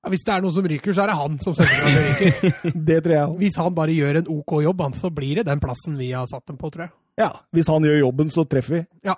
Ja, 0.04 0.12
hvis 0.12 0.22
det 0.22 0.34
er 0.34 0.44
noen 0.44 0.54
som 0.54 0.66
ryker, 0.68 0.94
så 0.94 1.02
er 1.02 1.10
det 1.10 1.16
han 1.18 1.38
som 1.42 1.54
sørger 1.58 1.78
for 1.80 1.88
at 1.88 1.96
det 1.96 2.04
ryker. 2.06 2.74
Det 2.92 2.98
tror 3.02 3.14
jeg 3.14 3.24
også. 3.24 3.38
Hvis 3.40 3.58
han 3.58 3.74
bare 3.74 3.96
gjør 3.96 4.18
en 4.20 4.30
OK 4.36 4.52
jobb, 4.62 4.82
så 5.00 5.10
blir 5.16 5.40
det 5.40 5.46
den 5.48 5.62
plassen 5.64 5.96
vi 5.98 6.12
har 6.12 6.28
satt 6.30 6.46
dem 6.46 6.58
på, 6.60 6.70
tror 6.70 6.86
jeg. 6.86 6.94
Ja, 7.18 7.30
hvis 7.56 7.70
han 7.72 7.86
gjør 7.88 7.98
jobben, 7.98 8.30
så 8.30 8.44
treffer 8.46 8.76
vi. 8.76 8.82
Ja. 9.10 9.16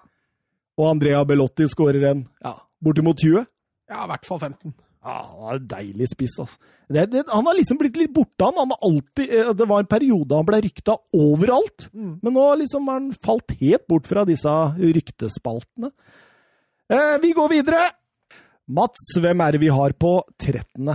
Og 0.78 0.88
Andrea 0.88 1.24
Bellotti 1.26 1.66
skårer 1.68 2.06
en 2.12 2.22
ja, 2.44 2.54
bortimot 2.82 3.22
20. 3.22 3.46
Ja, 3.90 4.02
i 4.04 4.10
hvert 4.10 4.26
fall 4.26 4.40
15. 4.42 4.74
Ja, 5.06 5.20
han 5.22 5.50
er 5.52 5.60
en 5.60 5.68
deilig 5.70 6.08
spiss, 6.10 6.34
altså. 6.42 6.58
Det, 6.90 7.04
det, 7.12 7.22
han 7.30 7.46
har 7.46 7.54
liksom 7.58 7.78
blitt 7.78 7.98
litt 7.98 8.12
borte, 8.14 8.46
han. 8.46 8.58
han 8.58 8.72
har 8.74 8.88
alltid, 8.88 9.30
eh, 9.30 9.50
det 9.58 9.66
var 9.70 9.82
en 9.82 9.90
periode 9.90 10.38
han 10.38 10.46
ble 10.46 10.60
rykta 10.64 10.96
overalt. 11.14 11.88
Mm. 11.94 12.16
Men 12.22 12.34
nå 12.34 12.46
liksom 12.62 12.90
har 12.90 12.98
han 13.00 13.12
falt 13.14 13.54
helt 13.60 13.86
bort 13.90 14.10
fra 14.10 14.26
disse 14.26 14.54
ryktespaltene. 14.80 15.92
Eh, 16.90 17.14
vi 17.22 17.32
går 17.38 17.54
videre. 17.54 17.84
Mats, 18.66 19.04
hvem 19.22 19.40
er 19.44 19.54
det 19.54 19.60
vi 19.62 19.68
har 19.70 19.92
på 19.94 20.10
13.? 20.42 20.88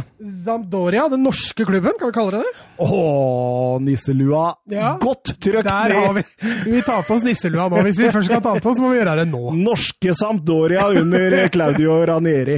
Zamdoria, 0.43 1.05
den 1.13 1.21
norske 1.23 1.63
klubben, 1.63 1.93
kan 1.99 2.09
vi 2.09 2.15
kalle 2.17 2.33
det 2.35 2.41
det? 2.49 2.65
Åh, 2.83 3.77
nisselua. 3.79 4.41
Ja. 4.73 4.89
Godt 4.99 5.31
trøkt 5.39 5.69
Der 5.69 5.93
har 5.95 6.11
vi 6.17 6.23
Vi 6.67 6.81
tar 6.83 7.05
på 7.07 7.15
oss 7.15 7.23
nisselua 7.23 7.69
nå. 7.71 7.79
Hvis 7.87 8.01
vi 8.01 8.09
først 8.11 8.27
skal 8.27 8.43
ta 8.43 8.57
på, 8.57 8.73
oss, 8.73 8.81
må 8.81 8.91
vi 8.91 8.99
gjøre 8.99 9.13
det 9.21 9.27
nå. 9.31 9.53
Norske 9.55 10.11
Zamdoria 10.19 10.89
under 10.99 11.37
Claudio 11.53 11.95
Ranieri. 12.11 12.57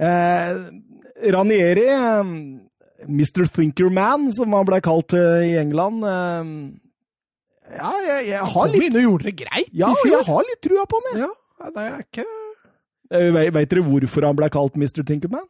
Eh, 0.00 0.56
Ranieri, 1.36 1.86
eh, 1.92 2.32
Mr. 3.06 3.44
Thinkerman, 3.52 4.30
som 4.32 4.56
han 4.56 4.64
ble 4.68 4.80
kalt 4.84 5.12
eh, 5.20 5.50
i 5.50 5.54
England 5.60 6.00
eh, 6.08 6.48
Ja, 7.76 7.92
jeg, 8.06 8.26
jeg 8.30 8.40
har 8.40 8.52
Kom 8.56 8.72
litt 8.72 8.88
inn 8.88 8.98
og 9.02 9.06
gjorde 9.10 9.28
det 9.28 9.36
greit 9.44 9.70
Ja, 9.76 9.92
i 9.92 10.00
fjor. 10.00 10.12
jeg 10.16 10.28
har 10.32 10.48
litt 10.48 10.60
trua 10.64 10.84
på 10.88 11.00
han, 11.04 11.20
jeg. 11.20 11.28
Ja, 11.60 11.70
det 11.76 11.84
er 11.90 12.02
ikke 12.04 12.26
Eh, 13.14 13.30
vet 13.54 13.70
dere 13.70 13.84
hvorfor 13.86 14.26
han 14.26 14.36
ble 14.38 14.48
kalt 14.50 14.74
Mr. 14.76 15.04
Tinkerman? 15.06 15.46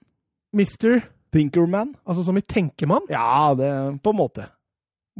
Mr. 0.56 1.00
Tinkerman? 1.34 1.94
altså 2.06 2.24
som 2.24 2.36
i 2.38 2.44
tenkemann. 2.44 3.04
Ja, 3.12 3.54
det 3.58 3.70
på 4.04 4.12
en 4.12 4.20
måte. 4.20 4.46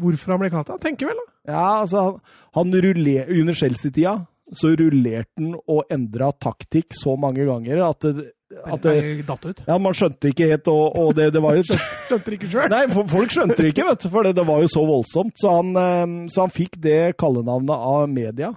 Hvorfor 0.01 0.35
han 0.37 0.41
ble 0.45 0.51
kalt 0.53 0.69
det? 0.69 0.77
Han 0.77 0.85
tenker 0.85 1.09
vel, 1.11 1.19
da. 1.23 1.33
Ja, 1.53 1.67
altså, 1.83 2.03
han, 2.05 2.17
han 2.59 2.73
ruller, 2.85 3.29
Under 3.41 3.55
Chelsea-tida 3.57 4.19
så 4.55 4.71
rullerte 4.79 5.33
han 5.41 5.57
og 5.67 5.89
endra 5.91 6.29
taktikk 6.39 6.95
så 6.95 7.17
mange 7.19 7.47
ganger 7.49 7.81
at, 7.89 8.05
det- 8.05 8.33
at 8.63 8.85
det, 8.85 9.25
datt 9.27 9.43
ut. 9.49 9.63
Ja, 9.67 9.75
man 9.83 9.97
skjønte 9.99 10.31
ikke 10.31 10.47
helt, 10.53 10.69
og, 10.71 10.95
og 11.01 11.09
det, 11.19 11.33
det 11.35 11.41
var 11.43 11.57
jo 11.59 11.65
Skjønte 12.07 12.37
ikke 12.37 12.47
sjøl. 12.53 12.69
Nei, 12.71 12.85
folk 12.95 13.33
skjønte 13.35 13.57
det 13.59 13.73
ikke, 13.73 13.89
vet 13.89 14.05
du, 14.05 14.09
for 14.13 14.23
det, 14.29 14.37
det 14.39 14.45
var 14.47 14.61
jo 14.63 14.69
så 14.71 14.85
voldsomt. 14.87 15.35
Så 15.43 15.51
han, 15.57 15.73
eh, 15.81 16.05
så 16.31 16.45
han 16.47 16.55
fikk 16.55 16.79
det 16.85 17.01
kallenavnet 17.19 17.75
av 17.75 18.05
media. 18.13 18.53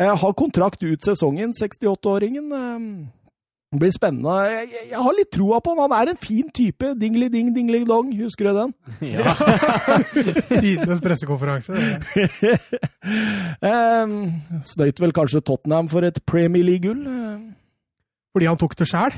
Eh, 0.00 0.14
har 0.22 0.32
kontrakt 0.38 0.82
ut 0.82 1.04
sesongen, 1.04 1.52
68-åringen. 1.52 2.52
Eh, 2.52 2.78
det 3.72 3.80
blir 3.80 3.92
spennende. 3.94 4.32
Jeg, 4.52 4.66
jeg, 4.68 4.86
jeg 4.90 5.00
har 5.00 5.14
litt 5.16 5.30
troa 5.32 5.58
på 5.64 5.72
han. 5.72 5.80
Han 5.86 5.94
er 5.96 6.10
en 6.12 6.18
fin 6.20 6.48
type. 6.52 6.90
Dingli-ding, 7.00 7.54
dingli-dong. 7.56 8.10
Husker 8.20 8.50
du 8.50 8.58
den? 8.58 8.74
Ja. 9.14 9.32
Tidenes 10.62 11.00
pressekonferanse. 11.00 11.72
Eh, 13.64 14.12
snøyt 14.74 15.00
vel 15.00 15.14
kanskje 15.16 15.40
Tottenham 15.40 15.88
for 15.92 16.04
et 16.04 16.20
Premier 16.28 16.64
League-gull. 16.68 17.00
Eh, 17.08 17.40
Fordi 18.36 18.48
han 18.50 18.60
tok 18.60 18.76
det 18.76 18.88
sjæl. 18.92 19.16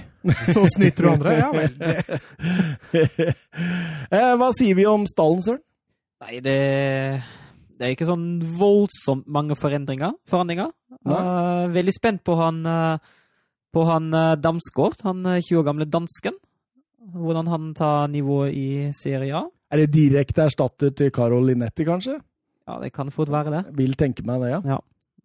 Så 0.54 0.66
snyter 0.76 1.02
du 1.02 1.10
andre. 1.16 1.34
Ja 1.38 1.50
vel. 1.54 1.74
Eh, 4.14 4.32
hva 4.38 4.48
sier 4.54 4.76
vi 4.78 4.84
om 4.86 5.02
stallen, 5.10 5.42
Søren? 5.42 5.62
Nei, 6.22 6.38
det, 6.44 6.54
det 7.74 7.86
er 7.86 7.94
ikke 7.94 8.06
sånn 8.06 8.26
voldsomt 8.58 9.26
mange 9.30 9.56
forandringer. 9.58 10.14
forandringer. 10.30 10.70
Eh, 11.04 11.64
veldig 11.74 11.94
spent 11.94 12.22
på 12.26 12.36
han, 12.38 12.62
uh, 12.64 12.98
på 13.74 13.84
han 13.88 14.10
uh, 14.14 14.34
Damsgaard, 14.38 15.02
han 15.04 15.24
eh, 15.26 15.40
20 15.42 15.60
år 15.60 15.66
gamle 15.66 15.88
dansken. 15.90 16.36
Hvordan 17.14 17.50
han 17.50 17.72
tar 17.76 18.06
nivået 18.12 18.54
i 18.56 18.68
Serie 18.96 19.34
A. 19.36 19.42
Er 19.74 19.82
det 19.82 19.92
direkte 19.92 20.46
erstatter 20.46 20.94
til 20.96 21.10
Carol 21.12 21.44
Linetti, 21.50 21.84
kanskje? 21.84 22.16
Ja, 22.64 22.78
det 22.80 22.94
kan 22.94 23.10
fort 23.12 23.32
være 23.32 23.52
det. 23.52 23.64
Vil 23.76 23.98
tenke 23.98 24.24
meg 24.24 24.40
det, 24.40 24.54
ja. 24.54 24.78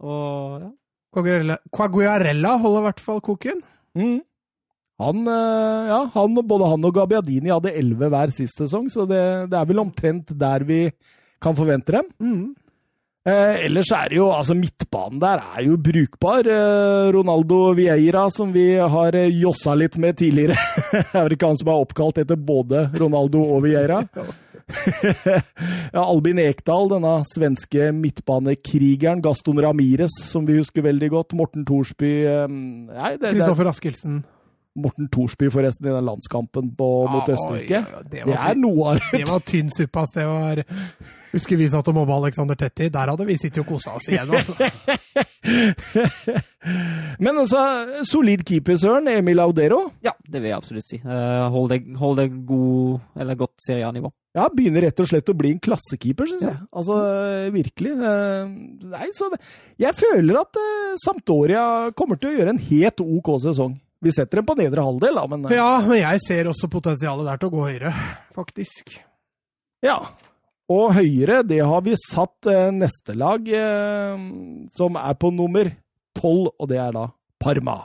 Og 0.04 0.58
ja. 0.60 0.72
Quagliarella 1.16 1.56
Quagliarella 1.74 2.58
holder 2.60 2.82
i 2.82 2.88
hvert 2.90 3.00
fall 3.06 3.22
koken. 3.24 3.62
Mm. 3.98 4.20
Han, 5.00 5.22
ja, 5.88 6.02
han, 6.12 6.36
både 6.44 6.68
han 6.74 6.84
og 6.90 6.98
Gabiadini 6.98 7.54
hadde 7.54 7.72
elleve 7.72 8.10
hver 8.12 8.34
sist 8.36 8.60
sesong, 8.60 8.90
så 8.92 9.06
det, 9.08 9.22
det 9.54 9.56
er 9.56 9.70
vel 9.70 9.80
omtrent 9.86 10.34
der 10.36 10.66
vi 10.68 10.82
kan 11.42 11.58
forvente 11.58 11.96
dem. 11.96 12.10
Mm. 12.20 12.56
Eh, 13.28 13.66
ellers 13.68 13.90
er 13.92 14.10
det 14.10 14.16
jo 14.16 14.30
altså 14.32 14.56
Midtbanen 14.56 15.20
der 15.22 15.42
er 15.44 15.64
jo 15.68 15.78
brukbar. 15.78 16.48
Eh, 16.48 17.12
Ronaldo 17.14 17.74
Vieira, 17.78 18.30
som 18.32 18.54
vi 18.56 18.72
har 18.80 19.16
eh, 19.16 19.32
jossa 19.42 19.76
litt 19.76 19.98
med 20.00 20.18
tidligere. 20.22 20.56
er 21.14 21.28
det 21.28 21.38
ikke 21.38 21.52
han 21.52 21.60
som 21.60 21.72
er 21.72 21.84
oppkalt 21.84 22.22
etter 22.24 22.40
både 22.40 22.88
Ronaldo 22.98 23.44
og 23.44 23.66
Vieira? 23.68 24.04
ja, 25.94 26.02
Albin 26.04 26.40
Ekdal, 26.44 26.92
denne 26.94 27.14
svenske 27.28 27.92
midtbanekrigeren. 27.96 29.22
Gaston 29.26 29.62
Ramires, 29.66 30.16
som 30.30 30.48
vi 30.48 30.60
husker 30.60 30.86
veldig 30.86 31.10
godt. 31.14 31.38
Morten 31.38 31.66
Thorsby 31.68 32.14
eh, 32.30 33.16
Kristoffer 33.24 33.72
Askildsen. 33.74 34.22
Morten 34.80 35.10
Thorsby, 35.12 35.50
forresten, 35.52 35.90
i 35.90 35.92
den 35.92 36.06
landskampen 36.08 36.70
på, 36.78 36.90
mot 37.10 37.28
Østerrike. 37.28 37.82
Oi, 37.84 38.04
det, 38.12 38.26
det, 38.30 38.36
er 38.38 38.60
noe 38.60 38.94
av 38.94 39.10
det 39.12 39.26
var 39.28 39.42
tynn 39.44 39.72
suppe, 39.74 40.06
ass. 40.06 40.14
Det 40.16 40.28
var 40.30 40.62
Husker 41.34 41.58
vi 41.60 41.68
satt 41.70 41.88
og 41.92 41.96
mobba 41.98 42.14
Alexander 42.24 42.56
Tetti. 42.58 42.88
Der 42.94 43.12
hadde 43.12 43.26
vi 43.28 43.36
sittet 43.38 43.62
og 43.62 43.68
kosa 43.70 43.90
oss 44.00 44.08
igjen, 44.10 44.32
altså. 44.34 44.54
Men 47.24 47.38
altså, 47.42 47.60
solid 48.08 48.42
keeper, 48.48 48.76
Søren. 48.80 49.08
Emil 49.12 49.42
Audero? 49.44 49.82
Ja, 50.06 50.14
det 50.26 50.42
vil 50.42 50.52
jeg 50.52 50.58
absolutt 50.58 50.88
si. 50.90 50.98
Uh, 51.04 51.50
hold, 51.54 51.68
det, 51.74 51.80
hold 52.00 52.16
det 52.22 52.28
god, 52.50 53.00
eller 53.20 53.36
godt 53.40 53.58
serienivå. 53.66 54.10
Ja, 54.38 54.46
begynner 54.54 54.82
rett 54.86 55.02
og 55.02 55.10
slett 55.10 55.30
å 55.32 55.38
bli 55.38 55.50
en 55.56 55.62
klassekeeper, 55.64 56.26
syns 56.30 56.46
jeg. 56.46 56.58
Altså, 56.70 56.96
virkelig. 57.54 57.94
Uh, 58.00 58.46
nei, 58.94 59.08
så 59.18 59.24
det, 59.34 59.40
jeg 59.82 59.94
føler 59.98 60.36
at 60.42 60.54
Samtoria 61.04 61.30
Sampdoria 61.30 61.64
kommer 61.98 62.20
til 62.20 62.32
å 62.32 62.38
gjøre 62.38 62.56
en 62.56 62.64
helt 62.70 63.04
OK 63.04 63.30
sesong. 63.44 63.78
Vi 64.00 64.14
setter 64.16 64.40
dem 64.40 64.48
på 64.48 64.56
nedre 64.56 64.84
halvdel, 64.86 65.18
da, 65.18 65.26
men 65.28 65.52
Ja, 65.52 65.82
men 65.84 66.00
jeg 66.00 66.22
ser 66.24 66.48
også 66.50 66.70
potensialet 66.72 67.28
der 67.28 67.42
til 67.42 67.50
å 67.50 67.54
gå 67.54 67.66
høyere, 67.68 67.92
faktisk. 68.36 68.96
Ja, 69.84 69.98
og 70.70 70.94
høyere, 70.94 71.42
det 71.48 71.62
har 71.66 71.86
vi 71.86 71.96
satt 71.98 72.50
eh, 72.50 72.70
neste 72.76 73.16
lag, 73.18 73.48
eh, 73.48 74.26
som 74.78 75.00
er 75.00 75.16
på 75.18 75.32
nummer 75.34 75.72
tolv, 76.18 76.52
og 76.60 76.70
det 76.70 76.78
er 76.82 76.94
da 76.96 77.08
Parma. 77.40 77.80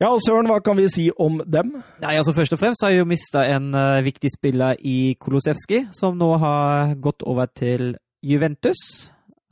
Ja, 0.00 0.14
og 0.14 0.22
Søren, 0.24 0.48
hva 0.48 0.62
kan 0.64 0.78
vi 0.78 0.86
si 0.88 1.10
om 1.20 1.42
dem? 1.44 1.74
Nei, 2.00 2.14
altså 2.16 2.32
Først 2.32 2.54
og 2.56 2.60
fremst 2.62 2.80
har 2.84 2.94
jeg 2.94 3.02
jo 3.02 3.08
mista 3.10 3.42
en 3.44 3.74
uh, 3.76 4.00
viktig 4.00 4.30
spiller 4.32 4.78
i 4.80 5.12
Kolosevskij, 5.20 5.90
som 5.92 6.16
nå 6.16 6.30
har 6.40 6.94
gått 7.04 7.20
over 7.28 7.50
til 7.52 7.98
Juventus. 8.24 8.80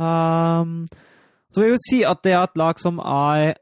Um, 0.01 0.87
så 1.53 1.61
vil 1.61 1.69
jeg 1.69 1.75
jo 1.75 1.83
si 1.85 1.99
at 2.09 2.23
det 2.25 2.33
er 2.33 2.47
et 2.47 2.57
lag 2.57 2.81
som 2.81 3.03
er 3.03 3.59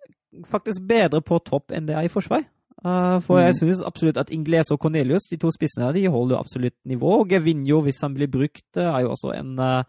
faktisk 0.47 0.85
bedre 0.87 1.25
på 1.27 1.41
topp 1.43 1.75
enn 1.75 1.89
det 1.89 1.97
er 1.97 2.07
i 2.07 2.13
forsvar. 2.13 2.47
Uh, 2.85 3.23
for 3.25 3.41
jeg 3.41 3.55
mm. 3.55 3.59
synes 3.63 3.79
absolutt 3.89 4.19
at 4.21 4.31
Ingles 4.35 4.71
og 4.71 4.79
Cornelius, 4.83 5.31
de 5.31 5.39
to 5.41 5.49
spissene, 5.55 5.89
de 5.97 6.05
holder 6.13 6.37
jo 6.37 6.41
absolutt 6.41 6.77
nivå. 6.85 7.21
Og 7.23 7.31
Gevinjo, 7.31 7.81
hvis 7.87 8.03
han 8.05 8.15
blir 8.15 8.29
brukt, 8.31 8.67
eh, 8.77 8.85
er 8.85 9.07
jo 9.07 9.15
også 9.15 9.33
en 9.33 9.55
uh, 9.59 9.81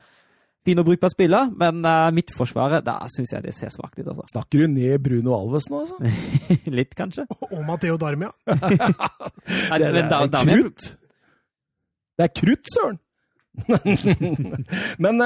fin 0.65 0.79
og 0.79 0.87
brukbar 0.87 1.11
spiller. 1.11 1.51
Men 1.51 1.83
uh, 1.83 2.07
midtforsvaret, 2.15 2.85
da 2.87 2.95
syns 3.11 3.35
jeg 3.35 3.43
det 3.43 3.55
ser 3.57 3.73
svakt 3.73 3.99
ut. 3.99 4.07
Altså. 4.07 4.29
Snakker 4.31 4.63
du 4.63 4.71
ned 4.71 5.03
Bruno 5.03 5.35
Alves 5.35 5.67
nå, 5.69 5.83
altså? 5.83 5.99
Litt, 6.79 6.95
kanskje. 6.95 7.27
Og 7.53 7.59
Matheo 7.67 7.99
Darmia. 7.99 8.31
det, 8.47 8.55
det, 9.83 10.07
det, 10.07 10.23
er 10.23 10.47
krutt! 10.53 10.87
Det 12.17 12.29
er 12.29 12.33
krutt, 12.33 12.73
søren! 12.73 13.03
men 15.01 15.21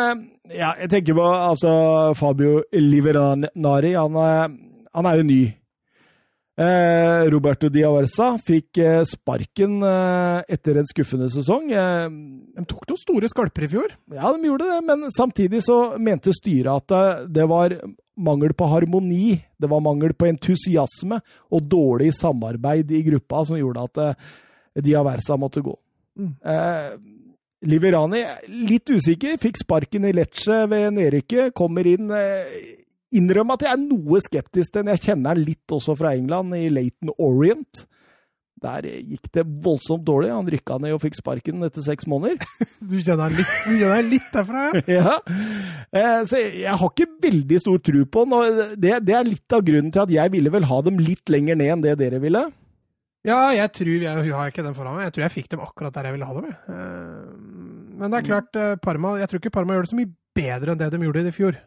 ja, 0.48 0.70
jeg 0.80 0.88
tenker 0.88 1.18
på 1.18 1.24
altså 1.28 1.72
Fabio 2.16 2.62
Liveranari. 2.72 3.92
Han, 4.00 4.16
han 4.96 5.10
er 5.10 5.18
jo 5.20 5.26
ny 5.28 5.42
Eh, 6.62 7.30
Roberto 7.32 7.70
Diaversa 7.72 8.36
fikk 8.44 8.82
eh, 8.84 9.02
sparken 9.08 9.80
eh, 9.88 10.42
etter 10.52 10.78
en 10.78 10.90
skuffende 10.90 11.30
sesong. 11.32 11.72
de 11.72 12.66
tok 12.70 12.84
noen 12.90 13.00
store 13.00 13.30
skalper 13.32 13.66
i 13.66 13.70
fjor. 13.72 13.96
Ja, 14.14 14.30
de 14.36 14.50
gjorde 14.50 14.68
det, 14.70 14.80
men 14.86 15.08
samtidig 15.16 15.64
så 15.66 15.96
mente 15.98 16.34
styret 16.36 16.92
at 16.92 17.30
det 17.32 17.48
var 17.50 17.78
mangel 18.22 18.54
på 18.54 18.68
harmoni, 18.70 19.40
det 19.58 19.70
var 19.72 19.82
mangel 19.82 20.14
på 20.14 20.28
entusiasme 20.30 21.22
og 21.50 21.64
dårlig 21.72 22.12
samarbeid 22.20 22.92
i 22.94 23.02
gruppa 23.08 23.46
som 23.48 23.58
gjorde 23.58 23.88
at 23.88 24.84
Diaversa 24.84 25.40
måtte 25.40 25.64
gå. 25.66 25.74
Mm. 26.20 26.36
Liverani, 27.72 28.22
litt 28.68 28.92
usikker, 28.92 29.40
fikk 29.42 29.64
sparken 29.64 30.06
i 30.10 30.14
Lecce 30.14 30.66
ved 30.70 30.92
nedrykket, 30.98 31.56
kommer 31.58 31.88
inn 31.88 32.12
innrømme 33.16 33.58
at 33.58 33.66
jeg 33.66 33.76
er 33.76 33.82
noe 33.84 34.22
skeptisk 34.24 34.74
til 34.74 34.84
den. 34.84 34.94
Jeg 34.96 35.06
kjenner 35.10 35.38
den 35.38 35.48
litt 35.48 35.76
også 35.76 35.96
fra 36.00 36.14
England, 36.18 36.56
i 36.58 36.70
Laton 36.72 37.14
Orient. 37.18 37.86
Der 38.62 38.86
gikk 38.86 39.26
det 39.34 39.44
voldsomt 39.64 40.04
dårlig. 40.06 40.30
Han 40.30 40.50
rykka 40.54 40.78
ned 40.84 40.94
og 40.94 41.02
fikk 41.02 41.18
sparken 41.18 41.66
etter 41.66 41.82
seks 41.86 42.06
måneder. 42.10 42.44
Du 42.92 42.98
kjenner 43.02 43.34
litt, 43.34 43.54
kjenner 43.66 44.06
litt 44.06 44.28
derfra, 44.34 44.68
ja? 44.74 44.82
ja. 44.98 45.16
Eh, 45.94 46.22
så 46.30 46.42
jeg, 46.42 46.74
har 46.82 46.92
ikke 46.92 47.08
veldig 47.24 47.60
stor 47.62 47.80
tro 47.82 48.04
på 48.06 48.26
den. 48.30 48.62
Det, 48.76 48.96
det, 49.08 49.16
er 49.18 49.30
litt 49.30 49.56
av 49.56 49.66
grunnen 49.66 49.94
til 49.94 50.04
at 50.04 50.14
jeg 50.14 50.34
ville 50.34 50.54
vel 50.54 50.68
ha 50.70 50.82
dem 50.86 51.02
litt 51.02 51.32
lenger 51.34 51.58
ned 51.58 51.74
enn 51.76 51.86
det 51.86 51.96
dere 52.02 52.22
ville. 52.22 52.44
Ja, 53.26 53.52
jeg 53.54 53.70
tror 53.78 53.92
jeg, 53.94 54.06
jeg 54.06 54.34
har 54.34 54.54
ikke 54.54 54.66
den 54.66 54.78
foran 54.78 54.98
meg. 54.98 55.08
Jeg 55.10 55.16
tror 55.18 55.26
jeg 55.28 55.36
fikk 55.36 55.52
dem 55.54 55.66
akkurat 55.66 55.98
der 55.98 56.10
jeg 56.10 56.18
ville 56.18 56.30
ha 56.30 56.38
dem. 56.38 56.48
Jeg. 56.50 56.80
men 58.02 58.14
det 58.14 58.22
er 58.22 58.30
klart, 58.30 58.58
eh, 58.58 58.78
Parma, 58.82 59.18
jeg 59.22 59.30
tror 59.30 59.42
ikke 59.42 59.54
Parma 59.58 59.78
gjør 59.78 59.88
det 59.88 59.94
så 59.94 60.02
mye 60.02 60.14
bedre 60.38 60.74
enn 60.74 60.82
det 60.82 60.94
de 60.94 61.02
gjorde 61.06 61.26
i 61.30 61.36
fjor. 61.36 61.62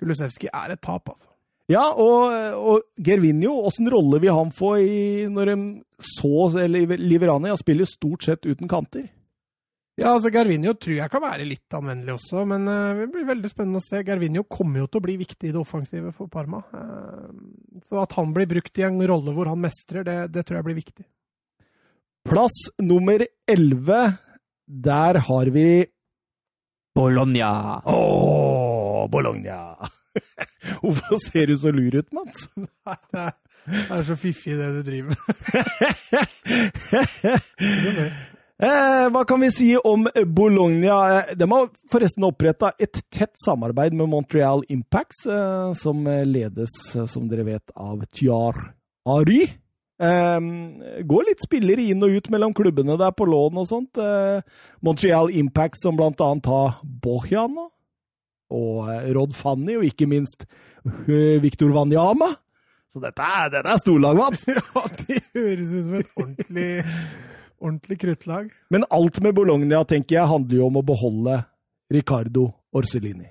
Kulusevski 0.00 0.48
er 0.48 0.74
et 0.74 0.82
tap, 0.82 1.12
altså. 1.12 1.28
Ja, 1.70 1.84
og, 1.94 2.32
og 2.58 2.82
Gervinho, 2.98 3.52
åssen 3.68 3.86
rolle 3.92 4.18
vil 4.22 4.34
han 4.34 4.50
få 4.50 4.72
i, 4.82 5.00
når 5.30 5.52
de 5.52 5.56
så 6.02 6.48
eller 6.64 6.98
Liverani 6.98 7.52
spiller 7.60 7.86
stort 7.86 8.26
sett 8.26 8.48
uten 8.48 8.66
kanter? 8.70 9.06
Ja, 10.00 10.14
altså 10.14 10.30
Gervinho 10.32 10.72
tror 10.80 10.96
jeg 10.96 11.12
kan 11.12 11.22
være 11.22 11.44
litt 11.44 11.76
anvendelig 11.76 12.14
også, 12.16 12.42
men 12.48 12.64
uh, 12.66 13.02
det 13.02 13.10
blir 13.12 13.28
veldig 13.28 13.50
spennende 13.52 13.82
å 13.82 13.84
se. 13.84 14.00
Gervinho 14.06 14.46
kommer 14.48 14.82
jo 14.82 14.88
til 14.88 15.02
å 15.02 15.04
bli 15.04 15.16
viktig 15.20 15.50
i 15.50 15.52
det 15.52 15.60
offensive 15.60 16.14
for 16.16 16.30
Parma. 16.32 16.62
Uh, 16.72 17.82
så 17.84 18.00
at 18.02 18.16
han 18.16 18.32
blir 18.34 18.48
brukt 18.50 18.80
i 18.80 18.86
en 18.88 18.98
rolle 19.10 19.34
hvor 19.36 19.52
han 19.52 19.60
mestrer, 19.60 20.06
det, 20.08 20.16
det 20.32 20.46
tror 20.48 20.60
jeg 20.60 20.68
blir 20.70 20.80
viktig. 20.80 21.06
Plass 22.30 22.56
nummer 22.80 23.22
elleve, 23.48 24.00
der 24.66 25.20
har 25.28 25.52
vi 25.52 25.68
Bologna. 26.96 27.52
Åh! 27.84 28.69
Bologna. 29.08 29.76
Hvorfor 30.82 31.16
ser 31.22 31.46
du 31.46 31.56
så 31.56 31.70
lur 31.72 31.94
ut, 31.96 32.12
Mats? 32.12 32.48
det 33.70 33.86
er 33.94 34.02
så 34.04 34.16
fiffig 34.18 34.58
det 34.58 34.68
du 34.76 34.82
driver 34.86 35.14
med. 35.14 35.20
Eh, 38.60 39.06
hva 39.08 39.22
kan 39.24 39.40
vi 39.40 39.48
si 39.56 39.70
om 39.88 40.02
Bologna? 40.36 40.96
Eh, 41.14 41.30
de 41.40 41.46
har 41.48 41.70
forresten 41.88 42.26
oppretta 42.28 42.74
et 42.76 42.98
tett 43.08 43.32
samarbeid 43.40 43.94
med 43.96 44.10
Montreal 44.12 44.66
Impacts, 44.68 45.22
eh, 45.24 45.72
som 45.80 46.04
ledes, 46.04 46.74
som 46.92 47.30
dere 47.30 47.46
vet, 47.46 47.72
av 47.72 48.04
Tiar 48.12 48.58
Ari. 49.08 49.40
Eh, 50.00 50.40
går 51.08 51.26
litt 51.30 51.46
spillere 51.46 51.88
inn 51.88 52.04
og 52.04 52.20
ut 52.20 52.28
mellom 52.28 52.52
klubbene 52.52 52.98
der 53.00 53.16
på 53.16 53.24
lån 53.32 53.62
og 53.64 53.68
sånt. 53.68 54.00
Montreal 54.84 55.32
Impact 55.32 55.80
som 55.80 55.96
blant 55.96 56.20
annet 56.20 56.52
har 56.52 56.82
Bojan 56.84 57.56
og 57.56 57.72
eh, 58.50 59.08
Rod 59.16 59.34
Fanny, 59.38 59.76
og 59.78 59.86
ikke 59.86 60.08
minst 60.10 60.46
eh, 60.46 61.40
Victor 61.42 61.72
Wanyama. 61.74 62.32
Så 62.90 63.02
dette 63.02 63.22
er, 63.22 63.50
dette 63.52 63.70
er 63.70 63.82
storlag, 63.82 64.18
Mats! 64.18 64.46
ja, 64.50 64.84
det 65.02 65.20
høres 65.36 65.74
ut 65.74 65.84
som 65.86 65.98
et 66.00 66.14
ordentlig, 66.16 66.70
ordentlig 67.60 67.98
kruttlag. 68.02 68.48
Men 68.74 68.86
alt 68.90 69.20
med 69.22 69.36
Bologna 69.36 69.84
tenker 69.86 70.18
jeg, 70.18 70.30
handler 70.32 70.58
jo 70.58 70.70
om 70.70 70.80
å 70.80 70.86
beholde 70.86 71.36
Ricardo 71.94 72.48
Orselini. 72.74 73.28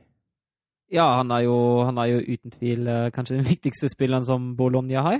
Ja, 0.89 1.05
han 1.19 1.29
er, 1.35 1.43
jo, 1.45 1.55
han 1.85 1.99
er 2.01 2.07
jo 2.09 2.21
uten 2.23 2.53
tvil 2.55 2.87
uh, 2.89 3.11
kanskje 3.13 3.35
den 3.35 3.45
viktigste 3.45 3.91
spilleren 3.91 4.23
som 4.25 4.47
Bologna 4.57 5.03
har. 5.05 5.19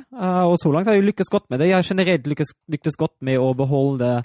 Og 0.50 0.56
så 0.58 0.72
langt 0.74 0.90
har 0.90 0.98
de 0.98 1.06
lykkes 1.06 1.30
godt 1.30 1.46
med 1.52 1.62
det. 1.62 1.68
De 1.70 1.76
har 1.76 1.86
generelt 1.86 2.26
lykkes, 2.32 2.56
lykkes 2.74 2.98
godt 2.98 3.14
med 3.28 3.38
å 3.38 3.52
beholde 3.58 4.16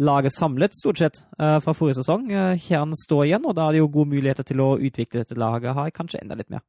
laget 0.00 0.34
samlet, 0.34 0.76
stort 0.78 1.00
sett, 1.02 1.22
uh, 1.38 1.58
fra 1.60 1.74
forrige 1.76 2.00
sesong. 2.00 2.28
Uh, 2.32 2.52
Kjernen 2.60 2.96
står 2.96 3.26
igjen, 3.26 3.48
og 3.48 3.56
da 3.58 3.66
er 3.66 3.76
det 3.76 3.82
jo 3.82 3.90
gode 3.92 4.14
muligheter 4.14 4.46
til 4.48 4.62
å 4.64 4.76
utvikle 4.78 5.24
dette 5.24 5.38
laget 5.40 5.76
har 5.76 5.92
kanskje 5.94 6.22
enda 6.22 6.38
litt 6.38 6.52
mer. 6.52 6.64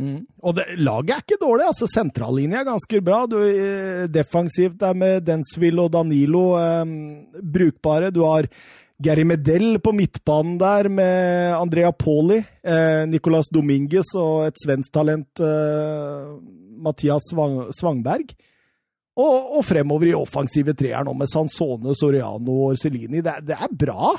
Mm. 0.00 0.20
Og 0.46 0.56
det, 0.56 0.66
laget 0.80 1.14
er 1.14 1.24
ikke 1.24 1.40
dårlig. 1.42 1.66
altså 1.68 1.88
Sentrallinja 1.90 2.60
er 2.60 2.68
ganske 2.68 3.00
bra. 3.04 3.24
Du, 3.28 3.38
uh, 3.40 4.04
defensivt 4.12 4.78
der 4.80 4.96
med 4.96 5.26
Densville 5.28 5.86
og 5.86 5.92
Danilo 5.96 6.44
eh, 6.60 6.94
brukbare. 7.40 8.12
Du 8.14 8.22
har 8.24 8.48
Gary 9.00 9.24
Medell 9.24 9.78
på 9.80 9.94
midtbanen 9.96 10.58
der 10.60 10.88
med 10.92 11.54
Andrea 11.56 11.92
Pauli, 11.92 12.42
eh, 12.62 13.06
Nicolas 13.08 13.48
Dominguez 13.48 14.12
og 14.14 14.50
et 14.50 14.60
svensk 14.60 14.92
talent, 14.92 15.40
eh, 15.40 16.26
Mathias 16.84 17.30
Svang 17.30 17.72
Svangberg. 17.72 18.34
Og, 19.18 19.56
og, 19.58 19.64
fremover 19.66 20.10
i 20.10 20.16
offensive 20.16 20.74
treer 20.78 21.04
nå 21.04 21.14
med 21.18 21.28
Sansone, 21.28 21.94
Soriano 21.98 22.54
og 22.54 22.74
Orselini. 22.74 23.22
Det, 23.24 23.34
det, 23.48 23.56
er 23.56 23.72
bra! 23.74 24.12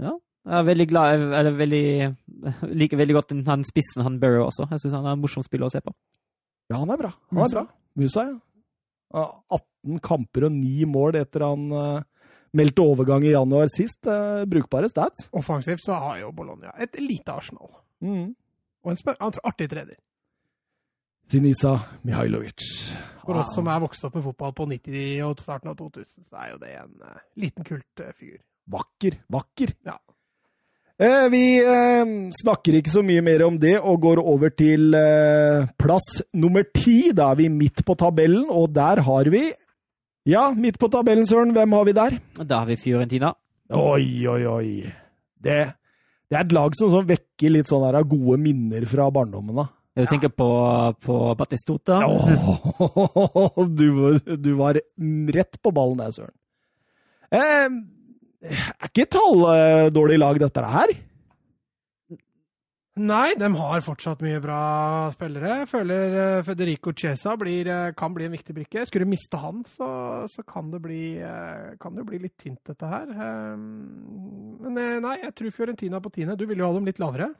Ja. 0.00 0.12
Jeg 0.50 0.56
er 0.56 0.68
veldig 0.68 0.86
glad 0.88 1.24
eller 1.36 1.56
veldig, 1.56 1.86
liker 2.82 3.00
veldig 3.00 3.16
godt 3.16 3.34
den 3.34 3.64
spissen 3.68 4.04
han 4.04 4.20
Burrow 4.20 4.46
også. 4.48 4.68
Jeg 4.70 4.84
syns 4.84 4.96
han 4.98 5.08
er 5.08 5.16
en 5.16 5.24
morsom 5.24 5.44
spiller 5.46 5.68
å 5.68 5.72
se 5.72 5.82
på. 5.84 5.92
Ja, 6.70 6.78
han 6.78 6.92
er 6.92 7.00
bra. 7.00 7.10
Han 7.32 7.42
er 7.44 7.56
bra. 7.56 7.66
Musa, 7.98 8.28
ja. 8.28 8.38
18 9.50 9.98
kamper 10.04 10.46
og 10.46 10.54
9 10.54 10.86
mål 10.86 11.18
etter 11.18 11.42
han 11.42 11.64
uh, 11.74 12.04
meldte 12.56 12.84
overgang 12.84 13.24
i 13.26 13.32
januar 13.32 13.70
sist. 13.72 14.06
Eh, 14.06 14.44
brukbare 14.50 14.90
stats. 14.90 15.28
Offensivt 15.36 15.82
så 15.84 15.98
har 15.98 16.20
jo 16.20 16.30
Bologna 16.34 16.72
et 16.78 16.98
lite 17.02 17.34
Arsenal. 17.34 17.72
Mm. 18.04 18.30
Og 18.84 18.92
en 18.92 19.00
spør 19.00 19.18
artig 19.20 19.68
trener. 19.70 19.98
Sinisa 21.30 21.76
Mihailovic. 22.02 22.64
For 23.22 23.38
oss 23.38 23.52
som 23.54 23.68
er 23.70 23.82
vokst 23.84 24.02
opp 24.06 24.16
med 24.18 24.24
fotball 24.26 24.54
på 24.56 24.66
90- 24.66 25.20
og 25.28 25.38
starten 25.38 25.70
av 25.70 25.76
2000, 25.78 26.24
så 26.26 26.40
er 26.42 26.48
jo 26.50 26.62
det 26.62 26.70
en 26.80 26.94
uh, 27.04 27.20
liten 27.38 27.66
kultfigur. 27.66 28.40
Vakker, 28.70 29.20
vakker. 29.30 29.74
Ja. 29.86 29.94
Eh, 31.00 31.26
vi 31.32 31.44
eh, 31.64 32.10
snakker 32.42 32.76
ikke 32.76 32.92
så 32.92 33.00
mye 33.06 33.22
mer 33.24 33.46
om 33.46 33.54
det, 33.60 33.78
og 33.78 34.02
går 34.02 34.20
over 34.20 34.52
til 34.52 34.92
eh, 34.98 35.70
plass 35.80 36.18
nummer 36.36 36.66
ti. 36.76 37.14
Da 37.16 37.30
er 37.32 37.38
vi 37.40 37.48
midt 37.54 37.80
på 37.88 37.96
tabellen, 37.98 38.50
og 38.50 38.74
der 38.76 39.00
har 39.06 39.32
vi 39.32 39.48
Ja, 40.28 40.50
midt 40.52 40.76
på 40.78 40.90
tabellen, 40.92 41.24
Søren. 41.24 41.54
Hvem 41.56 41.72
har 41.72 41.84
vi 41.88 41.92
der? 41.96 42.18
Da 42.44 42.58
har 42.60 42.66
vi 42.68 42.76
Fiorentina. 42.76 43.30
Oi, 43.72 44.26
oi, 44.28 44.42
oi. 44.44 44.68
Det, 45.40 45.56
det 46.28 46.36
er 46.36 46.44
et 46.44 46.52
lag 46.52 46.76
som 46.76 46.90
som 46.92 47.06
vekker 47.08 47.54
litt 47.54 47.70
sånne 47.70 48.02
gode 48.04 48.36
minner 48.42 48.84
fra 48.90 49.08
barndommen. 49.10 49.56
da. 49.56 49.70
Du 50.00 50.06
tenker 50.08 50.32
på, 50.32 50.48
på 51.04 51.18
Batistota? 51.38 52.00
Åh, 52.06 53.60
du, 53.68 53.86
var- 53.98 54.36
du 54.40 54.50
var 54.58 54.80
rett 55.36 55.60
på 55.62 55.72
ballen 55.76 56.00
der, 56.00 56.14
Søren. 56.16 56.34
Eh, 57.30 57.68
er 58.50 58.88
ikke 58.90 59.04
et 59.06 59.20
halvdårlig 59.20 60.18
lag, 60.22 60.40
dette 60.42 60.64
her? 60.72 60.94
Nei, 63.00 63.30
de 63.38 63.46
har 63.54 63.80
fortsatt 63.86 64.20
mye 64.24 64.40
bra 64.44 64.56
spillere. 65.14 65.60
Føler 65.70 66.16
eh, 66.20 66.40
Federico 66.44 66.92
Chiesa 66.92 67.36
blir, 67.40 67.68
eh, 67.70 67.92
kan 67.96 68.12
bli 68.12 68.26
en 68.26 68.34
viktig 68.34 68.56
brikke. 68.56 68.82
Skulle 68.88 69.06
du 69.06 69.12
miste 69.14 69.38
han, 69.40 69.62
så, 69.76 69.88
så 70.28 70.42
kan, 70.44 70.68
det 70.74 70.82
bli, 70.84 71.14
eh, 71.22 71.70
kan 71.80 71.94
det 71.96 72.04
bli 72.10 72.18
litt 72.26 72.34
tynt, 72.42 72.58
dette 72.68 72.90
her. 72.90 73.06
Men 73.56 74.74
eh, 74.76 74.98
nei, 75.00 75.14
jeg 75.22 75.32
tror 75.38 75.54
Fiorentina 75.56 76.02
på 76.04 76.12
tiende. 76.12 76.36
Du 76.36 76.44
ville 76.50 76.60
jo 76.64 76.68
ha 76.68 76.76
dem 76.76 76.88
litt 76.90 77.00
lavere. 77.00 77.30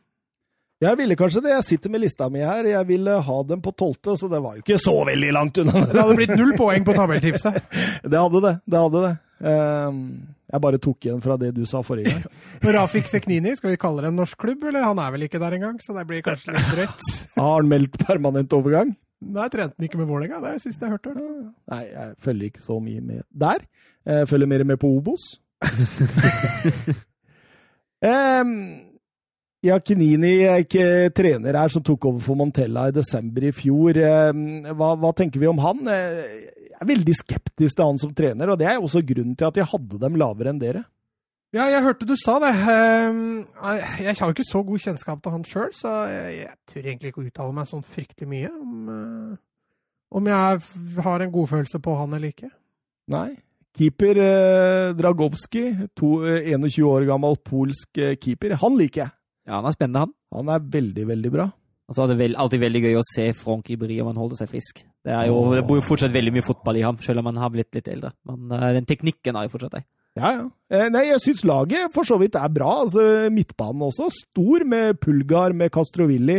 Jeg 0.80 0.96
ville 0.96 1.16
kanskje 1.18 1.42
det. 1.44 1.50
Jeg 1.52 1.64
sitter 1.68 1.92
med 1.92 2.00
lista 2.00 2.30
mi 2.32 2.40
her. 2.40 2.64
Jeg 2.64 2.86
ville 2.88 3.18
ha 3.26 3.38
dem 3.44 3.60
på 3.60 3.72
tolvte, 3.76 4.14
så 4.16 4.30
det 4.32 4.38
var 4.40 4.56
jo 4.56 4.62
ikke 4.64 4.78
så 4.80 4.94
veldig 5.04 5.32
langt 5.36 5.60
unna. 5.60 5.82
Det 5.90 5.98
hadde 6.00 6.16
blitt 6.16 6.32
null 6.38 6.54
poeng 6.56 6.86
på 6.86 6.94
tabelltipset. 6.96 7.58
Det 8.10 8.16
hadde 8.16 8.40
det. 8.46 8.54
Det 8.64 8.80
hadde 8.80 9.02
det. 9.04 9.10
Eh, 9.50 9.98
jeg 10.50 10.62
bare 10.64 10.80
tok 10.82 11.06
igjen 11.06 11.20
fra 11.22 11.36
det 11.40 11.52
du 11.56 11.62
sa 11.68 11.82
forrige 11.84 12.14
gang. 12.16 12.24
Rafik 12.76 13.06
Seknini, 13.12 13.52
skal 13.58 13.74
vi 13.74 13.80
kalle 13.80 14.02
det 14.04 14.10
en 14.10 14.18
norsk 14.22 14.40
klubb, 14.40 14.64
eller 14.70 14.88
han 14.88 14.98
er 15.04 15.12
vel 15.14 15.28
ikke 15.28 15.40
der 15.42 15.56
engang, 15.58 15.76
så 15.84 15.94
det 15.96 16.06
blir 16.08 16.24
kanskje 16.26 16.56
litt 16.56 16.72
drøyt. 16.72 17.06
Har 17.36 17.54
han 17.60 17.70
meldt 17.70 18.00
permanent 18.00 18.56
overgang? 18.56 18.96
Nei, 19.20 19.46
trente 19.52 19.76
han 19.76 19.84
ikke 19.84 20.00
med 20.00 20.08
Vålerenga, 20.08 20.40
det 20.40 20.48
er 20.48 20.58
det 20.58 20.64
siste 20.64 20.88
jeg 20.88 20.96
hørte. 20.96 21.12
Nei, 21.70 21.82
jeg 21.92 22.14
følger 22.24 22.48
ikke 22.48 22.64
så 22.64 22.80
mye 22.80 23.04
med 23.04 23.24
der. 23.44 23.66
Jeg 24.08 24.28
følger 24.32 24.48
mer 24.48 24.64
med 24.64 24.80
på 24.80 24.88
Obos. 24.96 25.34
um, 28.00 28.54
ja, 29.66 29.76
Kinini 29.84 30.34
er 30.48 30.62
ikke 30.64 31.10
trener 31.16 31.58
her 31.60 31.72
som 31.72 31.82
tok 31.84 32.06
over 32.08 32.22
for 32.24 32.38
Montella 32.40 32.86
i 32.88 32.94
desember 32.96 33.44
i 33.44 33.52
fjor. 33.52 33.98
Hva, 34.72 34.94
hva 34.96 35.10
tenker 35.16 35.42
vi 35.42 35.50
om 35.50 35.60
han? 35.62 35.82
Eh, 35.88 36.48
Jeg 36.80 36.86
er 36.86 36.88
veldig 36.94 37.12
skeptisk 37.18 37.76
til 37.76 37.84
han 37.84 37.98
som 38.00 38.14
trener, 38.16 38.48
og 38.48 38.56
det 38.58 38.70
er 38.70 38.78
også 38.80 39.02
grunnen 39.04 39.36
til 39.36 39.50
at 39.50 39.58
jeg 39.60 39.68
hadde 39.68 39.98
dem 40.00 40.14
lavere 40.16 40.48
enn 40.54 40.62
dere. 40.62 40.86
Ja, 41.52 41.66
jeg 41.66 41.82
hørte 41.82 42.06
du 42.06 42.14
sa 42.16 42.38
det. 42.40 42.54
Ehm, 42.56 43.44
Jeg 44.00 44.14
har 44.16 44.30
jo 44.30 44.32
ikke 44.32 44.46
så 44.48 44.62
god 44.64 44.78
kjennskap 44.78 45.20
til 45.20 45.32
han 45.34 45.44
sjøl, 45.44 45.68
så 45.76 45.92
jeg, 46.08 46.54
tør 46.70 46.80
egentlig 46.86 47.10
ikke 47.12 47.20
å 47.20 47.26
uttale 47.28 47.52
meg 47.52 47.68
sånn 47.68 47.84
fryktelig 47.84 48.28
mye 48.30 48.50
om, 48.54 48.88
eh, 48.88 49.36
om 50.16 50.26
jeg 50.30 51.04
har 51.04 51.20
en 51.26 51.32
godfølelse 51.36 51.82
på 51.84 51.98
han 51.98 52.14
eller 52.16 52.32
ikke. 52.32 52.50
Nei. 53.10 53.36
Keeper 53.76 54.18
eh, 54.24 54.92
Dragowski, 54.98 55.66
eh, 55.84 56.50
21 56.54 56.86
år 56.86 57.04
gammel 57.10 57.36
polsk 57.44 57.98
eh, 57.98 58.16
keeper, 58.16 58.56
han 58.62 58.78
liker 58.78 59.04
jeg. 59.04 59.12
Ja, 59.50 59.58
han 59.58 59.66
er 59.66 59.74
spennende, 59.74 60.04
han. 60.06 60.12
Han 60.38 60.50
er 60.54 60.68
veldig, 60.78 61.04
veldig 61.10 61.32
bra. 61.34 61.48
Og 61.90 61.96
så 61.96 62.04
er 62.04 62.12
det 62.14 62.28
alltid 62.38 62.62
veldig 62.62 62.80
gøy 62.84 62.96
å 63.00 63.06
se 63.08 63.24
Frank 63.34 63.70
Ibri 63.74 63.96
om 63.98 64.12
han 64.12 64.18
holder 64.20 64.38
seg 64.38 64.50
frisk. 64.52 64.84
Det, 65.02 65.10
er 65.10 65.26
jo, 65.26 65.40
det 65.56 65.64
bor 65.66 65.80
jo 65.80 65.82
fortsatt 65.82 66.12
veldig 66.14 66.32
mye 66.36 66.46
fotball 66.46 66.78
i 66.78 66.84
ham, 66.86 67.00
selv 67.02 67.18
om 67.22 67.30
han 67.32 67.40
har 67.42 67.50
blitt 67.50 67.74
litt 67.74 67.88
eldre. 67.90 68.12
Men 68.30 68.52
uh, 68.54 68.68
den 68.76 68.86
teknikken 68.86 69.34
har 69.34 69.48
jo 69.48 69.52
fortsatt 69.56 69.74
der. 69.80 69.86
Ja, 70.18 70.30
ja. 70.36 70.44
Eh, 70.70 70.86
Nei, 70.94 71.02
jeg 71.08 71.22
syns 71.24 71.42
laget 71.46 71.90
for 71.94 72.06
så 72.06 72.18
vidt 72.22 72.38
er 72.38 72.50
bra. 72.54 72.70
Altså, 72.84 73.02
midtbanen 73.34 73.82
også. 73.88 74.06
Stor 74.14 74.62
med 74.70 75.00
Pulgar, 75.02 75.54
med 75.56 75.72
Castrovilli. 75.74 76.38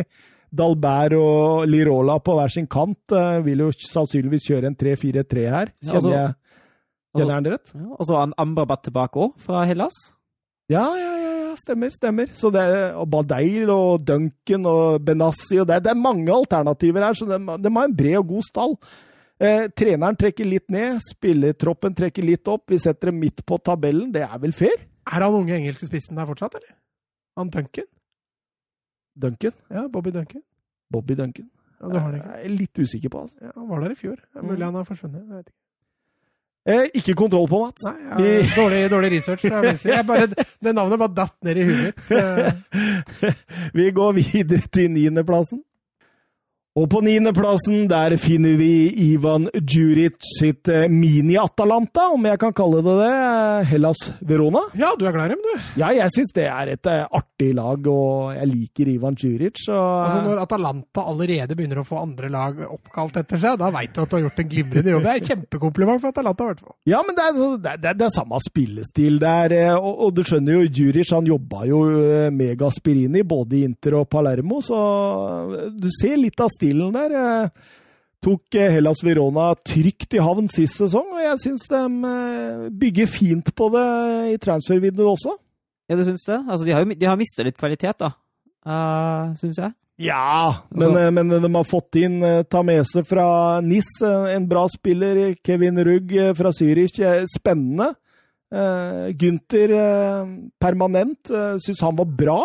Dalbert 0.52 1.16
og 1.20 1.68
Lirola 1.72 2.18
på 2.24 2.36
hver 2.40 2.52
sin 2.52 2.68
kant. 2.72 3.02
uh, 3.12 3.42
Vil 3.44 3.66
jo 3.66 3.70
sannsynligvis 3.76 4.48
kjøre 4.54 4.72
en 4.72 4.80
3-4-3 4.80 5.46
her. 5.52 5.74
Ja, 5.84 5.98
altså- 5.98 6.00
Kjenner 6.00 6.16
jeg 6.16 6.30
altså- 6.32 6.38
Kjenner 7.20 7.36
jeg 7.36 7.44
den 7.44 7.54
rett? 7.58 7.76
Ja, 7.76 7.88
og 7.92 8.06
så 8.08 8.16
har 8.16 8.24
han 8.24 8.38
Amrabat 8.40 8.84
tilbake 8.88 9.20
òg, 9.20 9.34
fra 9.44 9.66
Hellas. 9.68 10.00
Ja, 10.72 10.86
ja, 10.96 11.12
stemmer. 11.60 11.90
stemmer. 11.94 12.28
Så 12.38 12.52
det 12.54 12.62
er 12.62 13.06
Badeil 13.06 13.70
og 13.74 14.04
Duncan 14.06 14.66
og 14.70 15.02
Benassi 15.06 15.60
og 15.62 15.68
det, 15.68 15.82
det 15.84 15.92
er 15.92 16.00
mange 16.00 16.32
alternativer 16.34 17.04
her, 17.06 17.14
så 17.18 17.26
de, 17.30 17.40
de 17.64 17.74
har 17.78 17.88
en 17.90 17.96
bred 17.96 18.18
og 18.22 18.28
god 18.28 18.46
stall. 18.48 18.76
Eh, 19.42 19.68
treneren 19.74 20.16
trekker 20.16 20.46
litt 20.46 20.68
ned, 20.70 21.00
spillertroppen 21.02 21.96
trekker 21.98 22.24
litt 22.24 22.48
opp. 22.48 22.68
Vi 22.70 22.78
setter 22.78 23.10
dem 23.10 23.20
midt 23.24 23.42
på 23.46 23.58
tabellen. 23.58 24.12
Det 24.14 24.22
er 24.28 24.38
vel 24.44 24.54
fair? 24.54 24.78
Er 25.10 25.26
han 25.26 25.34
unge 25.34 25.56
engelske 25.58 25.88
spissen 25.90 26.16
der 26.20 26.28
fortsatt, 26.30 26.56
eller? 26.60 26.76
Han 27.40 27.50
Duncan? 27.50 27.88
Duncan? 29.18 29.52
Ja, 29.72 29.88
Bobby 29.92 30.12
Duncan. 30.14 30.44
Bobby 30.92 31.16
Duncan? 31.18 31.50
Ja, 31.82 31.88
du 31.90 31.98
har 32.00 32.12
det 32.14 32.20
ikke. 32.22 32.36
Jeg 32.38 32.46
er 32.46 32.54
litt 32.60 32.80
usikker 32.84 33.10
på, 33.10 33.22
altså. 33.26 33.38
Ja, 33.42 33.52
han 33.58 33.68
var 33.70 33.82
der 33.82 33.92
i 33.96 33.98
fjor. 33.98 34.20
Mulig 34.42 34.60
Mm. 34.60 34.66
han 34.68 34.76
har 34.76 34.84
forsvunnet. 34.86 35.24
Jeg 35.28 35.38
vet 35.38 35.48
ikke. 35.50 35.58
Eh, 36.70 36.84
ikke 36.94 37.16
kontroll 37.18 37.48
på, 37.50 37.58
Mats. 37.64 37.88
Nei, 37.88 37.96
ja, 38.06 38.44
dårlig, 38.54 38.82
dårlig 38.92 39.10
research. 39.16 39.48
Bare, 40.06 40.28
det 40.62 40.74
navnet 40.78 41.00
bare 41.02 41.16
datt 41.18 41.34
ned 41.48 41.58
i 41.58 41.66
huet 41.66 41.84
mitt. 41.88 42.02
Eh, 43.22 43.34
Vi 43.74 43.88
går 43.96 44.14
videre 44.20 44.68
til 44.74 44.92
niendeplassen. 44.94 45.64
Og 46.80 46.86
på 46.88 47.02
niendeplassen 47.04 47.82
der 47.92 48.14
finner 48.16 48.54
vi 48.56 48.70
Ivan 49.12 49.50
Djuric 49.60 50.14
sitt 50.38 50.70
eh, 50.72 50.86
mini-Atalanta, 50.88 52.06
om 52.16 52.24
jeg 52.30 52.40
kan 52.40 52.54
kalle 52.56 52.80
det 52.86 52.94
det. 53.02 53.10
Hellas 53.68 54.00
Verona. 54.24 54.62
Ja, 54.80 54.94
du 54.96 55.04
er 55.04 55.12
glad 55.12 55.34
i 55.34 55.34
dem, 55.34 55.42
du. 55.44 55.66
Ja, 55.82 55.90
jeg 55.98 56.08
syns 56.16 56.32
det 56.38 56.46
er 56.48 56.72
et 56.72 56.88
eh, 56.88 57.02
artig 57.12 57.50
lag, 57.58 57.90
og 57.92 58.32
jeg 58.38 58.48
liker 58.54 58.92
Ivan 58.94 59.18
Djuric. 59.20 59.60
Så 59.66 59.76
Altså 59.76 60.22
Når 60.30 60.40
Atalanta 60.46 61.04
allerede 61.12 61.58
begynner 61.60 61.82
å 61.82 61.86
få 61.90 62.00
andre 62.06 62.30
lag 62.32 62.64
oppkalt 62.70 63.20
etter 63.20 63.44
seg, 63.44 63.60
da 63.60 63.68
veit 63.76 63.92
du 63.92 64.00
at 64.06 64.08
du 64.14 64.16
har 64.16 64.24
gjort 64.30 64.40
en 64.46 64.50
glimrende 64.56 64.96
jobb. 64.96 65.04
Det 65.04 65.12
er 65.12 65.22
et 65.26 65.30
kjempekompliment 65.34 66.02
for 66.06 66.14
Atalanta, 66.16 66.48
i 66.48 66.54
hvert 66.54 66.64
fall. 66.70 66.78
Ja, 66.94 67.04
men 67.04 67.20
det 67.20 67.28
er, 67.28 67.36
så- 67.42 67.60
det, 67.68 67.76
er, 67.92 68.00
det 68.00 68.08
er 68.08 68.16
samme 68.16 68.40
spillestil 68.48 69.20
der. 69.26 69.58
eh, 69.60 69.74
Og, 69.76 70.06
og 70.08 70.16
du 70.16 70.24
skjønner 70.24 70.62
jo, 70.62 70.72
Djuric 70.72 71.12
han 71.18 71.28
jobba 71.28 71.66
jo 71.68 71.84
med 72.32 72.56
Gasperini 72.64 73.28
både 73.28 73.60
i 73.60 73.64
Inter 73.68 74.00
og 74.00 74.08
Palermo, 74.16 74.64
så 74.64 74.80
du 75.76 75.92
ser 76.00 76.16
litt 76.16 76.40
av 76.40 76.48
stilen 76.62 76.94
der. 76.94 77.18
eh. 77.18 77.70
Tok 78.22 78.54
eh, 78.54 78.70
Hellas 78.70 79.00
Verona 79.02 79.48
trygt 79.66 80.14
i 80.14 80.20
havn 80.22 80.46
sist 80.54 80.78
sesong, 80.78 81.08
og 81.16 81.22
jeg 81.26 81.40
syns 81.42 81.64
de 81.72 81.80
eh, 82.06 82.68
bygger 82.70 83.10
fint 83.10 83.50
på 83.58 83.70
det 83.74 83.86
i 84.36 84.38
transfervinduet 84.44 85.10
også. 85.16 85.34
Ja, 85.90 85.98
du 85.98 86.04
syns 86.06 86.28
det? 86.30 86.38
Altså, 86.46 86.64
de 86.68 86.72
har 86.78 86.86
jo 86.86 86.94
de 87.02 87.08
har 87.10 87.18
mistet 87.20 87.48
litt 87.50 87.58
kvalitet, 87.58 87.98
da. 88.00 88.12
Uh, 88.62 89.32
syns 89.42 89.58
jeg. 89.58 89.74
Ja, 90.06 90.62
men, 90.70 90.86
Altså- 90.94 91.10
men 91.18 91.34
de 91.34 91.50
har 91.56 91.66
fått 91.66 91.98
inn 91.98 92.22
Tamese 92.50 93.02
fra 93.10 93.26
NIS, 93.66 93.90
en 94.06 94.46
bra 94.50 94.68
spiller. 94.70 95.34
Kevin 95.44 95.82
Rugg 95.84 96.14
fra 96.38 96.54
Zürich, 96.54 97.02
spennende. 97.34 97.90
Uh, 98.54 99.10
Gunther 99.18 99.74
uh, 99.74 100.32
permanent, 100.62 101.30
uh, 101.34 101.58
syns 101.64 101.82
han 101.82 101.98
var 101.98 102.06
bra. 102.06 102.40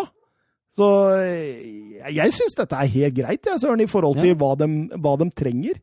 Så 0.77 0.87
eh, 1.17 2.11
jeg, 2.13 2.33
syns 2.35 2.53
dette 2.57 2.77
er 2.77 2.91
helt 2.93 3.15
greit, 3.17 3.47
jeg, 3.49 3.59
Søren, 3.63 3.81
i 3.81 3.89
forhold 3.89 4.19
til 4.21 4.31
Ja. 4.33 4.37
hva, 4.37 4.51
de, 4.59 4.67
hva 5.01 5.15
de 5.23 5.29
trenger. 5.33 5.79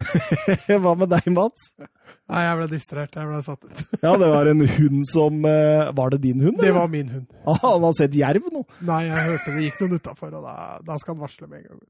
hva 0.82 0.92
med 0.96 1.10
deg, 1.12 1.26
Mats? 1.36 1.70
Nei, 2.30 2.42
jeg 2.46 2.56
ble 2.60 2.66
distrahert. 2.70 3.16
Jeg 3.18 3.28
ble 3.28 3.40
satt 3.44 3.64
ut. 3.66 3.80
Ja, 4.04 4.12
det 4.20 4.28
var 4.32 4.48
en 4.48 4.62
hund 4.76 5.00
som 5.10 5.40
eh, 5.48 5.90
Var 5.98 6.12
det 6.14 6.20
din 6.24 6.40
hund? 6.46 6.60
Det 6.62 6.70
var 6.76 6.88
min 6.92 7.08
hund. 7.10 7.26
Ah, 7.44 7.58
han 7.64 7.84
har 7.88 7.96
sett 7.98 8.14
jerv 8.16 8.46
nå? 8.54 8.62
Nei, 8.86 9.00
jeg 9.08 9.24
hørte 9.32 9.56
det 9.56 9.64
gikk 9.66 9.80
noen 9.82 9.98
utafor, 10.00 10.36
og 10.38 10.44
da, 10.46 10.54
da 10.86 10.96
skal 11.02 11.16
han 11.16 11.24
varsle 11.24 11.48
med 11.50 11.64
en 11.64 11.66
gang. 11.72 11.82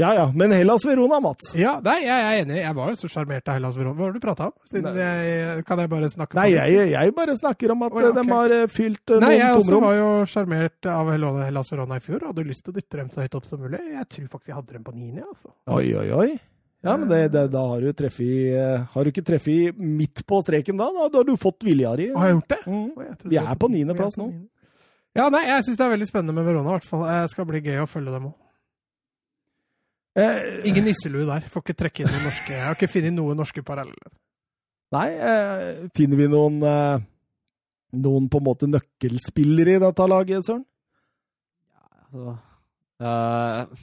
Ja 0.00 0.12
ja, 0.16 0.24
men 0.34 0.52
Hellas 0.54 0.84
Verona, 0.86 1.18
Mats. 1.20 1.52
Ja, 1.58 1.74
nei, 1.84 1.98
jeg 2.06 2.26
er 2.26 2.38
enig. 2.42 2.58
Jeg 2.62 2.76
var 2.76 2.92
jo 2.92 2.98
så 3.00 3.10
sjarmert 3.12 3.48
av 3.50 3.58
Hellas 3.58 3.76
Verona. 3.76 3.96
Hva 3.98 4.06
har 4.06 4.14
du 4.14 4.20
prata 4.22 4.46
om? 4.48 4.54
Siden 4.70 5.00
jeg, 5.02 5.64
kan 5.68 5.82
jeg 5.82 5.90
bare 5.92 6.08
snakke 6.12 6.38
Nei, 6.38 6.46
på 6.48 6.54
det? 6.56 6.76
jeg, 6.76 6.92
jeg 6.94 7.14
bare 7.18 7.36
snakker 7.38 7.74
om 7.74 7.84
at 7.86 7.96
oh, 7.96 8.00
ja, 8.00 8.12
okay. 8.12 8.22
de 8.22 8.36
har 8.38 8.54
eh, 8.56 8.64
fylt 8.72 9.12
eh, 9.12 9.20
Nei, 9.24 9.34
jeg 9.36 9.42
tomrom. 9.42 9.60
også 9.60 9.74
tomrom. 9.74 9.88
var 9.88 9.98
jo 9.98 10.30
sjarmert 10.32 10.88
av 10.94 11.12
Hellas 11.12 11.74
Verona 11.74 11.98
i 11.98 12.06
fjor 12.06 12.22
og 12.22 12.32
hadde 12.32 12.46
lyst 12.48 12.64
til 12.64 12.72
å 12.72 12.78
dytte 12.78 13.02
dem 13.02 13.12
så 13.12 13.26
høyt 13.26 13.36
opp 13.38 13.50
som 13.50 13.60
mulig. 13.62 13.82
Jeg 13.92 14.08
tror 14.14 14.32
faktisk 14.32 14.52
jeg 14.54 14.58
hadde 14.62 14.78
dem 14.78 14.86
på 14.88 14.96
niende. 14.96 15.26
Altså. 15.28 15.52
Oi, 15.76 15.84
oi, 16.00 16.08
oi. 16.22 16.30
Ja, 16.82 16.96
men 16.98 17.06
det, 17.06 17.20
det, 17.30 17.44
da 17.52 17.60
har 17.70 17.84
du 17.84 17.92
treffet 17.94 18.56
eh, 18.58 18.86
Har 18.90 19.04
du 19.04 19.12
ikke 19.12 19.22
treffet 19.22 19.76
midt 19.78 20.24
på 20.26 20.40
streken 20.42 20.80
da? 20.80 20.88
Da, 20.96 21.20
har 21.20 21.28
du 21.28 21.36
fått 21.38 21.62
vilja 21.68 21.92
di. 22.00 22.08
Har 22.16 22.32
jeg 22.32 22.40
gjort 22.40 22.54
det? 22.56 22.62
Mm. 22.66 22.88
Jeg 23.04 23.34
Vi 23.34 23.38
er 23.44 23.60
på 23.60 23.70
niendeplass 23.70 24.18
nå. 24.18 24.32
Ja, 25.12 25.28
nei, 25.28 25.44
jeg 25.44 25.66
syns 25.66 25.76
det 25.76 25.84
er 25.84 25.92
veldig 25.92 26.08
spennende 26.08 26.34
med 26.34 26.46
Verona, 26.48 26.70
i 26.70 26.78
hvert 26.78 26.88
fall. 26.88 27.04
Det 27.04 27.34
skal 27.34 27.46
bli 27.46 27.60
gøy 27.60 27.82
å 27.84 27.90
følge 27.90 28.14
dem 28.14 28.30
òg. 28.32 28.38
Eh, 30.12 30.66
Ingen 30.68 30.84
nisselue 30.90 31.24
der. 31.28 31.46
Får 31.48 31.64
ikke 31.64 31.78
trekke 31.84 32.04
inn 32.04 32.10
noen 32.12 32.26
norske 32.28 32.52
Jeg 32.52 32.66
har 32.66 32.76
ikke 32.76 32.90
funnet 32.92 33.16
noen 33.16 33.38
norske 33.40 33.64
paralleller. 33.64 34.12
Nei, 34.92 35.08
eh, 35.16 35.86
finner 35.96 36.20
vi 36.20 36.28
noen 36.28 36.58
eh, 36.68 37.04
noen 37.96 38.28
på 38.28 38.40
en 38.40 38.46
måte 38.46 38.68
nøkkelspillere 38.68 39.76
i 39.76 39.82
dette 39.82 40.08
laget, 40.08 40.44
Søren? 40.46 40.64
Altså, 42.12 42.34
uh, 43.00 43.82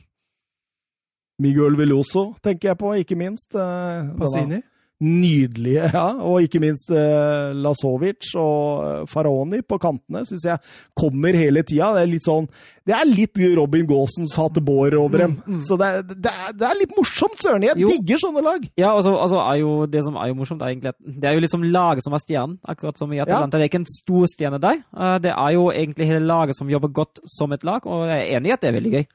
Miguel 1.41 1.77
Veloso 1.77 2.27
tenker 2.45 2.71
jeg 2.71 2.79
på, 2.81 2.93
ikke 3.01 3.17
minst. 3.17 3.55
Uh, 3.57 4.09
Pasini? 4.21 4.61
Nydelige, 4.99 5.85
ja. 5.95 6.07
Og 6.27 6.43
ikke 6.43 6.59
minst 6.59 6.89
eh, 6.91 7.53
Lasovic 7.55 8.33
og 8.35 9.07
Faraoni 9.07 9.61
på 9.63 9.77
kantene 9.79 10.25
syns 10.27 10.43
jeg 10.43 10.59
kommer 10.99 11.37
hele 11.39 11.63
tida. 11.63 11.93
Det 11.95 12.01
er 12.03 12.11
litt 12.11 12.27
sånn 12.27 12.49
Det 12.89 12.95
er 12.97 13.07
litt 13.07 13.39
Robin 13.55 13.87
Gaasens 13.87 14.35
Hateboer 14.35 14.97
over 14.99 15.23
dem. 15.23 15.37
Mm, 15.45 15.55
mm. 15.55 15.61
Så 15.69 15.77
det 15.79 15.91
det, 16.09 16.33
er, 16.33 16.51
det 16.57 16.67
er, 16.67 16.75
litt 16.81 16.97
morsomt, 16.97 17.39
Søren. 17.39 17.63
Jeg 17.63 17.79
jo. 17.79 17.93
digger 17.93 18.19
sånne 18.25 18.43
lag. 18.43 18.65
Ja, 18.75 18.91
altså, 18.91 19.15
altså, 19.15 19.39
er 19.45 19.61
jo 19.61 19.71
det 19.87 20.03
som 20.03 20.19
er 20.19 20.33
jo 20.33 20.39
morsomt, 20.41 20.65
er 20.65 20.73
egentlig 20.73 20.91
at 20.91 20.99
det 20.99 21.31
er 21.31 21.37
jo 21.37 21.45
liksom 21.45 21.63
laget 21.71 22.03
som 22.03 22.17
er 22.17 22.23
stjernen, 22.25 22.59
akkurat 22.67 22.99
som 22.99 23.13
i 23.15 23.21
Atalanta. 23.23 23.55
Ja. 23.55 23.61
Det 23.61 23.69
er 23.69 23.71
ikke 23.71 23.83
en 23.85 23.91
stor 23.93 24.27
stjerne 24.33 24.59
der. 24.59 24.83
det 25.23 25.31
er 25.31 25.55
jo 25.55 25.69
egentlig 25.71 26.11
hele 26.11 26.27
laget 26.27 26.59
som 26.59 26.71
jobber 26.71 26.91
godt 26.91 27.23
som 27.37 27.55
et 27.55 27.63
lag, 27.63 27.87
og 27.87 28.09
jeg 28.09 28.19
er 28.19 28.35
enig 28.35 28.51
i 28.51 28.57
at 28.57 28.65
det 28.65 28.73
er 28.73 28.79
veldig 28.81 28.95
gøy. 28.97 29.07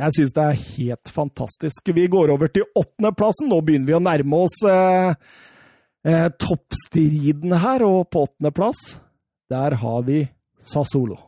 Jeg 0.00 0.16
syns 0.16 0.34
det 0.36 0.44
er 0.44 0.60
helt 0.78 1.12
fantastisk. 1.12 1.90
Vi 1.94 2.06
går 2.10 2.32
over 2.32 2.50
til 2.52 2.66
åttendeplassen. 2.78 3.50
Nå 3.50 3.60
begynner 3.64 3.90
vi 3.90 3.96
å 3.98 4.02
nærme 4.04 4.42
oss 4.46 4.56
eh, 4.68 5.10
eh, 6.08 6.28
toppstriden 6.40 7.56
her, 7.60 7.84
og 7.84 8.08
på 8.12 8.24
åttendeplass 8.28 8.84
der 9.50 9.76
har 9.82 10.06
vi 10.06 10.22
Sassolo. 10.62 11.18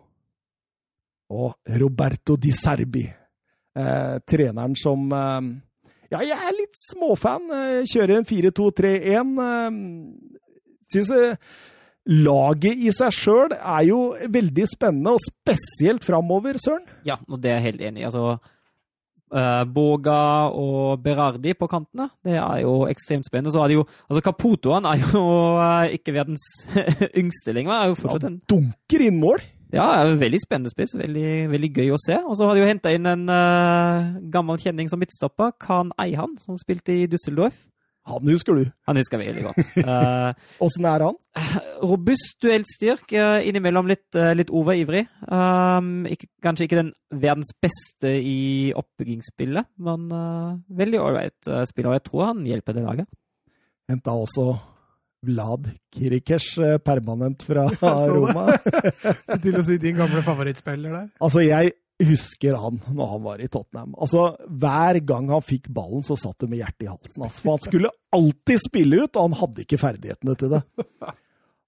Og 1.32 1.76
Roberto 1.80 2.36
Di 2.40 2.52
Serbi. 2.54 3.04
Eh, 3.72 4.16
treneren 4.28 4.76
som 4.76 5.04
eh, 5.16 5.50
Ja, 6.12 6.20
jeg 6.20 6.36
er 6.36 6.56
litt 6.56 6.80
småfan. 6.86 7.52
Eh, 7.56 7.82
kjører 7.92 8.20
en 8.20 8.28
4-2-3-1. 8.28 9.36
Eh, 9.48 9.76
syns 10.92 11.12
laget 12.08 12.80
i 12.82 12.90
seg 12.94 13.14
sjøl 13.14 13.52
er 13.54 13.84
jo 13.86 14.00
veldig 14.34 14.64
spennende, 14.66 15.14
og 15.14 15.22
spesielt 15.22 16.04
framover, 16.04 16.58
Søren. 16.58 16.84
Ja, 17.06 17.20
og 17.28 17.40
det 17.42 17.52
er 17.52 17.60
jeg 17.60 17.68
helt 17.70 17.84
enig 17.90 18.02
i. 18.02 18.08
Altså, 18.08 18.40
Boga 19.72 20.50
og 20.52 21.00
Berardi 21.04 21.54
på 21.56 21.68
kantene. 21.70 22.10
Det 22.24 22.36
er 22.36 22.60
jo 22.64 22.82
ekstremt 22.90 23.24
spennende. 23.24 23.54
Så 23.54 23.62
er 23.62 23.72
det 23.72 23.78
jo 23.80 23.86
Altså, 24.08 24.20
Caputo 24.24 24.74
han 24.76 24.86
er 24.90 25.00
jo 25.00 25.22
uh, 25.56 25.88
ikke 25.88 26.14
verdens 26.14 26.44
yngste 27.20 27.56
lenger. 27.56 27.72
Er 27.72 27.92
jo 27.92 27.98
fortsatt 27.98 28.28
en 28.28 28.40
Dunker 28.50 29.08
inn 29.08 29.20
mål! 29.22 29.44
Ja, 29.72 29.86
er 30.02 30.18
veldig 30.20 30.40
spennende 30.42 30.70
spiss. 30.72 30.92
Veldig, 31.00 31.48
veldig 31.48 31.70
gøy 31.72 31.94
å 31.94 32.00
se. 32.00 32.18
Og 32.20 32.36
så 32.36 32.44
har 32.44 32.56
de 32.56 32.60
jo 32.60 32.68
henta 32.68 32.92
inn 32.92 33.08
en 33.08 33.24
uh, 33.32 34.18
gammel 34.32 34.60
kjenning 34.60 34.90
som 34.92 35.00
midtstopper, 35.00 35.54
Khan 35.62 35.94
Eihan, 36.02 36.36
som 36.42 36.58
spilte 36.60 36.92
i 36.92 37.08
Düsseldorf. 37.08 37.56
Han 38.10 38.26
husker 38.26 38.56
du. 38.58 38.64
Han 38.88 38.98
husker 38.98 39.20
vi 39.20 39.28
veldig 39.30 39.44
godt. 39.46 39.60
Uh, 39.78 40.32
Åssen 40.66 40.86
er 40.90 41.04
han? 41.06 41.18
Robust, 41.86 42.34
duelt 42.42 42.66
styrk, 42.70 43.04
uh, 43.14 43.38
innimellom 43.46 43.86
litt, 43.90 44.08
uh, 44.18 44.32
litt 44.34 44.50
overivrig. 44.50 45.04
Um, 45.28 46.02
ikke, 46.10 46.26
kanskje 46.42 46.66
ikke 46.66 46.80
den 46.80 46.90
verdens 47.22 47.52
beste 47.62 48.16
i 48.18 48.72
oppbyggingsspillet, 48.74 49.70
men 49.86 50.10
uh, 50.10 50.58
veldig 50.82 51.02
ålreit 51.02 51.52
uh, 51.52 51.62
spiller. 51.68 51.92
Og 51.92 51.98
jeg 52.00 52.06
tror 52.10 52.26
han 52.32 52.42
hjelper 52.48 52.78
det 52.78 52.84
laget. 52.88 53.10
Henta 53.92 54.16
også 54.18 54.48
Vlad 55.22 55.68
Kirikers 55.94 56.48
permanent 56.82 57.44
fra 57.46 57.68
Roma. 58.10 58.56
Til 59.44 59.60
å 59.60 59.62
si 59.68 59.78
din 59.78 60.00
gamle 60.00 60.24
favorittspiller 60.26 60.90
der. 60.98 61.06
Altså, 61.22 61.44
jeg 61.46 61.76
husker 62.08 62.56
han 62.58 62.78
når 62.92 63.10
han 63.14 63.24
var 63.24 63.42
i 63.42 63.48
Tottenham. 63.50 63.96
Altså, 63.96 64.32
Hver 64.48 65.00
gang 65.06 65.30
han 65.32 65.44
fikk 65.44 65.68
ballen, 65.74 66.04
så 66.06 66.16
satt 66.18 66.38
det 66.42 66.50
med 66.52 66.62
hjertet 66.62 66.86
i 66.86 66.92
halsen. 66.92 67.26
Altså. 67.26 67.42
For 67.44 67.56
han 67.56 67.66
skulle 67.66 67.92
alltid 68.12 68.62
spille 68.62 69.02
ut, 69.04 69.16
og 69.16 69.28
han 69.28 69.38
hadde 69.42 69.66
ikke 69.66 69.80
ferdighetene 69.82 70.38
til 70.40 70.56
det. 70.56 70.62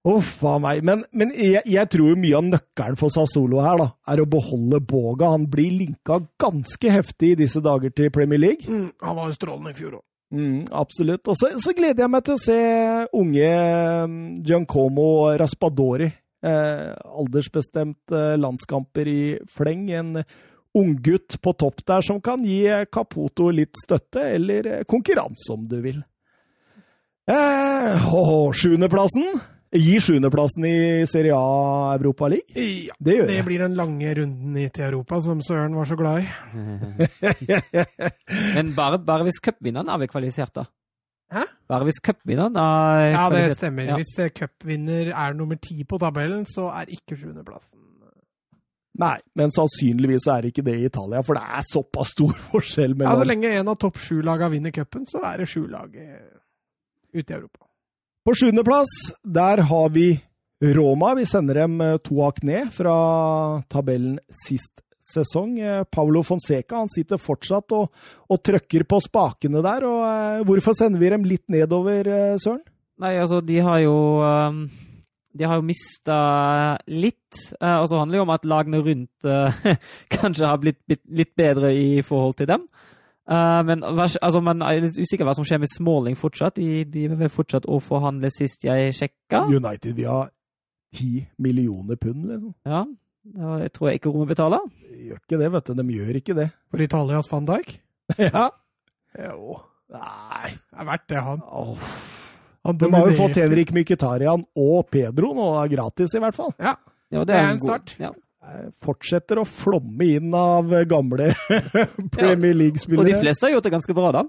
Uff 0.05 0.43
a 0.45 0.57
meg. 0.61 0.83
Men, 0.85 1.01
men 1.17 1.31
jeg, 1.33 1.63
jeg, 1.65 1.89
tror 1.89 2.17
mye 2.21 2.37
av 2.37 2.45
nøkkelen 2.45 2.97
for 2.99 3.13
Sassolo 3.13 3.61
her 3.65 3.79
da, 3.81 3.87
er 4.13 4.21
å 4.21 4.27
beholde 4.29 4.81
Boga. 4.85 5.31
Han 5.33 5.47
blir 5.49 5.73
linka 5.73 6.19
ganske 6.41 6.91
heftig 6.93 7.31
i 7.33 7.39
disse 7.39 7.61
dager 7.65 7.93
til 7.95 8.11
Premier 8.13 8.41
League. 8.41 8.69
Mm, 8.69 8.91
han 9.01 9.17
var 9.17 9.31
jo 9.31 9.37
strålende 9.39 9.73
i 9.73 9.79
fjor 9.79 9.97
òg. 9.97 10.03
Mm, 10.35 10.67
absolutt. 10.73 11.25
Og 11.31 11.37
så, 11.39 11.51
så, 11.61 11.73
gleder 11.77 12.05
jeg 12.05 12.11
meg 12.11 12.25
til 12.25 12.35
å 12.35 12.41
se 12.41 12.59
unge 13.17 13.49
mm, 14.11 14.21
Giancomo 14.45 15.07
Raspadori 15.39 16.09
eh, 16.45 16.91
aldersbestemt 17.19 18.13
eh, 18.13 18.35
landskamper 18.37 19.09
i 19.09 19.21
fleng. 19.57 19.89
En 19.91 20.21
unggutt 20.75 21.39
på 21.41 21.53
topp 21.55 21.81
der 21.87 22.05
som 22.05 22.21
kan 22.21 22.43
gi 22.45 22.61
Caputo 22.91 23.49
litt 23.53 23.75
støtte, 23.79 24.27
eller 24.35 24.71
eh, 24.71 24.85
konkurranse, 24.87 25.49
om 25.55 25.65
du 25.71 25.79
vil. 25.83 25.99
Eh, 27.31 28.07
Sjuendeplassen? 28.53 29.35
Gi 29.75 29.97
sjuendeplassen 29.99 30.63
i 30.69 30.77
Serie 31.09 31.35
A 31.35 31.95
Europa 31.97 32.29
League? 32.31 32.53
Ja, 32.55 32.93
det, 32.99 33.15
det 33.27 33.41
blir 33.43 33.59
den 33.65 33.75
lange 33.75 34.13
runden 34.15 34.55
i 34.61 34.69
til 34.71 34.85
Europa 34.87 35.19
som 35.25 35.41
Søren 35.43 35.75
var 35.75 35.89
så 35.89 35.97
glad 35.99 36.23
i. 36.23 36.27
Men 38.55 38.71
bare, 38.77 39.01
bare 39.03 39.27
hvis 39.27 39.41
cupvinneren 39.43 39.89
er 39.91 39.99
vi 39.99 40.11
kvalifisert, 40.11 40.53
da? 40.61 40.67
Hæ? 41.33 41.45
Bare 41.71 41.87
hvis 41.87 41.97
cupvinneren 42.05 42.57
er 42.61 43.05
Ja, 43.15 43.23
det 43.33 43.57
stemmer. 43.57 43.87
Ja. 43.89 43.95
Hvis 43.97 44.13
eh, 44.21 44.29
cupvinner 44.29 45.09
er 45.09 45.33
nummer 45.33 45.57
ti 45.61 45.83
på 45.83 45.97
tabellen, 46.01 46.45
så 46.45 46.69
er 46.69 46.91
ikke 46.93 47.17
sjuendeplassen 47.17 47.71
Nei, 48.95 49.17
men 49.35 49.51
sannsynligvis 49.51 50.23
er 50.31 50.45
det 50.45 50.53
ikke 50.53 50.63
det 50.63 50.75
i 50.79 50.85
Italia, 50.87 51.19
for 51.25 51.35
det 51.35 51.43
er 51.43 51.65
såpass 51.67 52.13
stor 52.15 52.31
forskjell 52.53 52.93
mellom 52.95 53.11
Ja, 53.11 53.19
Så 53.19 53.27
lenge 53.27 53.51
en 53.51 53.67
av 53.73 53.75
topp 53.81 53.99
sju-lagene 53.99 54.53
vinner 54.53 54.71
cupen, 54.71 55.03
så 55.09 55.19
er 55.27 55.41
det 55.43 55.49
sju 55.51 55.65
lag 55.67 55.89
ute 55.91 57.19
i 57.19 57.35
Europa. 57.35 57.65
På 58.25 58.33
sjuendeplass, 58.33 58.93
der 59.21 59.65
har 59.67 59.89
vi 59.93 60.07
Roma. 60.63 61.13
Vi 61.19 61.25
sender 61.27 61.59
dem 61.65 61.81
eh, 61.81 61.97
to 62.03 62.21
hakk 62.23 62.41
ned 62.47 62.71
fra 62.73 62.95
tabellen 63.71 64.17
sist 64.45 64.81
sesong. 65.09 65.59
Eh, 65.59 65.83
Paulo 65.91 66.23
Fonseca 66.25 66.81
han 66.81 66.91
sitter 66.91 67.21
fortsatt 67.21 67.75
og, 67.77 67.91
og 68.29 68.41
trøkker 68.45 68.85
på 68.89 68.99
spakene 69.03 69.63
der. 69.65 69.85
og 69.87 70.01
uh, 70.05 70.41
Hvorfor 70.47 70.75
sender 70.77 71.01
vi 71.01 71.11
dem 71.13 71.27
litt 71.27 71.45
nedover, 71.51 72.09
uh, 72.09 72.39
Søren? 72.41 72.63
Nei, 73.03 73.15
altså, 73.19 73.41
de 73.43 73.59
har 73.59 73.81
jo 73.83 73.95
um, 74.23 74.65
de 75.35 75.43
har 75.43 75.59
jo 75.59 75.67
mista 75.67 76.17
litt. 76.87 77.41
Og 77.59 77.87
så 77.91 77.97
handler 77.99 78.15
det 78.15 78.19
jo 78.21 78.23
om 78.23 78.31
at 78.37 78.45
lagene 78.47 78.79
rundt 78.79 79.25
kanskje 80.15 80.47
har 80.47 80.61
blitt, 80.63 80.79
litt 80.87 81.33
bedre 81.35 81.73
i 81.75 81.99
forhold 82.07 82.37
til 82.39 82.47
dem. 82.47 82.63
men 83.27 83.83
altså, 83.83 84.39
man 84.39 84.63
er 84.63 84.79
litt 84.85 84.95
usikker 84.95 85.27
hva 85.27 85.33
som 85.35 85.43
skjer 85.43 85.59
med 85.59 85.73
Smalling 85.73 86.15
fortsatt. 86.15 86.55
De, 86.55 86.85
de 86.87 87.09
vil 87.11 87.33
fortsatt 87.33 87.67
å 87.67 87.81
forhandle 87.83 88.31
sist 88.31 88.63
jeg 88.63 88.95
sjekka. 88.95 89.43
United 89.51 89.99
de 89.99 90.07
har 90.07 90.31
ti 90.95 91.25
millioner 91.35 91.99
pund, 91.99 92.29
liksom. 92.31 92.55
Ja, 92.63 92.85
det 93.25 93.71
tror 93.73 93.89
jeg 93.89 93.99
ikke 93.99 94.11
rommet 94.13 94.29
betaler. 94.29 94.65
Gjør 95.05 95.21
ikke 95.21 95.39
det, 95.41 95.47
vet 95.55 95.69
du. 95.69 95.77
De 95.79 95.85
gjør 95.97 96.19
ikke 96.19 96.35
det. 96.37 96.49
For 96.71 96.83
Italias 96.85 97.29
van 97.31 97.47
Dijk? 97.49 97.71
ja. 98.27 98.49
Jo. 99.17 99.57
Nei. 99.95 100.51
Det 100.53 100.81
er 100.81 100.89
verdt 100.91 101.07
det, 101.09 101.23
han. 101.29 101.41
Oh. 101.45 101.95
han 102.65 102.77
de 102.81 102.91
har 102.93 103.09
jo 103.09 103.17
fått 103.17 103.39
Henrik 103.41 103.73
Myketarian 103.75 104.45
og 104.57 104.91
Pedro 104.93 105.33
nå, 105.37 105.47
gratis 105.71 106.13
i 106.17 106.21
hvert 106.21 106.37
fall. 106.37 106.53
Ja, 106.61 106.75
ja 107.13 107.25
det, 107.25 107.39
er 107.39 107.49
en 107.55 107.63
start. 107.63 107.95
Ja. 108.01 108.13
Fortsetter 108.85 109.41
å 109.41 109.47
flomme 109.49 110.09
inn 110.19 110.33
av 110.37 110.69
gamle 110.89 111.31
Premier 112.15 112.53
League-spillere. 112.53 113.01
Og 113.01 113.09
de 113.09 113.17
fleste 113.23 113.47
har 113.47 113.55
gjort 113.55 113.65
det 113.65 113.73
ganske 113.73 113.97
bra, 113.97 114.13
da, 114.19 114.25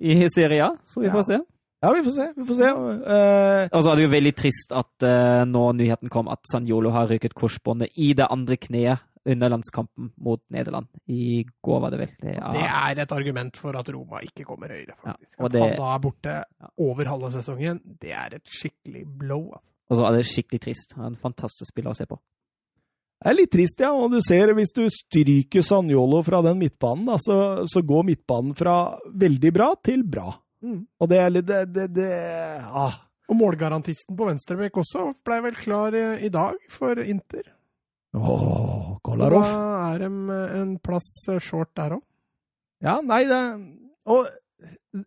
i 0.00 0.20
Serie 0.32 0.70
A, 0.70 0.74
så 0.88 1.04
vi 1.04 1.12
får 1.12 1.28
se. 1.28 1.40
Ja, 1.80 1.92
vi 1.94 2.02
får 2.02 2.10
se. 2.10 2.26
Vi 2.36 2.44
får 2.48 2.56
se. 2.58 2.70
Uh, 2.74 3.68
og 3.70 3.82
så 3.84 3.92
er 3.92 3.98
det 3.98 4.06
jo 4.08 4.14
veldig 4.16 4.32
trist 4.34 4.72
at 4.74 5.06
uh, 5.06 5.44
nå 5.46 5.64
nyheten 5.78 6.10
kom 6.10 6.30
at 6.32 6.42
Sanjolo 6.50 6.90
har 6.94 7.06
rykket 7.10 7.36
korsbåndet 7.38 7.94
i 8.02 8.10
det 8.18 8.26
andre 8.26 8.58
kneet 8.58 9.04
under 9.28 9.52
landskampen 9.52 10.08
mot 10.24 10.40
Nederland. 10.50 10.88
I 11.06 11.44
går, 11.62 11.80
var 11.84 11.92
det 11.92 12.00
vel. 12.00 12.14
Det, 12.22 12.34
ja. 12.34 12.50
det 12.56 12.64
er 12.66 13.02
et 13.04 13.12
argument 13.14 13.60
for 13.60 13.76
at 13.78 13.90
Roma 13.92 14.22
ikke 14.24 14.46
kommer 14.48 14.72
høyere, 14.72 14.96
faktisk. 15.02 15.34
Ja, 15.36 15.50
det, 15.52 15.60
at 15.60 15.68
han 15.68 15.76
da 15.82 15.92
er 15.92 16.02
borte 16.02 16.34
ja. 16.40 16.70
over 16.88 17.12
halve 17.12 17.30
sesongen, 17.36 17.82
det 18.00 18.14
er 18.16 18.38
et 18.40 18.58
skikkelig 18.58 19.04
blow. 19.20 19.50
Altså. 19.52 19.66
Og 19.88 20.00
så 20.00 20.08
er 20.08 20.16
det 20.16 20.26
skikkelig 20.32 20.62
trist. 20.64 20.96
Han 20.96 21.04
er 21.04 21.12
en 21.12 21.22
fantastisk 21.28 21.70
spiller 21.70 21.92
å 21.92 21.98
se 21.98 22.08
på. 22.08 22.18
Det 23.18 23.32
er 23.32 23.38
litt 23.38 23.50
trist, 23.50 23.80
ja. 23.82 23.92
Og 23.98 24.12
du 24.14 24.20
ser, 24.24 24.54
hvis 24.54 24.74
du 24.74 24.84
stryker 24.94 25.64
Sanjolo 25.66 26.22
fra 26.26 26.42
den 26.46 26.60
midtbanen, 26.60 27.08
da, 27.10 27.16
så, 27.22 27.38
så 27.68 27.82
går 27.86 28.06
midtbanen 28.12 28.54
fra 28.58 28.76
veldig 29.10 29.54
bra 29.54 29.72
til 29.84 30.04
bra. 30.06 30.30
Mm. 30.64 30.80
Og 30.98 31.10
det 31.10 31.20
er 31.22 31.30
litt 31.32 31.46
det, 31.48 31.60
det, 31.74 31.86
det 31.96 32.08
ah. 32.66 32.96
Og 33.28 33.36
målgarantisten 33.36 34.16
på 34.16 34.26
venstrebekk 34.30 34.80
også 34.80 35.10
ble 35.26 35.38
vel 35.44 35.56
klar 35.58 35.94
i, 35.94 36.04
i 36.24 36.30
dag 36.32 36.56
for 36.72 36.98
Inter. 37.02 37.44
Åh, 38.16 38.94
Kolarov. 39.04 39.44
Da 39.44 39.64
er 39.92 40.04
de 40.06 40.38
en 40.62 40.76
plass 40.80 41.10
short 41.44 41.74
der 41.76 41.98
òg. 41.98 42.04
Ja, 42.80 43.00
nei 43.04 43.24
det 43.28 43.40
Og 44.08 44.28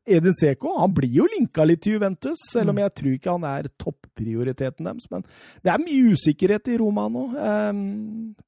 Edin 0.06 0.36
Seko 0.38 0.76
han 0.78 0.94
blir 0.96 1.12
jo 1.12 1.26
linka 1.32 1.64
litt 1.66 1.82
til 1.84 1.98
Juventus, 1.98 2.40
selv 2.52 2.72
om 2.72 2.78
mm. 2.78 2.82
jeg 2.84 2.94
tror 3.00 3.16
ikke 3.16 3.34
han 3.34 3.48
er 3.50 3.70
topprioriteten 3.82 4.88
deres. 4.88 5.08
Men 5.12 5.26
det 5.66 5.74
er 5.74 5.82
mye 5.82 6.14
usikkerhet 6.16 6.72
i 6.72 6.78
Roma 6.80 7.08
nå. 7.12 7.26
Um, 7.36 7.82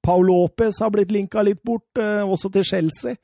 Paul 0.05 0.27
Lopez 0.29 0.79
har 0.83 0.93
blitt 0.93 1.11
linka 1.13 1.43
litt 1.43 1.63
bort, 1.65 1.89
uh, 1.99 2.23
også 2.23 2.53
til 2.53 2.67
Chelsea. 2.69 3.17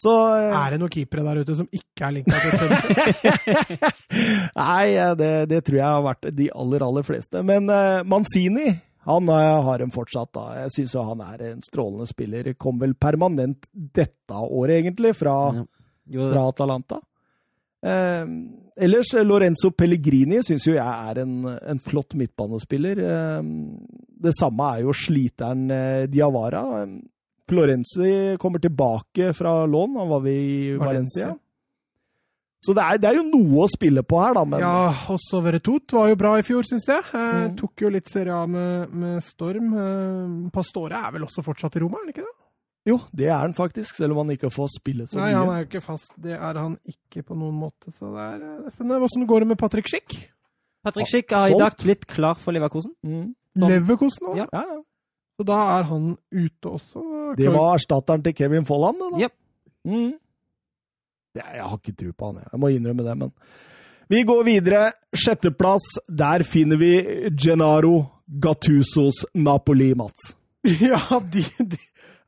Så 0.00 0.12
eh, 0.32 0.52
Er 0.56 0.72
det 0.72 0.80
noen 0.80 0.92
keepere 0.92 1.24
der 1.26 1.42
ute 1.42 1.56
som 1.58 1.66
ikke 1.76 2.06
er 2.06 2.14
linka 2.16 2.38
til 2.40 2.54
Chelsea? 2.56 3.90
Nei, 4.60 4.84
eh, 4.94 5.16
det, 5.20 5.32
det 5.50 5.64
tror 5.66 5.80
jeg 5.80 5.88
har 5.88 6.06
vært 6.06 6.30
de 6.38 6.46
aller, 6.62 6.86
aller 6.86 7.04
fleste. 7.06 7.42
Men 7.46 7.68
uh, 7.68 8.00
Manzini 8.08 8.70
han 9.08 9.28
uh, 9.32 9.60
har 9.66 9.84
en 9.84 9.92
fortsatt, 9.92 10.32
da. 10.36 10.46
Jeg 10.62 10.74
syns 10.78 10.96
jo 10.96 11.04
han 11.04 11.22
er 11.24 11.44
en 11.50 11.60
strålende 11.64 12.08
spiller. 12.08 12.52
Kom 12.60 12.80
vel 12.80 12.96
permanent 13.00 13.68
dette 13.74 14.40
året, 14.48 14.80
egentlig, 14.80 15.14
fra, 15.18 15.36
Ja. 15.60 15.68
Fra 16.32 16.48
Atalanta. 16.48 16.98
Eh, 17.80 18.26
ellers, 18.76 19.12
Lorenzo 19.24 19.70
Pellegrini 19.72 20.42
syns 20.44 20.66
jo 20.68 20.74
jeg 20.76 20.84
er 21.10 21.22
en, 21.22 21.36
en 21.48 21.80
flott 21.80 22.16
midtbanespiller. 22.18 23.00
Eh, 23.00 23.38
det 24.20 24.34
samme 24.36 24.72
er 24.74 24.84
jo 24.84 24.96
sliteren 24.96 25.70
eh, 25.72 26.04
Diawara. 26.12 26.64
Florenzi 27.50 28.10
kommer 28.42 28.62
tilbake 28.62 29.32
fra 29.36 29.52
lån, 29.66 29.96
han 30.00 30.08
var 30.10 30.20
vi 30.24 30.34
i 30.38 30.76
Valencia. 30.78 31.28
Valencia. 31.32 31.38
Så 32.60 32.74
det 32.76 32.82
er, 32.84 32.98
det 33.00 33.08
er 33.08 33.14
jo 33.16 33.22
noe 33.24 33.62
å 33.64 33.68
spille 33.72 34.02
på 34.04 34.18
her, 34.20 34.34
da. 34.36 34.42
Men 34.44 34.60
Ja, 34.60 34.90
også 35.14 35.38
Veretout 35.40 35.94
var 35.96 36.10
jo 36.10 36.16
bra 36.20 36.34
i 36.36 36.42
fjor, 36.44 36.66
syns 36.68 36.86
jeg. 36.90 37.04
Eh, 37.16 37.28
Mm. 37.48 37.54
Tok 37.56 37.80
jo 37.86 37.88
litt 37.88 38.10
Serie 38.10 38.34
A 38.36 38.42
med, 38.46 38.92
med 38.92 39.22
storm. 39.24 39.70
Eh, 39.72 40.50
Pastore 40.52 40.92
er 41.00 41.14
vel 41.14 41.24
også 41.24 41.40
fortsatt 41.46 41.78
i 41.78 41.80
Roma, 41.80 41.96
er 41.96 42.04
han 42.04 42.12
ikke 42.12 42.26
det? 42.26 42.36
jo, 42.90 42.98
det 43.14 43.26
er 43.28 43.38
han 43.38 43.52
faktisk, 43.54 43.94
selv 43.96 44.12
om 44.16 44.22
han 44.26 44.34
ikke 44.36 44.48
får 44.50 44.68
spille 44.72 45.04
så 45.06 45.18
Nei, 45.20 45.32
han 45.36 45.48
er 45.52 45.58
jo 45.62 45.66
ikke 45.68 45.82
fast. 45.84 46.12
Det 46.20 46.32
er 46.32 46.54
han 46.60 46.76
ikke 46.88 47.22
på 47.28 47.36
noen 47.36 47.56
måte, 47.60 47.92
så 47.96 48.08
det 48.12 48.24
er, 48.26 48.36
eh, 48.44 48.54
det 48.60 48.66
er 48.66 48.76
spennende. 48.76 49.00
Hvordan 49.04 49.26
går 49.32 49.38
det 49.44 49.48
med 49.48 49.58
Patrick 49.60 49.88
Schick? 49.88 50.16
Patrick 50.84 51.08
Schick 51.08 51.30
har 51.32 51.48
i 51.48 51.58
dag 51.60 51.76
blitt 51.80 52.06
klar 52.08 52.34
for 52.40 52.52
Leverkosen. 52.52 52.92
Mm. 53.04 53.34
Leverkosen 53.56 54.28
òg? 54.32 54.36
Ja. 54.40 54.46
Ja, 54.52 54.62
ja. 54.68 54.80
Så 55.40 55.46
da 55.48 55.56
er 55.78 55.86
han 55.88 56.08
ute 56.36 56.68
også. 56.68 57.02
Det 57.38 57.48
var 57.48 57.78
erstatteren 57.78 58.20
til 58.26 58.34
Kevin 58.36 58.66
Folland, 58.68 58.98
det 59.00 59.06
da. 59.14 59.20
Jep. 59.22 59.34
Mm. 59.88 60.10
Det, 61.32 61.44
jeg 61.46 61.62
har 61.64 61.78
ikke 61.78 61.94
tro 61.96 62.10
på 62.12 62.28
han, 62.28 62.42
jeg. 62.42 62.50
Jeg 62.52 62.60
må 62.60 62.68
innrømme 62.74 63.06
det, 63.06 63.14
men 63.22 63.30
Vi 64.12 64.20
går 64.28 64.42
videre. 64.44 64.82
Sjetteplass. 65.16 65.86
Der 66.12 66.44
finner 66.44 66.76
vi 66.76 66.90
Gennaro 67.32 68.02
Gattusos 68.28 69.24
Napoli, 69.34 69.94
Mats. 69.96 70.34
Ja, 70.90 71.00
de, 71.24 71.46
de 71.72 71.78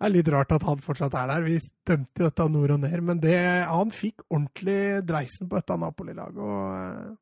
er 0.01 0.15
litt 0.15 0.31
rart 0.33 0.55
at 0.57 0.65
han 0.65 0.81
fortsatt 0.81 1.13
er 1.13 1.29
der. 1.35 1.45
Vi 1.45 1.59
stemte 1.61 2.25
jo 2.25 2.31
dette 2.31 2.49
nord 2.49 2.79
og 2.79 2.81
ned, 2.87 2.97
men 3.05 3.21
det, 3.21 3.37
han 3.69 3.93
fikk 3.93 4.25
ordentlig 4.31 5.03
dreisen 5.05 5.51
på 5.51 5.61
dette 5.61 5.77
Napoli-laget. 5.85 6.41
og 6.41 6.65
eh, 6.81 7.13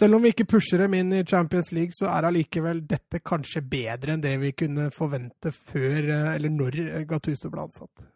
Selv 0.00 0.16
om 0.16 0.22
vi 0.24 0.30
ikke 0.32 0.46
pusher 0.48 0.80
dem 0.80 0.94
inn 0.96 1.10
i 1.12 1.24
Champions 1.28 1.74
League, 1.76 1.92
så 1.92 2.08
er 2.08 2.24
allikevel 2.30 2.78
dette 2.88 3.20
kanskje 3.20 3.60
bedre 3.68 4.14
enn 4.14 4.22
det 4.24 4.32
vi 4.40 4.54
kunne 4.56 4.86
forvente 4.94 5.52
før, 5.52 5.98
eh, 6.08 6.30
eller 6.38 6.54
når 6.54 6.78
Gattuso 7.10 7.50
ble 7.52 7.66
ansatt. 7.66 8.06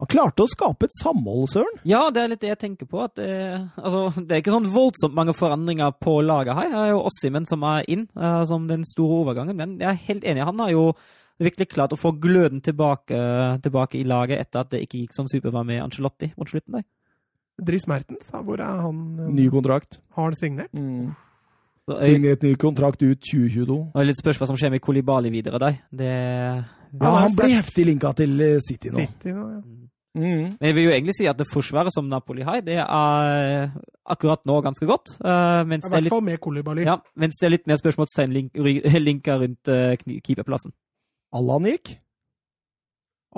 Han 0.00 0.08
klarte 0.08 0.44
å 0.46 0.48
skape 0.48 0.86
et 0.86 0.94
samhold, 0.96 1.48
Søren. 1.50 1.80
Ja, 1.84 2.06
det 2.14 2.22
er 2.22 2.30
litt 2.30 2.44
det 2.44 2.52
jeg 2.52 2.60
tenker 2.62 2.88
på. 2.88 3.02
At 3.04 3.18
det, 3.18 3.32
altså, 3.74 4.06
det 4.16 4.36
er 4.36 4.40
ikke 4.40 4.54
sånn 4.54 4.70
voldsomt 4.72 5.18
mange 5.18 5.34
forandringer 5.36 5.92
på 5.98 6.14
laget 6.24 6.56
her. 6.56 6.70
Det 6.72 6.84
er 6.86 6.92
jo 6.94 7.02
Ossimen 7.10 7.48
som 7.50 7.66
er 7.68 7.90
inn, 7.90 8.06
eh, 8.14 8.44
som 8.48 8.70
den 8.70 8.86
store 8.88 9.18
overgangen. 9.24 9.58
Men 9.58 9.74
jeg 9.82 9.90
er 9.90 10.06
helt 10.06 10.30
enig, 10.30 10.46
han 10.46 10.62
har 10.62 10.72
jo 10.72 10.86
virkelig 11.42 11.72
klart 11.74 11.96
å 11.96 12.00
få 12.00 12.14
gløden 12.22 12.62
tilbake, 12.62 13.18
tilbake 13.64 13.98
i 13.98 14.06
laget 14.06 14.46
etter 14.46 14.62
at 14.62 14.72
det 14.72 14.84
ikke 14.86 15.02
gikk 15.02 15.18
sånn 15.18 15.28
superbra 15.32 15.66
med 15.66 15.82
Ancelotti 15.82 16.30
mot 16.38 16.48
slutten. 16.48 16.78
der. 16.78 16.88
Dries 17.64 17.86
Mertens, 17.90 18.26
da, 18.30 18.40
hvor 18.46 18.60
er 18.60 18.80
han? 18.84 19.00
eh, 19.20 19.32
Ny 19.36 19.48
kontrakt. 19.52 20.00
Har 20.16 20.30
han 20.30 20.36
signert? 20.38 20.72
Mm. 20.74 21.12
Så 21.88 21.96
Signert 22.06 22.42
ny 22.46 22.54
kontrakt 22.60 23.02
ut 23.02 23.18
2022. 23.24 23.76
og 23.94 24.04
litt 24.06 24.18
spørs 24.20 24.38
hva 24.38 24.46
som 24.46 24.56
skjer 24.60 24.70
med 24.70 24.82
Kolibali 24.84 25.30
videre 25.32 25.58
der. 25.58 25.78
Det, 25.90 26.10
Ja, 27.00 27.10
han 27.22 27.34
ble 27.38 27.48
heftig 27.56 27.86
linka 27.86 28.12
til 28.18 28.34
eh, 28.40 28.58
City 28.62 28.90
nå. 28.94 28.98
City 29.06 29.32
nå, 29.34 29.46
ja. 29.56 29.60
Mm. 30.10 30.56
Men 30.58 30.66
jeg 30.66 30.74
vil 30.74 30.84
jo 30.88 30.90
egentlig 30.90 31.14
si 31.14 31.26
at 31.30 31.38
det 31.38 31.46
forsvaret 31.46 31.92
som 31.94 32.08
Napoli 32.10 32.42
har, 32.42 32.58
det 32.66 32.80
er 32.82 33.70
akkurat 34.10 34.42
nå 34.48 34.56
ganske 34.66 34.86
godt. 34.90 35.12
Uh, 35.22 35.62
mens, 35.70 35.86
I 35.86 35.86
det 35.86 35.86
er 35.86 35.94
hvert 35.94 36.02
litt, 36.08 36.10
fall 36.16 36.24
med 36.26 36.40
Kolibali. 36.42 36.82
ja, 36.82 36.96
mens 37.14 37.38
det 37.38 37.46
er 37.46 37.52
litt 37.54 37.68
mer 37.70 37.78
spørsmålstegn 37.78 38.32
link, 38.34 38.58
linka 39.08 39.36
rundt 39.38 39.70
uh, 39.70 39.94
keeperplassen. 40.26 40.74
Allan 41.38 41.68
gikk. 41.70 41.92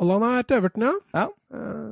Allan 0.00 0.24
er 0.24 0.46
til 0.48 0.56
Everton, 0.62 0.86
ja. 0.88 0.94
Ja. 1.12 1.26
Eh, 1.52 1.91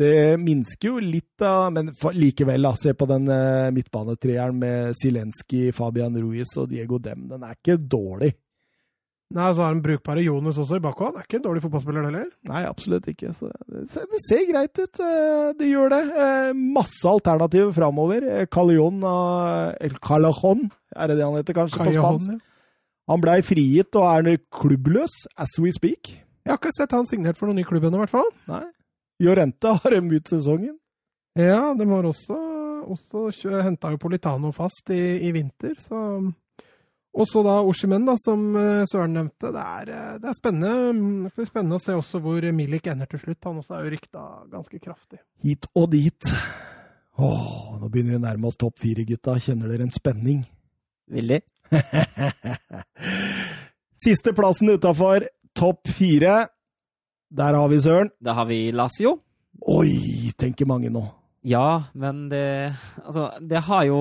Det 0.00 0.12
minsker 0.40 0.88
jo 0.94 1.00
litt, 1.04 1.28
da, 1.40 1.68
men 1.74 1.90
likevel, 2.16 2.64
da, 2.64 2.74
se 2.80 2.94
på 2.96 3.06
den 3.10 3.26
uh, 3.28 3.68
midtbanetreeren 3.76 4.56
med 4.60 4.94
Zelenskyj, 4.98 5.70
Fabian 5.76 6.16
Ruiz 6.16 6.54
og 6.60 6.70
Diego 6.72 6.98
Dem. 7.02 7.26
Den 7.30 7.44
er 7.44 7.58
ikke 7.58 7.76
dårlig. 7.80 8.32
Nei, 9.30 9.46
så 9.54 9.62
har 9.62 9.68
han 9.70 9.82
brukbare 9.84 10.24
Jonas 10.24 10.56
også 10.58 10.80
i 10.80 10.82
bakhånd. 10.82 11.20
Er 11.20 11.26
ikke 11.28 11.38
en 11.38 11.44
dårlig 11.44 11.60
fotballspiller, 11.62 12.08
heller. 12.08 12.24
Nei, 12.50 12.64
absolutt 12.66 13.06
ikke. 13.12 13.30
Så 13.38 13.46
det, 13.70 14.22
ser 14.24 14.42
greit 14.48 14.80
ut. 14.80 14.98
eh, 15.06 15.52
Det 15.60 15.68
gjør 15.70 15.92
det. 15.92 16.00
Eh, 16.24 16.48
Masse 16.58 17.06
alternativer 17.06 17.70
framover. 17.76 18.26
Callejon 18.50 18.98
Eller 19.06 20.00
Callejon, 20.02 20.64
er 20.96 21.12
det 21.12 21.20
det 21.20 21.28
han 21.28 21.38
heter 21.38 21.58
kanskje 21.60 21.78
på 21.78 21.94
spansk? 21.94 22.40
Han 23.10 23.22
blei 23.22 23.38
frigitt 23.46 23.94
og 24.00 24.08
er 24.10 24.42
klubbløs 24.50 25.14
as 25.38 25.54
we 25.62 25.70
speak. 25.78 26.10
Jeg 26.42 26.50
har 26.50 26.58
ikke 26.58 26.74
sett 26.74 26.90
han 26.98 27.06
signert 27.06 27.38
for 27.38 27.46
noen 27.46 27.62
ny 27.62 27.68
klubb 27.70 27.86
ennå, 27.86 28.00
i 28.00 28.04
hvert 28.08 28.16
fall. 28.18 28.34
Nei. 28.50 28.64
Jorente 29.20 29.74
har 29.82 29.96
dem 29.96 30.10
ut 30.12 30.30
sesongen. 30.30 30.76
Ja, 31.38 31.74
de 31.78 31.86
har 31.86 32.06
også, 32.08 32.36
også 32.90 33.60
henta 33.62 33.92
jo 33.92 34.00
Politano 34.02 34.50
fast 34.56 34.90
i, 34.90 35.20
i 35.28 35.34
vinter, 35.36 35.76
så 35.78 36.22
Og 37.10 37.26
så 37.26 37.40
da 37.42 37.56
Oshimen, 37.66 38.04
da, 38.06 38.12
som 38.22 38.52
eh, 38.54 38.84
Søren 38.86 39.16
nevnte. 39.16 39.48
Det 39.50 39.62
er, 39.62 39.88
eh, 39.90 40.18
det 40.22 40.28
er 40.30 40.34
spennende. 40.36 40.92
Mm, 40.94 41.24
Det 41.24 41.32
blir 41.34 41.48
spennende 41.48 41.78
å 41.80 41.82
se 41.82 41.96
også 41.98 42.20
hvor 42.22 42.44
Milik 42.54 42.86
ender 42.86 43.08
til 43.10 43.18
slutt. 43.18 43.40
Han 43.48 43.56
også 43.58 43.74
er 43.74 43.80
jo 43.82 43.90
rykta 43.96 44.22
ganske 44.52 44.78
kraftig. 44.78 45.18
Hit 45.42 45.66
og 45.74 45.88
dit. 45.90 46.28
Åh, 47.18 47.80
nå 47.80 47.88
begynner 47.90 48.14
vi 48.14 48.20
å 48.20 48.22
nærme 48.22 48.46
oss 48.46 48.60
topp 48.60 48.78
fire, 48.78 49.02
gutta. 49.08 49.34
Kjenner 49.42 49.72
dere 49.72 49.88
en 49.88 49.90
spenning? 49.90 50.44
Veldig. 51.10 51.40
Siste 54.06 54.30
plassen 54.38 54.70
utafor 54.70 55.26
topp 55.58 55.90
fire. 55.98 56.44
Der 57.30 57.54
har 57.54 57.68
vi 57.68 57.80
Søren. 57.80 58.10
Da 58.24 58.32
har 58.32 58.44
vi 58.44 58.70
Lazio. 58.74 59.20
Oi, 59.62 60.30
tenker 60.38 60.66
mange 60.66 60.90
nå. 60.90 61.04
Ja, 61.46 61.84
men 61.94 62.28
det 62.28 62.74
Altså, 63.04 63.30
det 63.40 63.62
har 63.64 63.84
jo 63.84 64.00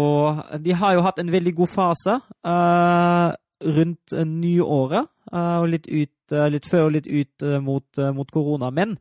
De 0.59 0.73
har 0.73 0.93
jo 0.93 1.01
hatt 1.01 1.19
en 1.19 1.31
veldig 1.31 1.53
god 1.55 1.67
fase 1.67 2.19
uh, 2.43 3.31
rundt 3.63 4.13
eh, 4.13 4.25
nyåret. 4.25 5.07
Uh, 5.31 5.61
og 5.61 5.69
litt, 5.69 5.85
ut, 5.87 6.33
uh, 6.33 6.47
litt 6.49 6.65
før 6.65 6.87
og 6.87 6.91
litt 6.97 7.07
ut 7.07 7.45
mot, 7.61 7.85
mot 8.15 8.31
korona. 8.31 8.71
Men 8.71 8.97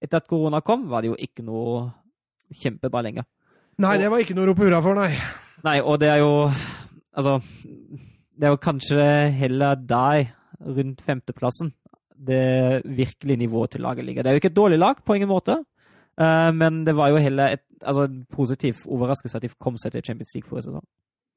etter 0.00 0.20
at 0.20 0.28
korona 0.28 0.60
kom, 0.60 0.88
var 0.88 1.02
det 1.02 1.10
jo 1.10 1.18
ikke 1.18 1.42
noe 1.42 1.90
kjempebra 2.54 3.02
lenger. 3.02 3.26
Nei, 3.82 3.96
det 3.98 4.10
var 4.10 4.22
ikke 4.22 4.36
noe 4.36 4.46
å 4.46 4.52
rope 4.52 4.62
hurra 4.62 4.82
for, 4.84 4.94
nei. 4.94 5.10
Nei, 5.64 5.80
og 5.82 5.98
det 5.98 6.12
er 6.12 6.22
jo 6.22 6.50
Altså, 7.14 7.38
det 8.34 8.48
er 8.48 8.50
jo 8.50 8.58
kanskje 8.58 9.04
heller 9.38 9.78
deg 9.78 10.32
rundt 10.58 11.02
femteplassen, 11.06 11.70
det 12.26 12.82
virkelige 12.84 13.36
nivået 13.44 13.70
til 13.70 13.80
laget 13.84 14.04
ligger. 14.04 14.22
Det 14.22 14.30
er 14.30 14.34
jo 14.36 14.42
ikke 14.42 14.52
et 14.52 14.56
dårlig 14.56 14.78
lag, 14.78 15.00
på 15.04 15.14
ingen 15.14 15.28
måte. 15.28 15.58
eh, 16.20 16.50
men 16.54 16.84
det 16.86 16.96
var 16.96 17.08
jo 17.08 17.16
heller 17.16 17.56
et, 17.56 17.64
altså, 17.82 18.06
en 18.08 18.24
positiv 18.30 18.74
overraskelse 18.86 19.36
at 19.36 19.42
de 19.42 19.48
kom 19.60 19.76
seg 19.78 19.92
til 19.92 20.04
Champions 20.04 20.34
League 20.34 20.48
forrige 20.48 20.68
sesong. 20.70 20.84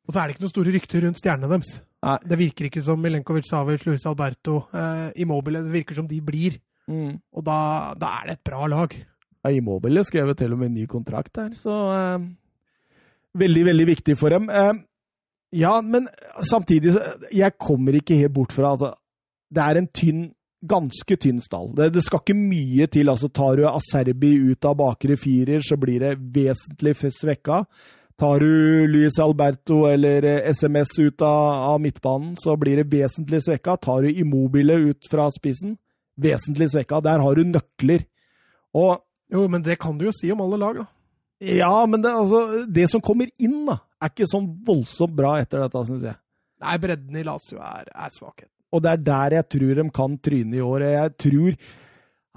Og 0.07 0.13
så 0.13 0.19
er 0.19 0.27
det 0.27 0.35
ikke 0.37 0.45
noen 0.45 0.55
store 0.55 0.71
rykter 0.71 1.03
rundt 1.03 1.19
stjernene 1.19 1.49
deres. 1.51 1.71
Nei. 2.05 2.17
Det 2.23 2.37
virker 2.39 2.65
ikke 2.69 2.81
som 2.85 2.99
Milenkovic, 3.03 3.49
Savic, 3.49 3.83
Luis 3.85 4.05
Alberto, 4.07 4.61
eh, 4.73 5.09
Immobile. 5.19 5.65
Det 5.65 5.73
virker 5.73 5.95
som 5.95 6.07
de 6.07 6.21
blir. 6.23 6.55
Og 6.87 7.43
da, 7.43 7.93
da 7.99 8.13
er 8.21 8.29
det 8.29 8.35
et 8.37 8.43
bra 8.47 8.67
lag. 8.71 8.93
Ja, 9.43 9.51
Immobile 9.51 10.03
skrev 10.07 10.31
til 10.39 10.53
og 10.55 10.59
med 10.61 10.69
en 10.69 10.77
ny 10.79 10.85
kontrakt 10.87 11.33
der, 11.35 11.49
så 11.59 11.75
eh, 11.95 12.27
Veldig, 13.37 13.65
veldig 13.67 13.87
viktig 13.87 14.15
for 14.17 14.33
dem. 14.33 14.47
Eh, 14.49 14.73
ja, 15.59 15.81
men 15.81 16.07
samtidig 16.41 16.93
så 16.95 17.03
Jeg 17.31 17.57
kommer 17.59 17.93
ikke 17.93 18.15
helt 18.15 18.33
bort 18.33 18.51
fra 18.51 18.71
altså, 18.71 18.93
Det 19.53 19.63
er 19.63 19.77
en 19.77 19.87
tynn 19.87 20.23
Ganske 20.65 21.17
tynn 21.21 21.37
stall. 21.41 21.69
Det, 21.77 21.91
det 21.93 22.01
skal 22.01 22.23
ikke 22.23 22.33
mye 22.37 22.87
til. 22.89 23.11
altså 23.11 23.29
Tar 23.29 23.59
du 23.59 23.67
Aserbi 23.69 24.31
ut 24.49 24.65
av 24.65 24.77
bakre 24.79 25.17
firer, 25.19 25.61
så 25.61 25.77
blir 25.77 26.01
det 26.01 26.15
vesentlig 26.33 26.95
svekka. 26.97 27.61
Tar 28.17 28.41
du 28.41 28.87
Luis 28.89 29.19
Alberto 29.21 29.83
eller 29.85 30.25
eh, 30.25 30.49
SMS 30.49 30.95
ut 30.97 31.21
av, 31.21 31.73
av 31.75 31.81
midtbanen, 31.83 32.33
så 32.41 32.55
blir 32.57 32.81
det 32.81 32.87
vesentlig 32.89 33.43
svekka. 33.45 33.75
Tar 33.77 34.07
du 34.07 34.09
Immobile 34.09 34.79
ut 34.89 35.05
fra 35.11 35.27
spissen, 35.35 35.75
vesentlig 36.17 36.71
svekka. 36.73 37.03
Der 37.05 37.21
har 37.21 37.37
du 37.37 37.43
nøkler. 37.45 38.07
Og 38.73 38.97
Jo, 39.29 39.43
men 39.51 39.61
det 39.61 39.77
kan 39.83 39.97
du 39.99 40.07
jo 40.07 40.15
si 40.15 40.31
om 40.33 40.41
alle 40.41 40.57
lag, 40.57 40.77
da. 40.79 40.85
ja, 41.43 41.85
men 41.85 42.01
det, 42.01 42.09
altså, 42.15 42.63
det 42.65 42.87
som 42.89 43.01
kommer 43.03 43.29
inn, 43.37 43.65
da, 43.67 43.77
er 44.01 44.09
ikke 44.09 44.25
sånn 44.31 44.47
voldsomt 44.65 45.13
bra 45.13 45.35
etter 45.41 45.61
dette, 45.61 45.85
syns 45.85 46.05
jeg. 46.07 46.17
Nei, 46.63 46.77
bredden 46.81 47.17
i 47.19 47.25
Lazio 47.27 47.59
er, 47.61 47.91
er 47.91 48.13
svakhet. 48.15 48.49
Og 48.73 48.83
det 48.83 48.93
er 48.93 49.03
der 49.09 49.35
jeg 49.39 49.49
tror 49.55 49.75
de 49.79 49.85
kan 49.95 50.17
tryne 50.23 50.57
i 50.57 50.63
år. 50.63 50.87
Jeg 50.91 51.13
tror 51.23 51.51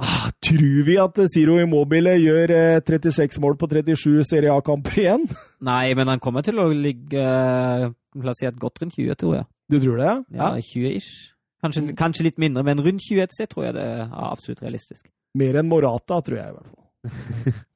ah, 0.01 0.29
Tror 0.41 0.85
vi 0.87 0.97
at 1.03 1.23
Ziro 1.33 1.59
Immobile 1.61 2.15
gjør 2.23 2.55
eh, 2.57 2.83
36 2.87 3.41
mål 3.43 3.57
på 3.61 3.69
37 3.71 4.25
Serie 4.29 4.53
A-kamper 4.55 5.01
igjen? 5.03 5.27
Nei, 5.71 5.95
men 5.99 6.13
han 6.13 6.23
kommer 6.23 6.47
til 6.47 6.61
å 6.63 6.69
ligge 6.73 7.21
eh, 7.21 7.91
plassert 8.17 8.59
godt 8.61 8.83
rundt 8.83 8.97
20, 8.99 9.19
tror 9.21 9.41
jeg. 9.41 9.49
Du 9.71 9.79
tror 9.79 10.03
det? 10.03 10.13
Ja, 10.35 10.53
ja 10.57 10.67
20-ish. 10.67 11.33
Kanskje, 11.61 11.91
kanskje 11.93 12.25
litt 12.25 12.39
mindre, 12.41 12.65
men 12.65 12.81
rundt 12.81 13.05
20 13.05 13.27
et 13.27 13.35
sted 13.37 13.51
tror 13.53 13.67
jeg 13.69 13.77
det 13.77 13.85
er 13.85 14.15
absolutt 14.31 14.63
realistisk. 14.65 15.05
Mer 15.39 15.61
enn 15.61 15.69
Morata, 15.71 16.23
tror 16.25 16.41
jeg 16.41 16.55
i 16.55 16.57
hvert 16.57 16.71
fall. 16.71 17.59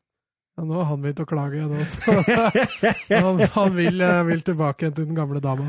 Ja, 0.55 0.63
nå 0.63 0.77
har 0.79 0.85
han 0.87 1.01
begynt 1.03 1.19
å 1.19 1.25
klage 1.27 1.59
igjen 1.59 1.73
også. 1.83 2.13
han, 3.25 3.41
han 3.57 3.73
vil, 3.75 3.97
eh, 4.07 4.21
vil, 4.29 4.43
tilbake 4.47 4.93
til 4.95 5.09
den 5.09 5.17
gamle 5.19 5.41
dama. 5.43 5.67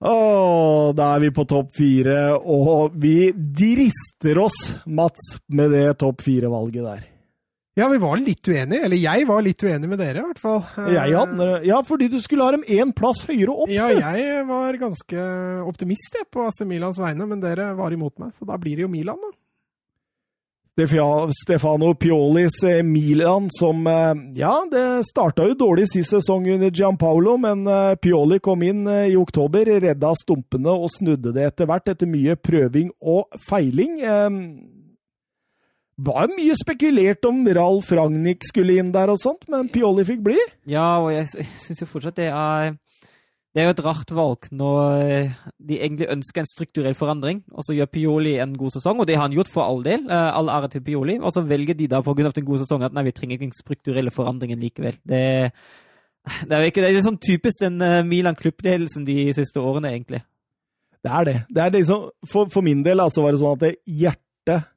Åh, 0.00 0.92
da 0.96 1.10
er 1.14 1.24
vi 1.26 1.30
på 1.36 1.44
topp 1.44 1.74
fire, 1.76 2.32
og 2.40 2.94
vi 3.00 3.32
drister 3.36 4.38
oss, 4.40 4.58
Mats, 4.88 5.34
med 5.52 5.74
det 5.76 5.86
topp 6.00 6.24
fire-valget 6.24 6.86
der. 6.86 7.02
Ja, 7.78 7.86
vi 7.88 8.00
var 8.02 8.18
litt 8.18 8.48
uenige. 8.48 8.82
Eller 8.84 8.98
jeg 8.98 9.26
var 9.28 9.44
litt 9.44 9.62
uenig 9.62 9.88
med 9.88 10.00
dere, 10.02 10.20
i 10.20 10.24
hvert 10.26 10.40
fall. 10.42 10.64
Jeg 10.90 11.14
hadde, 11.14 11.50
ja, 11.68 11.78
fordi 11.86 12.08
du 12.12 12.18
skulle 12.20 12.48
ha 12.48 12.56
dem 12.56 12.64
én 12.66 12.90
plass 12.96 13.22
høyere 13.28 13.54
opp. 13.54 13.70
Ja, 13.72 13.86
jeg 13.94 14.42
var 14.48 14.80
ganske 14.80 15.26
optimist 15.68 16.16
jeg, 16.18 16.26
på 16.32 16.48
AC 16.48 16.64
Milans 16.68 17.00
vegne, 17.00 17.28
men 17.30 17.44
dere 17.44 17.70
var 17.78 17.94
imot 17.94 18.18
meg. 18.20 18.34
Så 18.36 18.48
da 18.48 18.58
blir 18.60 18.80
det 18.80 18.88
jo 18.88 18.90
Milan, 18.92 19.20
da. 19.20 19.32
Stefano 20.86 21.94
Piolis 21.94 22.62
eh, 22.64 22.82
Milan 22.82 23.48
som 23.50 23.86
eh, 23.86 24.14
Ja, 24.34 24.64
det 24.70 25.04
starta 25.04 25.44
jo 25.44 25.54
dårlig 25.54 25.86
sist 25.90 26.14
sesong 26.14 26.46
under 26.54 26.70
Gianpaolo, 26.70 27.36
men 27.36 27.66
eh, 27.66 27.96
Pioli 28.00 28.38
kom 28.40 28.62
inn 28.62 28.88
i 28.88 29.16
oktober, 29.16 29.66
redda 29.80 30.14
stumpene 30.16 30.72
og 30.72 30.88
snudde 30.94 31.34
det 31.36 31.50
etter 31.50 31.68
hvert, 31.68 31.88
etter 31.88 32.08
mye 32.08 32.36
prøving 32.36 32.90
og 33.00 33.28
feiling 33.48 33.98
Det 34.00 36.08
var 36.08 36.32
mye 36.32 36.56
spekulert 36.56 37.26
om 37.28 37.44
Ralf 37.44 37.92
Ragnhild 37.92 38.46
skulle 38.48 38.78
inn 38.80 38.94
der 38.94 39.12
og 39.12 39.20
sånt, 39.20 39.44
men 39.52 39.68
Pioli 39.68 40.06
fikk 40.08 40.22
bli. 40.24 40.38
Ja, 40.64 40.96
og 41.02 41.12
jeg 41.12 41.28
syns 41.28 41.82
jo 41.82 41.90
fortsatt 41.90 42.16
det 42.16 42.30
er 42.32 42.72
det 43.50 43.62
er 43.62 43.66
jo 43.66 43.74
et 43.74 43.82
rart 43.82 44.12
valg 44.14 44.46
når 44.54 45.00
eh, 45.02 45.38
de 45.58 45.78
egentlig 45.82 46.06
ønsker 46.12 46.44
en 46.44 46.48
strukturell 46.48 46.94
forandring, 46.94 47.40
og 47.50 47.64
så 47.66 47.74
gjør 47.74 47.90
Pioli 47.90 48.36
en 48.38 48.52
god 48.58 48.76
sesong, 48.76 49.00
og 49.02 49.08
det 49.08 49.16
har 49.18 49.26
han 49.26 49.34
gjort 49.34 49.50
for 49.50 49.66
all 49.66 49.82
del, 49.82 50.04
eh, 50.06 50.28
all 50.38 50.52
ære 50.54 50.70
til 50.76 50.84
Pioli, 50.86 51.16
og 51.18 51.34
så 51.34 51.42
velger 51.42 51.74
de 51.74 51.88
da 51.90 51.98
pga. 52.06 52.30
den 52.30 52.46
gode 52.46 52.62
sesongen 52.62 52.86
at 52.86 52.94
nei, 52.94 53.08
vi 53.08 53.14
trenger 53.16 53.40
ikke 53.40 53.58
strukturelle 53.58 54.14
forandringen 54.14 54.62
likevel. 54.62 55.00
Det, 55.02 55.50
det 56.46 56.54
er 56.54 56.62
jo 56.62 56.70
ikke, 56.70 56.84
det 56.86 56.94
er 56.94 57.08
sånn 57.08 57.18
typisk 57.18 57.64
den 57.66 57.82
eh, 57.82 58.04
Milan-klubbledelsen 58.06 59.08
de 59.08 59.32
siste 59.34 59.58
årene, 59.58 59.96
egentlig. 59.96 60.22
Det 61.02 61.10
er 61.10 61.24
det. 61.26 61.36
det, 61.48 61.64
er 61.64 61.76
liksom, 61.80 62.08
for, 62.30 62.50
for 62.52 62.62
min 62.62 62.84
del 62.86 63.02
altså 63.02 63.24
var 63.24 63.34
det 63.34 63.42
sånn 63.42 63.56
at 63.56 63.66
det 63.66 63.74
hjertet 63.88 64.70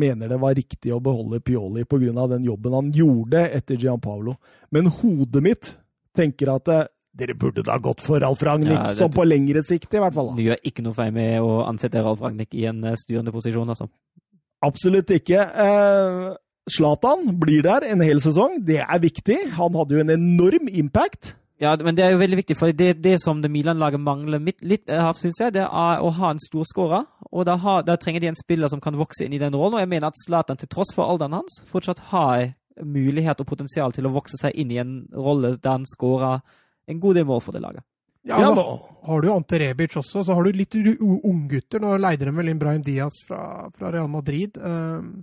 mener 0.00 0.28
det 0.28 0.38
var 0.42 0.54
riktig 0.54 0.92
å 0.92 1.00
beholde 1.02 1.40
Pioli 1.40 1.84
pga. 1.88 2.26
den 2.36 2.44
jobben 2.44 2.76
han 2.76 2.92
gjorde 2.92 3.48
etter 3.48 3.80
Gianpaolo. 3.80 4.36
Men 4.70 4.92
hodet 4.92 5.42
mitt 5.42 5.76
tenker 6.12 6.52
at 6.52 6.68
eh, 6.68 6.88
dere 7.16 7.34
burde 7.34 7.64
da 7.66 7.76
gått 7.82 8.04
for 8.04 8.22
Ralf 8.22 8.42
Ragnhild, 8.46 8.76
ja, 8.76 8.94
sånn 8.98 9.12
på 9.14 9.24
lengre 9.26 9.64
sikt 9.66 9.96
i 9.96 10.02
hvert 10.02 10.14
fall. 10.14 10.30
Du 10.36 10.44
gjør 10.44 10.60
ikke 10.66 10.84
noe 10.86 10.96
feil 10.96 11.10
med 11.14 11.40
å 11.42 11.64
ansette 11.66 12.02
Ralf 12.04 12.22
Ragnhild 12.22 12.54
i 12.54 12.68
en 12.70 12.84
eh, 12.86 12.98
styrende 12.98 13.34
posisjon, 13.34 13.72
altså? 13.72 13.88
Absolutt 14.64 15.10
ikke. 15.16 15.40
Eh, 15.40 16.30
blir 17.40 17.62
der 17.66 17.88
en 17.88 18.04
hel 18.04 18.20
sesong. 18.22 18.60
Det 18.64 18.78
er 18.84 19.02
viktig. 19.02 19.38
Han 19.56 19.74
hadde 19.74 19.96
jo 19.96 20.02
en 20.04 20.14
enorm 20.14 20.68
impact. 20.68 21.34
Ja, 21.60 21.74
men 21.76 21.96
det 21.96 22.04
er 22.04 22.14
jo 22.14 22.22
veldig 22.22 22.38
viktig, 22.38 22.56
for 22.56 22.72
det, 22.72 23.02
det 23.04 23.18
som 23.20 23.42
det 23.42 23.50
Milan-laget 23.52 24.00
mangler 24.00 24.40
litt, 24.40 24.88
eh, 24.88 25.10
synes 25.12 25.40
jeg, 25.42 25.52
det 25.58 25.66
er 25.66 26.00
å 26.00 26.08
ha 26.16 26.30
en 26.30 26.40
stor 26.40 26.64
storskårer. 26.64 27.04
Og 27.30 27.44
da, 27.44 27.58
har, 27.60 27.82
da, 27.84 27.98
trenger 28.00 28.20
de 28.20 28.30
en 28.30 28.38
spiller 28.38 28.70
som 28.72 28.80
kan 28.80 28.96
vokse 28.96 29.26
inn 29.26 29.34
i 29.36 29.42
den 29.42 29.52
rollen. 29.52 29.76
Og 29.76 29.82
jeg 29.82 29.90
mener 29.90 30.08
at 30.08 30.22
Zlatan, 30.22 30.56
til 30.56 30.70
tross 30.72 30.94
for 30.94 31.04
alderen 31.04 31.36
hans, 31.36 31.60
fortsatt 31.68 32.00
har 32.14 32.54
mulighet 32.80 33.42
og 33.42 33.48
potensial 33.50 33.92
til 33.92 34.08
å 34.08 34.14
vokse 34.14 34.40
seg 34.40 34.56
inn 34.56 34.70
i 34.72 34.80
en 34.80 34.94
rolle 35.12 35.56
der 35.58 35.74
han 35.74 35.84
skårer 35.88 36.40
en 36.90 37.00
god 37.02 37.18
del 37.20 37.26
mål 37.28 37.42
for 37.44 37.56
det 37.56 37.64
laget. 37.64 37.86
Ja, 38.28 38.36
ja, 38.42 38.50
nå 38.52 38.64
har 39.06 39.22
du 39.24 39.30
Ante 39.32 39.58
Rebic 39.62 39.96
også, 39.96 40.22
så 40.26 40.34
har 40.36 40.44
du 40.44 40.52
litt 40.52 40.76
unggutter. 40.76 41.80
Nå 41.80 41.94
leide 42.02 42.28
de 42.28 42.34
vel 42.36 42.52
inn 42.52 42.60
Brahim 42.60 42.82
Diaz 42.84 43.16
fra, 43.26 43.70
fra 43.72 43.92
Real 43.94 44.10
Madrid. 44.12 44.58
Um, 44.60 45.22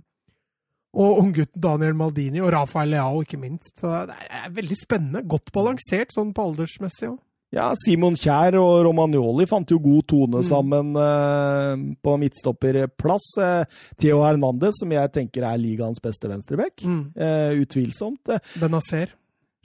og 0.98 1.20
unggutten 1.22 1.62
Daniel 1.62 1.94
Maldini 1.94 2.42
og 2.42 2.50
Rafael 2.56 2.90
Leao, 2.96 3.22
ikke 3.22 3.38
minst. 3.38 3.76
Så 3.78 3.92
det 4.08 4.18
er 4.26 4.50
veldig 4.56 4.78
spennende. 4.80 5.22
Godt 5.30 5.52
balansert 5.54 6.14
sånn 6.16 6.34
på 6.34 6.48
aldersmessig 6.50 7.12
òg. 7.12 7.18
Ja, 7.54 7.70
Simon 7.80 8.16
Kjær 8.18 8.58
og 8.60 8.82
Romagnoli 8.84 9.46
fant 9.48 9.70
jo 9.72 9.78
god 9.80 10.04
tone 10.10 10.42
mm. 10.42 10.44
sammen 10.44 10.90
uh, 10.98 11.78
på 12.04 12.16
midtstopperplass. 12.20 13.28
Uh, 13.40 13.78
Theo 13.96 14.18
Hernandez, 14.20 14.82
som 14.82 14.92
jeg 14.92 15.14
tenker 15.14 15.46
er 15.48 15.60
ligaens 15.60 16.02
beste 16.04 16.28
venstreback. 16.28 16.82
Mm. 16.84 17.00
Uh, 17.16 17.62
utvilsomt. 17.62 18.34
Benazer. 18.60 19.14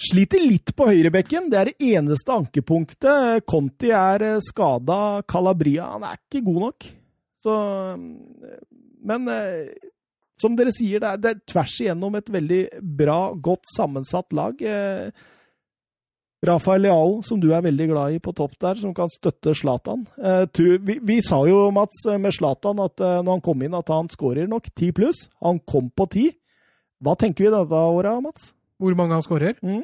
Sliter 0.01 0.41
litt 0.41 0.73
på 0.75 0.87
høyrebekken. 0.89 1.49
Det 1.51 1.59
er 1.59 1.71
det 1.71 1.91
eneste 1.93 2.33
ankepunktet. 2.33 3.45
Conti 3.47 3.93
er 3.93 4.39
skada. 4.43 5.21
Calabria 5.29 5.91
han 5.93 6.05
er 6.07 6.17
ikke 6.19 6.43
god 6.47 6.61
nok. 6.67 6.87
Så 7.43 7.55
Men 9.03 9.27
som 10.43 10.57
dere 10.57 10.73
sier, 10.75 11.01
det 11.01 11.09
er, 11.09 11.21
det 11.21 11.29
er, 11.31 11.43
tvers 11.49 11.75
igjennom 11.83 12.17
et 12.17 12.31
veldig 12.33 12.63
bra, 12.99 13.19
godt 13.35 13.69
sammensatt 13.75 14.33
lag. 14.35 14.59
Eh, 14.59 15.29
Rafael 16.43 16.83
Leao, 16.83 17.21
som 17.23 17.39
du 17.39 17.53
er 17.55 17.63
veldig 17.63 17.87
glad 17.93 18.17
i 18.17 18.21
på 18.23 18.33
topp 18.35 18.57
der, 18.59 18.79
som 18.81 18.95
kan 18.97 19.11
støtte 19.11 19.53
Zlatan. 19.55 20.03
Eh, 20.17 20.43
vi, 20.83 20.97
vi, 20.99 21.19
sa 21.23 21.43
jo, 21.47 21.67
Mats, 21.75 22.03
med 22.19 22.35
Zlatan 22.35 22.81
at 22.83 22.99
eh, 22.99 23.21
når 23.21 23.37
han 23.37 23.45
kom 23.45 23.63
inn, 23.63 23.77
at 23.77 23.93
han 23.93 24.11
skårer 24.11 24.49
nok 24.51 24.67
ti 24.75 24.91
pluss. 24.95 25.27
Han 25.45 25.61
kom 25.69 25.87
på 25.93 26.09
ti. 26.11 26.27
Hva 27.03 27.15
tenker 27.19 27.47
vi 27.47 27.53
dette 27.53 27.85
året, 27.95 28.19
Mats? 28.25 28.51
Hvor 28.82 28.95
mange 28.99 29.17
han 29.17 29.26
skårer? 29.26 29.59
Mm. 29.63 29.84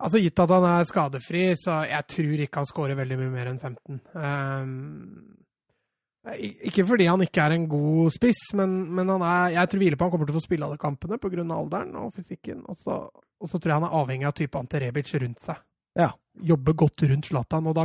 Altså, 0.00 0.20
Gitt 0.22 0.40
at 0.40 0.54
han 0.54 0.64
er 0.64 0.88
skadefri, 0.88 1.42
så 1.60 1.82
jeg 1.88 2.08
tror 2.08 2.44
ikke 2.46 2.62
han 2.62 2.70
skårer 2.70 2.98
veldig 2.98 3.18
mye 3.20 3.34
mer 3.34 3.50
enn 3.50 3.60
15. 3.60 4.00
Um, 4.14 4.24
ehm, 4.24 6.36
ikke 6.70 6.86
fordi 6.88 7.08
han 7.08 7.24
ikke 7.24 7.44
er 7.44 7.56
en 7.56 7.66
god 7.68 8.12
spiss, 8.14 8.40
men, 8.56 8.70
men 8.96 9.12
er, 9.18 9.56
jeg 9.58 9.72
tror 9.74 9.98
han 10.04 10.12
kommer 10.12 10.28
til 10.28 10.36
å 10.36 10.40
få 10.40 10.46
spille 10.46 10.68
alle 10.68 10.80
kampene 10.80 11.20
pga. 11.20 11.44
alderen 11.44 11.92
og 12.00 12.14
fysikken. 12.16 12.64
Og 12.68 12.80
så, 12.80 13.02
og 13.12 13.48
så, 13.48 13.58
tror 13.58 13.74
jeg 13.74 13.80
han 13.80 13.88
er 13.90 13.98
avhengig 14.00 14.28
av 14.28 14.36
type 14.40 14.60
Ante 14.60 14.80
Rebic 14.80 15.12
rundt 15.20 15.44
seg. 15.44 15.60
Ja. 15.98 16.12
Jobbe 16.40 16.76
godt 16.78 17.02
rundt 17.10 17.28
Zlatan. 17.28 17.68
Og 17.68 17.76
da 17.76 17.84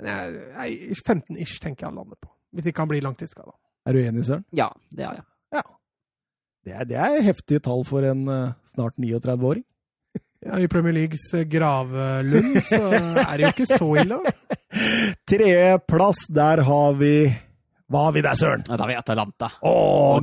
men 0.00 0.10
jeg, 0.10 0.40
jeg, 0.54 0.96
15 1.04 1.38
ish 1.38 1.60
tenker 1.62 1.84
jeg 1.84 1.92
han 1.92 2.00
lander 2.00 2.18
på. 2.18 2.30
Hvis 2.54 2.70
ikke 2.70 2.82
han 2.82 2.90
blir 2.90 3.04
langtidsskada. 3.04 3.54
Er 3.86 3.94
du 3.94 4.00
enig, 4.00 4.24
Søren? 4.26 4.44
Ja, 4.54 4.70
det 4.94 5.06
er 5.06 5.20
jeg. 5.20 5.26
Ja. 5.54 5.62
Det 6.64 6.74
er, 6.74 6.88
det 6.88 6.98
er 6.98 7.26
heftige 7.26 7.62
tall 7.62 7.84
for 7.86 8.06
en 8.06 8.24
uh, 8.30 8.54
snart 8.72 8.96
39-åring. 8.98 9.64
Ja, 10.44 10.58
I 10.60 10.68
Premier 10.68 10.92
Leagues 10.92 11.24
eh, 11.32 11.46
gravlund 11.48 12.60
så 12.68 12.82
er 12.92 13.32
det 13.36 13.46
jo 13.46 13.52
ikke 13.54 13.68
så 13.70 13.88
ille, 14.02 14.18
da. 14.20 14.58
Tredjeplass, 15.30 16.26
der 16.28 16.64
har 16.68 16.96
vi 17.00 17.14
hva 17.92 18.06
har 18.06 18.14
vi 18.16 18.22
der, 18.24 18.36
Søren? 18.36 18.62
Da 18.64 18.78
har 18.80 18.88
vi 18.88 18.96
Atalanta. 18.96 19.50
Å, 19.68 19.72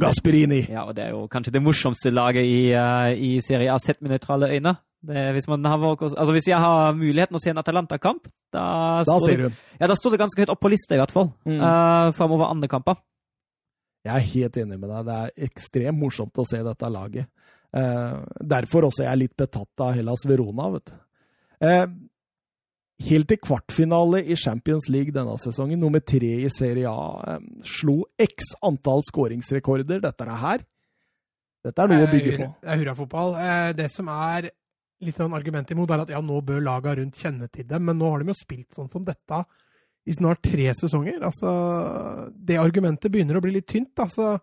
Gasperini! 0.02 0.64
Ja, 0.74 0.88
og 0.90 0.96
Det 0.98 1.06
er 1.06 1.12
jo 1.14 1.28
kanskje 1.32 1.54
det 1.54 1.62
morsomste 1.62 2.10
laget 2.12 2.48
i, 2.50 2.72
uh, 2.74 3.12
i 3.14 3.36
Serie 3.46 3.70
A, 3.72 3.78
sett 3.80 4.02
med 4.02 4.12
nøytrale 4.12 4.50
øyne. 4.50 4.74
hvis, 5.06 5.48
altså, 5.48 6.32
hvis, 6.34 6.48
jeg 6.50 6.60
har 6.60 6.94
muligheten 6.98 7.38
å 7.38 7.42
se 7.42 7.54
en 7.54 7.62
Atalanta-kamp, 7.62 8.28
da, 8.52 8.66
da, 9.06 9.20
står 9.22 9.46
det, 9.46 9.52
ja, 9.80 9.88
da 9.88 9.96
står 9.96 10.16
det 10.16 10.22
ganske 10.24 10.42
høyt 10.42 10.54
opp 10.54 10.62
på 10.62 10.74
lista, 10.74 10.98
i 10.98 11.02
hvert 11.02 11.14
fall. 11.14 11.32
Mm. 11.46 11.62
Uh, 11.62 12.10
framover 12.18 12.50
andre 12.50 12.70
kamper. 12.70 12.98
Jeg 14.02 14.18
er 14.18 14.30
helt 14.34 14.58
enig 14.58 14.80
med 14.82 14.90
deg. 14.90 15.06
Det 15.06 15.20
er 15.22 15.50
ekstremt 15.52 16.02
morsomt 16.02 16.42
å 16.42 16.48
se 16.50 16.64
dette 16.66 16.90
laget. 16.90 17.30
Uh, 17.72 18.22
derfor 18.44 18.90
også 18.90 19.06
er 19.06 19.14
jeg 19.14 19.24
litt 19.26 19.36
betatt 19.40 19.84
av 19.84 19.94
Hellas 19.96 20.26
Verona, 20.28 20.68
vet 20.74 20.92
du. 20.92 20.98
Uh, 21.62 21.86
helt 23.08 23.30
til 23.32 23.40
kvartfinale 23.42 24.24
i 24.26 24.36
Champions 24.38 24.90
League 24.92 25.14
denne 25.16 25.38
sesongen. 25.42 25.80
Nummer 25.82 26.04
tre 26.04 26.34
i 26.44 26.50
Serie 26.54 26.92
A. 26.92 27.38
Slo 27.68 28.02
x 28.22 28.54
antall 28.66 29.06
skåringsrekorder. 29.08 30.02
Dette 30.04 30.28
er 30.28 30.42
her. 30.44 30.66
Dette 31.62 31.84
er 31.84 31.92
noe 31.92 32.08
å 32.08 32.12
bygge 32.12 32.38
på. 32.40 32.50
Det 32.62 32.74
er 32.74 32.82
hurrafotball. 32.82 33.36
Eh, 33.38 33.72
det 33.78 33.88
som 33.94 34.10
er 34.14 34.50
litt 35.06 35.18
sånn 35.18 35.34
argument 35.38 35.74
imot, 35.74 35.94
er 35.94 36.04
at 36.04 36.14
ja, 36.14 36.22
nå 36.22 36.40
bør 36.46 36.62
laga 36.66 36.96
rundt 36.98 37.18
kjenne 37.18 37.50
til 37.54 37.68
dem, 37.70 37.86
men 37.88 37.98
nå 37.98 38.10
har 38.10 38.22
de 38.22 38.34
jo 38.34 38.38
spilt 38.38 38.78
sånn 38.78 38.90
som 38.92 39.06
dette 39.06 39.44
i 40.10 40.16
snart 40.18 40.42
tre 40.46 40.72
sesonger. 40.78 41.22
Altså, 41.26 41.52
det 42.34 42.58
argumentet 42.62 43.14
begynner 43.14 43.38
å 43.38 43.44
bli 43.44 43.56
litt 43.58 43.70
tynt. 43.70 43.94
altså 44.02 44.36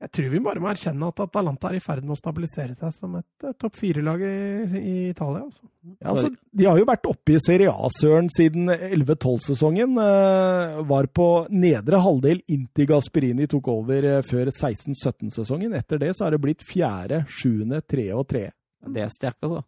jeg 0.00 0.12
tror 0.16 0.30
vi 0.32 0.40
bare 0.40 0.60
må 0.64 0.70
erkjenne 0.70 1.08
at 1.12 1.20
Atalanta 1.20 1.68
er 1.68 1.76
i 1.76 1.82
ferd 1.84 2.06
med 2.06 2.14
å 2.14 2.18
stabilisere 2.18 2.72
seg 2.72 2.92
som 2.96 3.18
et 3.18 3.44
uh, 3.44 3.52
topp 3.60 3.74
fire-lag 3.76 4.22
i, 4.24 4.36
i, 4.80 4.94
Italia. 5.10 5.42
Altså. 5.44 5.66
Ja, 5.90 6.06
altså, 6.14 6.30
de 6.56 6.68
har 6.68 6.80
jo 6.80 6.86
vært 6.88 7.08
oppe 7.10 7.34
i 7.36 7.42
Serie 7.44 7.74
A, 7.74 7.90
Søren, 7.92 8.30
siden 8.32 8.72
11-12-sesongen. 8.72 10.00
Uh, 10.00 10.80
var 10.88 11.10
på 11.12 11.28
nedre 11.52 12.00
halvdel 12.00 12.40
inntil 12.48 12.88
Gasperini 12.94 13.48
tok 13.52 13.68
over 13.74 14.08
uh, 14.08 14.22
før 14.24 14.48
16-17-sesongen. 14.54 15.76
Etter 15.76 16.00
det 16.00 16.14
så 16.16 16.26
har 16.26 16.36
det 16.36 16.40
blitt 16.46 16.64
fjerde, 16.64 17.26
sjuende, 17.28 17.84
tredje 17.84 18.16
og 18.16 18.24
tredje. 18.32 18.54
Det 18.88 19.04
er 19.04 19.12
sterkt, 19.12 19.42
altså. 19.44 19.66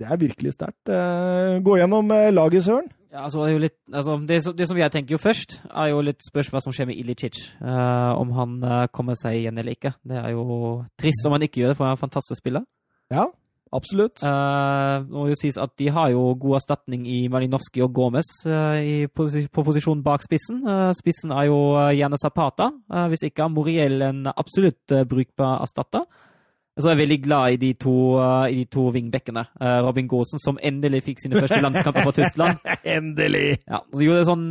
Det 0.00 0.08
er 0.08 0.18
virkelig 0.18 0.56
sterkt. 0.56 0.90
Gå 1.62 1.74
gjennom 1.76 2.08
laget, 2.32 2.64
Søren. 2.64 2.88
Ja, 3.10 3.24
altså, 3.26 3.42
det, 3.42 3.58
litt, 3.58 3.76
altså, 3.90 4.14
det, 4.22 4.38
det, 4.54 4.66
som 4.70 4.78
jeg 4.78 4.92
tenker 4.94 5.16
jo 5.16 5.18
først, 5.18 5.56
er 5.66 5.90
jo 5.90 6.02
litt 6.06 6.22
spørs 6.22 6.52
hva 6.54 6.60
som 6.62 6.74
skjer 6.74 6.86
med 6.92 6.98
Ilicic. 7.00 7.40
Uh, 7.58 8.14
om 8.20 8.30
han 8.36 8.60
uh, 8.62 8.86
kommer 8.94 9.18
seg 9.18 9.40
igjen 9.40 9.58
eller 9.58 9.74
ikke. 9.74 9.96
Det 10.06 10.20
er 10.20 10.30
jo 10.36 10.44
trist 11.00 11.26
om 11.26 11.34
han 11.34 11.42
ikke 11.46 11.64
gjør 11.64 11.72
det, 11.72 11.78
for 11.78 11.88
han 11.88 11.96
er 11.96 11.98
en 11.98 12.04
fantastisk 12.04 12.38
spiller. 12.38 12.62
Ja, 13.10 13.26
absolutt. 13.74 14.22
Uh, 14.22 15.02
må 15.10 15.26
jo 15.26 15.40
sies 15.40 15.58
at 15.58 15.74
De 15.82 15.90
har 15.90 16.12
jo 16.14 16.22
god 16.38 16.60
erstatning 16.60 17.08
i 17.10 17.24
Malinowski 17.32 17.82
og 17.82 17.90
Gomez 17.98 18.30
i, 18.46 19.10
på, 19.10 19.26
på 19.26 19.66
posisjon 19.66 20.06
bak 20.06 20.22
spissen. 20.22 20.62
spissen 20.94 21.34
er 21.34 21.50
jo 21.50 21.60
gjerne 21.90 22.20
Zapata. 22.22 22.70
hvis 23.10 23.26
ikke 23.26 23.48
er 23.48 23.54
Moriel 23.56 24.06
en 24.06 24.26
absolutt 24.30 25.00
brukbar 25.10 25.64
erstatter. 25.66 26.06
Så 26.80 26.88
er 26.88 26.94
jeg 26.94 27.02
veldig 27.02 27.18
glad 27.24 27.54
i 27.54 27.58
de 27.60 27.70
to, 27.78 27.94
uh, 28.18 28.46
i 28.48 28.62
de 28.62 28.66
to 28.72 28.86
wingbackene. 28.94 29.44
Uh, 29.60 29.80
Robin 29.86 30.08
Gaasen, 30.10 30.40
som 30.42 30.60
endelig 30.62 31.02
fikk 31.06 31.22
sine 31.22 31.40
første 31.40 31.60
landskamper 31.62 32.06
for 32.06 32.16
Tyskland. 32.16 32.62
endelig! 32.96 33.60
Ja, 33.66 33.82
så 33.84 34.04
gjorde 34.04 34.22
det 34.22 34.28
sånn 34.30 34.46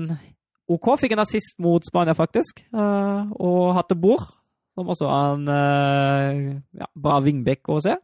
OK. 0.69 0.91
Fikk 1.01 1.15
en 1.15 1.23
assist 1.23 1.57
mot 1.63 1.86
Spania, 1.86 2.15
faktisk. 2.17 2.61
Uh, 2.75 3.32
og 3.41 3.73
Hatte 3.80 3.97
bord. 3.97 4.27
som 4.77 4.91
også 4.93 5.09
er 5.11 5.34
en 5.36 6.61
ja, 6.80 6.86
bra 6.95 7.17
wingback 7.23 7.67
å 7.67 7.80
se. 7.84 7.97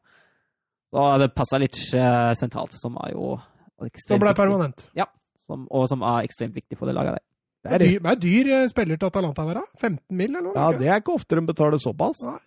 Og 0.95 1.21
det 1.21 1.29
passa 1.35 1.59
litt 1.59 1.75
sentralt, 1.75 2.73
som 2.79 2.97
er 3.03 3.13
jo 3.13 3.35
ekstremt 3.83 4.17
Som 4.17 4.23
ble 4.23 4.33
permanent. 4.35 4.83
Ja, 4.97 5.05
som, 5.45 5.67
og 5.71 5.87
som 5.91 6.03
er 6.07 6.27
ekstremt 6.27 6.55
viktig 6.55 6.79
for 6.79 6.89
det 6.89 6.95
laget 6.97 7.19
der. 7.19 7.23
Det 7.65 7.71
er, 7.73 7.81
dyr, 7.81 8.01
det 8.03 8.11
er 8.11 8.19
dyr 8.21 8.67
spiller 8.69 8.99
til 8.99 9.09
Atalanta, 9.09 9.45
være? 9.47 9.63
15 9.81 10.17
mil, 10.19 10.29
eller 10.29 10.43
noe? 10.49 10.53
Ja, 10.53 10.67
det 10.77 10.89
er 10.91 10.99
ikke 11.01 11.15
ofte 11.17 11.39
de 11.39 11.45
betaler 11.47 11.81
såpass. 11.81 12.21
Nei. 12.27 12.37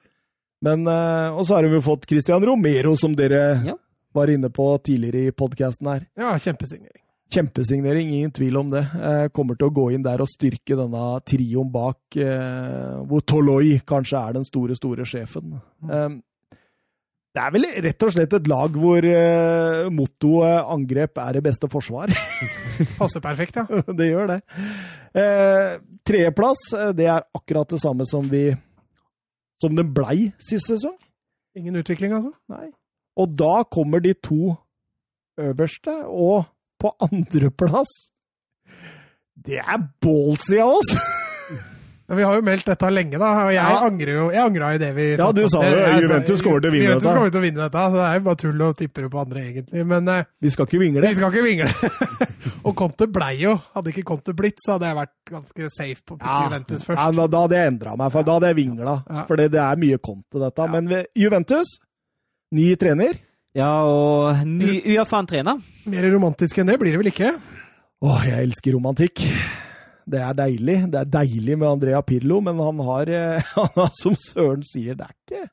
Men, 0.65 0.87
uh, 0.87 1.37
Og 1.39 1.47
så 1.47 1.59
har 1.59 1.69
vi 1.69 1.83
fått 1.83 2.09
Christian 2.11 2.45
Romero, 2.45 2.97
som 2.97 3.15
dere 3.17 3.43
ja. 3.65 3.77
var 4.15 4.31
inne 4.33 4.51
på 4.51 4.71
tidligere 4.85 5.29
i 5.29 5.35
podkasten 5.35 5.93
her. 5.93 6.07
Ja, 6.19 6.35
kjempesignering. 6.39 7.03
Kjempesignering, 7.29 8.09
ingen 8.09 8.33
tvil 8.33 8.57
om 8.57 8.71
det. 8.73 8.87
Uh, 8.97 9.27
kommer 9.35 9.59
til 9.59 9.69
å 9.69 9.75
gå 9.75 9.91
inn 9.95 10.05
der 10.07 10.23
og 10.25 10.31
styrke 10.31 10.79
denne 10.79 11.03
trioen 11.29 11.69
bak, 11.71 12.01
uh, 12.17 13.05
hvor 13.07 13.23
Toloi 13.23 13.77
kanskje 13.87 14.23
er 14.23 14.39
den 14.39 14.49
store, 14.49 14.79
store 14.79 15.07
sjefen. 15.07 15.61
Mm. 15.85 16.23
det 17.37 17.43
er 17.45 17.53
vel 17.55 17.67
rett 17.85 18.03
og 18.03 18.15
slett 18.15 18.33
et 18.35 18.49
lag 18.51 18.79
hvor 18.81 19.05
uh, 19.05 19.91
mottoet 19.95 20.73
'angrep 20.73 21.21
er 21.23 21.37
det 21.37 21.45
beste 21.45 21.69
forsvar'. 21.71 22.17
Passer 22.99 23.23
perfekt, 23.23 23.61
ja. 23.61 23.83
det 24.01 24.09
gjør 24.09 24.33
det. 24.33 24.41
Tredjeplass, 26.09 26.65
det 26.97 27.07
er 27.07 27.29
akkurat 27.37 27.69
det 27.69 27.83
samme 27.85 28.09
som 28.09 28.25
vi 28.25 28.49
som 29.61 29.77
den 29.77 29.93
blei 29.95 30.33
sist 30.39 30.71
sesong. 30.71 30.97
Ingen 31.57 31.77
utvikling, 31.81 32.15
altså? 32.15 32.33
Nei. 32.49 32.71
Og 33.19 33.35
da 33.39 33.65
kommer 33.67 33.99
de 33.99 34.15
to 34.15 34.55
øverste, 35.39 35.95
og 36.07 36.45
på 36.79 36.93
andreplass 37.03 37.91
Det 39.47 39.59
er 39.59 39.79
ballsy 40.03 40.59
av 40.63 40.79
oss! 40.79 40.93
Men 42.09 42.17
vi 42.17 42.25
har 42.25 42.39
jo 42.39 42.43
meldt 42.45 42.65
dette 42.71 42.89
lenge, 42.89 43.19
da. 43.21 43.31
Og 43.45 43.51
jeg 43.53 43.61
ja. 43.61 43.81
angrer 43.85 44.11
jo 44.15 44.23
jeg 44.33 44.41
angra 44.41 44.69
i 44.73 44.79
det 44.81 44.89
vi 44.97 45.07
Ja, 45.19 45.27
du 45.37 45.43
sa 45.53 45.61
jo 45.61 45.81
Juventus 46.01 46.41
kommer 46.41 46.63
til 46.65 46.71
å 46.71 46.73
vinne 46.73 46.87
Juventus 46.87 47.05
dette. 47.05 47.17
kommer 47.19 47.35
til 47.35 47.41
å 47.41 47.43
vinne 47.45 47.61
dette, 47.67 47.83
så 47.85 47.99
det 47.99 48.07
er 48.07 48.17
jo 48.17 48.25
bare 48.29 48.41
tull 48.43 48.65
å 48.65 48.69
tippe 48.79 49.05
det 49.05 49.11
på 49.13 49.21
andre, 49.21 49.43
egentlig. 49.51 49.85
Men 49.91 50.09
uh, 50.09 50.23
Vi 50.41 50.53
skal 50.55 50.71
ikke 50.71 50.81
vingle. 50.81 51.05
Vi 51.05 51.19
skal 51.19 51.37
ikke 51.37 51.45
vingle. 51.45 51.93
og 52.67 52.73
Conte 52.79 53.11
blei 53.13 53.35
jo 53.43 53.53
Hadde 53.77 53.93
ikke 53.93 54.07
Conte 54.09 54.33
blitt, 54.39 54.65
så 54.65 54.79
hadde 54.79 54.89
jeg 54.89 54.99
vært 55.03 55.15
ganske 55.35 55.71
safe 55.77 56.01
på 56.09 56.19
ja. 56.23 56.39
Juventus 56.47 56.89
først. 56.89 56.97
Ja, 56.97 57.29
da 57.37 57.45
hadde 57.45 57.61
jeg 57.61 57.75
endra 57.75 57.95
meg, 58.01 58.17
for 58.17 58.31
da 58.31 58.39
hadde 58.39 58.55
jeg 58.55 58.61
vingla. 58.63 58.99
Ja. 59.05 59.29
For 59.29 59.45
det, 59.45 59.53
er 59.69 59.85
mye 59.85 60.03
Conte, 60.09 60.41
dette. 60.47 60.73
Men 60.79 60.91
Juventus, 61.27 61.77
ny 62.57 62.71
trener. 62.81 63.21
Ja, 63.59 63.73
og 63.85 64.49
ny 64.49 64.81
uerfaren 64.95 65.29
trener. 65.29 65.61
Mer 65.93 66.09
romantisk 66.09 66.57
enn 66.57 66.73
det 66.73 66.81
blir 66.81 66.97
det 66.97 67.05
vel 67.05 67.13
ikke? 67.13 67.37
Åh, 68.01 68.29
jeg 68.33 68.49
elsker 68.49 68.79
romantikk. 68.81 69.27
Det 70.09 70.21
er 70.25 70.37
deilig. 70.39 70.79
Det 70.93 71.01
er 71.03 71.13
deilig 71.13 71.59
med 71.59 71.69
Andrea 71.69 72.03
Pirlo, 72.07 72.41
men 72.45 72.61
han 72.63 72.83
har, 72.87 73.13
eh, 73.13 73.53
han 73.59 73.73
har, 73.77 73.95
som 73.99 74.17
Søren 74.19 74.65
sier, 74.67 74.99
det 74.99 75.09
er 75.09 75.17
ikke 75.17 75.49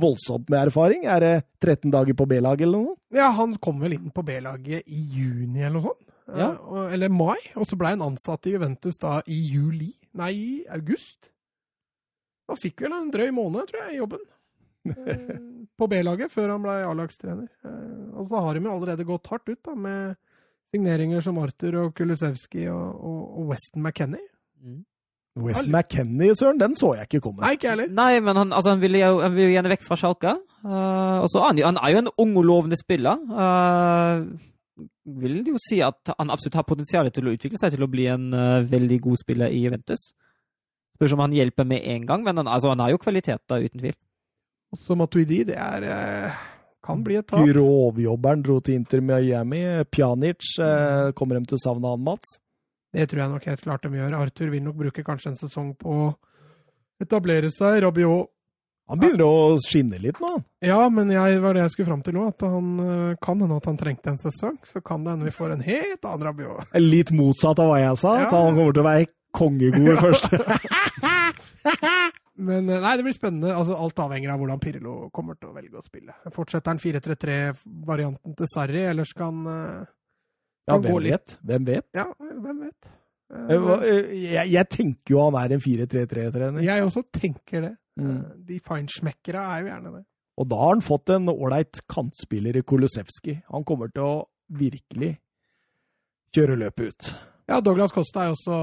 voldsomt 0.00 0.50
med 0.50 0.70
erfaring. 0.70 1.04
Er 1.10 1.24
det 1.24 1.34
13 1.60 1.90
dager 1.92 2.16
på 2.16 2.26
B-laget 2.30 2.66
eller 2.68 2.84
noe? 2.86 2.98
Ja, 3.14 3.32
han 3.36 3.56
kom 3.62 3.80
vel 3.82 3.98
inn 3.98 4.12
på 4.14 4.24
B-laget 4.26 4.86
i 4.86 5.00
juni 5.16 5.64
eller 5.64 5.80
noe 5.80 5.88
sånt. 5.90 6.06
Ja. 6.30 6.52
Eller 6.94 7.10
mai. 7.10 7.38
Og 7.58 7.66
så 7.66 7.78
ble 7.78 7.94
han 7.96 8.04
ansatt 8.06 8.46
i 8.46 8.54
Juventus 8.54 9.00
da 9.02 9.18
i 9.26 9.40
juli. 9.50 9.90
Nei, 10.18 10.30
i 10.34 10.52
august. 10.70 11.30
Han 12.50 12.58
fikk 12.58 12.84
vel 12.86 12.94
en 12.96 13.10
drøy 13.14 13.30
måned, 13.34 13.66
tror 13.70 13.86
jeg, 13.86 13.96
i 13.96 14.02
jobben. 14.02 14.28
Eh, 14.80 15.36
på 15.76 15.86
B-laget, 15.92 16.32
før 16.32 16.54
han 16.54 16.62
ble 16.64 16.74
A-lagstrener. 16.88 17.50
Eh, 17.68 18.04
og 18.16 18.30
så 18.30 18.40
har 18.46 18.56
de 18.56 18.62
jo 18.64 18.70
allerede 18.72 19.04
gått 19.04 19.28
hardt 19.28 19.50
ut 19.50 19.58
da, 19.66 19.74
med 19.76 20.14
signeringer 20.74 21.24
som 21.24 21.38
Arthur 21.42 21.78
og 21.84 21.96
Kulusevski 21.98 22.68
og, 22.70 23.00
og, 23.00 23.20
og 23.40 23.50
Weston 23.52 23.82
McKennie. 23.82 24.26
Mm. 24.62 24.84
Weston 25.40 25.70
McKennie, 25.72 26.34
søren, 26.36 26.60
den 26.60 26.74
så 26.78 26.92
jeg 26.98 27.08
ikke 27.08 27.22
komme. 27.28 27.42
Nei, 27.44 27.54
ikke 27.56 27.70
heller. 27.72 27.90
Nei, 27.94 28.12
men 28.24 28.38
han, 28.38 28.52
altså, 28.52 28.74
han, 28.74 28.82
vil 28.82 28.98
jo, 28.98 29.10
han 29.22 29.34
vil 29.36 29.46
jo 29.46 29.54
gjerne 29.54 29.72
vekk 29.72 29.86
fra 29.86 29.98
Schalke. 29.98 30.36
Uh, 30.64 31.22
og 31.22 31.28
så 31.32 31.44
han, 31.46 31.60
han 31.64 31.78
er 31.80 31.94
jo 31.94 32.02
en 32.02 32.12
ung 32.24 32.36
og 32.40 32.46
lovende 32.48 32.78
spiller. 32.78 33.20
Uh, 33.30 34.26
vil 35.20 35.40
jo 35.46 35.60
si 35.62 35.80
at 35.84 36.12
han 36.16 36.32
absolutt 36.32 36.58
har 36.58 36.68
potensial 36.68 37.10
til 37.14 37.30
å 37.30 37.34
utvikle 37.36 37.60
seg 37.60 37.74
til 37.74 37.86
å 37.86 37.90
bli 37.90 38.08
en 38.10 38.30
uh, 38.34 38.66
veldig 38.68 39.00
god 39.06 39.22
spiller 39.22 39.54
i 39.54 39.62
Juventus. 39.64 40.10
Spørs 40.98 41.16
om 41.16 41.24
han 41.24 41.34
hjelper 41.34 41.66
med 41.68 41.86
en 41.94 42.06
gang, 42.08 42.24
men 42.26 42.42
han, 42.42 42.50
altså, 42.50 42.74
han 42.74 42.82
har 42.84 42.92
jo 42.92 43.00
kvaliteter, 43.00 43.66
uten 43.66 43.80
tvil. 43.80 43.96
Også 44.74 44.94
Matuidi, 44.98 45.42
det 45.48 45.56
er 45.58 45.86
kan 46.84 47.02
bli 47.04 47.18
et 47.20 47.26
tap. 47.28 47.44
Grovjobberen 47.46 48.42
dro 48.44 48.58
til 48.64 48.80
Inter 48.80 49.02
Miami. 49.04 49.62
Pjanic, 49.92 50.54
eh, 50.58 51.12
kommer 51.16 51.38
de 51.38 51.50
til 51.50 51.58
å 51.58 51.64
savne 51.64 51.92
han, 51.92 52.02
Mats? 52.04 52.40
Det 52.92 53.06
tror 53.10 53.22
jeg 53.22 53.30
nok 53.30 53.46
helt 53.46 53.62
klart 53.62 53.86
de 53.86 54.00
gjør. 54.00 54.18
Arthur 54.18 54.50
vil 54.50 54.64
nok 54.64 54.76
bruke 54.80 55.04
kanskje 55.06 55.30
en 55.30 55.38
sesong 55.38 55.74
på 55.78 55.94
å 55.94 56.10
etablere 57.02 57.50
seg. 57.54 57.82
Rabiot 57.84 58.30
Han 58.90 58.98
begynner 58.98 59.22
å 59.22 59.58
skinne 59.62 60.00
litt 60.02 60.18
nå. 60.18 60.40
Ja, 60.66 60.88
men 60.90 61.12
jeg 61.14 61.38
var 61.44 61.54
det 61.54 61.60
jeg 61.62 61.70
skulle 61.76 61.90
fram 61.92 62.00
til 62.02 62.16
nå. 62.16 62.24
At 62.32 62.42
han 62.42 62.72
eh, 62.82 63.12
kan 63.22 63.38
hende 63.38 63.60
at 63.60 63.68
han 63.70 63.78
trengte 63.78 64.10
en 64.10 64.18
sesong. 64.18 64.56
Så 64.66 64.82
kan 64.82 65.04
det 65.04 65.14
hende 65.14 65.28
vi 65.28 65.36
får 65.36 65.54
en 65.54 65.62
helt 65.62 66.08
annen 66.10 66.26
Rabiot. 66.26 66.74
Litt 66.94 67.14
motsatt 67.14 67.62
av 67.62 67.70
hva 67.70 67.78
jeg 67.78 68.00
sa. 68.02 68.16
Ja. 68.18 68.26
At 68.26 68.34
han 68.34 68.58
kommer 68.58 68.74
til 68.74 68.82
å 68.82 68.88
være 68.88 69.06
kongegod 69.30 70.02
først. 70.02 70.26
Men 72.40 72.68
eh, 72.68 72.80
nei, 72.82 72.94
det 72.98 73.06
blir 73.06 73.16
spennende. 73.16 73.52
Altså, 73.54 73.76
alt 73.76 74.00
avhenger 74.04 74.32
av 74.32 74.40
hvordan 74.42 74.62
Pirlo 74.62 74.94
kommer 75.14 75.38
til 75.38 75.50
å 75.50 75.56
velge 75.56 75.80
å 75.80 75.84
spille. 75.84 76.16
Fortsetter 76.34 76.72
han 76.72 76.82
4-3-3-varianten 76.82 78.36
til 78.38 78.50
Sarri, 78.50 78.84
eller 78.90 79.08
skal 79.08 79.30
han, 79.30 79.44
uh, 79.50 79.90
Ja, 80.70 80.78
hvem 80.78 81.04
vet? 81.06 81.36
Hvem 81.46 81.68
vet? 81.68 81.86
Ja, 81.96 82.06
hvem 82.18 82.64
vet? 82.66 82.92
Uh, 83.30 83.84
jeg, 84.16 84.46
jeg, 84.50 84.66
tenker 84.72 85.14
jo 85.14 85.24
han 85.28 85.38
er 85.38 85.54
en 85.54 85.64
4-3-3-trener. 85.64 86.62
Jeg 86.66 86.86
også 86.86 87.04
tenker 87.14 87.68
det. 87.68 87.74
Mm. 88.00 88.22
De 88.48 88.60
feinschmeckere 88.64 89.42
er 89.44 89.64
jo 89.64 89.70
gjerne 89.72 89.96
det. 89.98 90.04
Og 90.40 90.46
da 90.48 90.60
har 90.62 90.72
han 90.72 90.84
fått 90.84 91.12
en 91.12 91.28
ålreit 91.28 91.82
kantspiller 91.90 92.56
i 92.56 92.64
Kolosevskij. 92.64 93.42
Han 93.52 93.66
kommer 93.68 93.90
til 93.92 94.06
å 94.06 94.14
virkelig 94.56 95.18
kjøre 96.34 96.56
løpet 96.62 96.88
ut. 96.88 97.10
Ja, 97.50 97.58
Douglas 97.58 97.90
Costa 97.90 98.22
er 98.22 98.30
også 98.30 98.56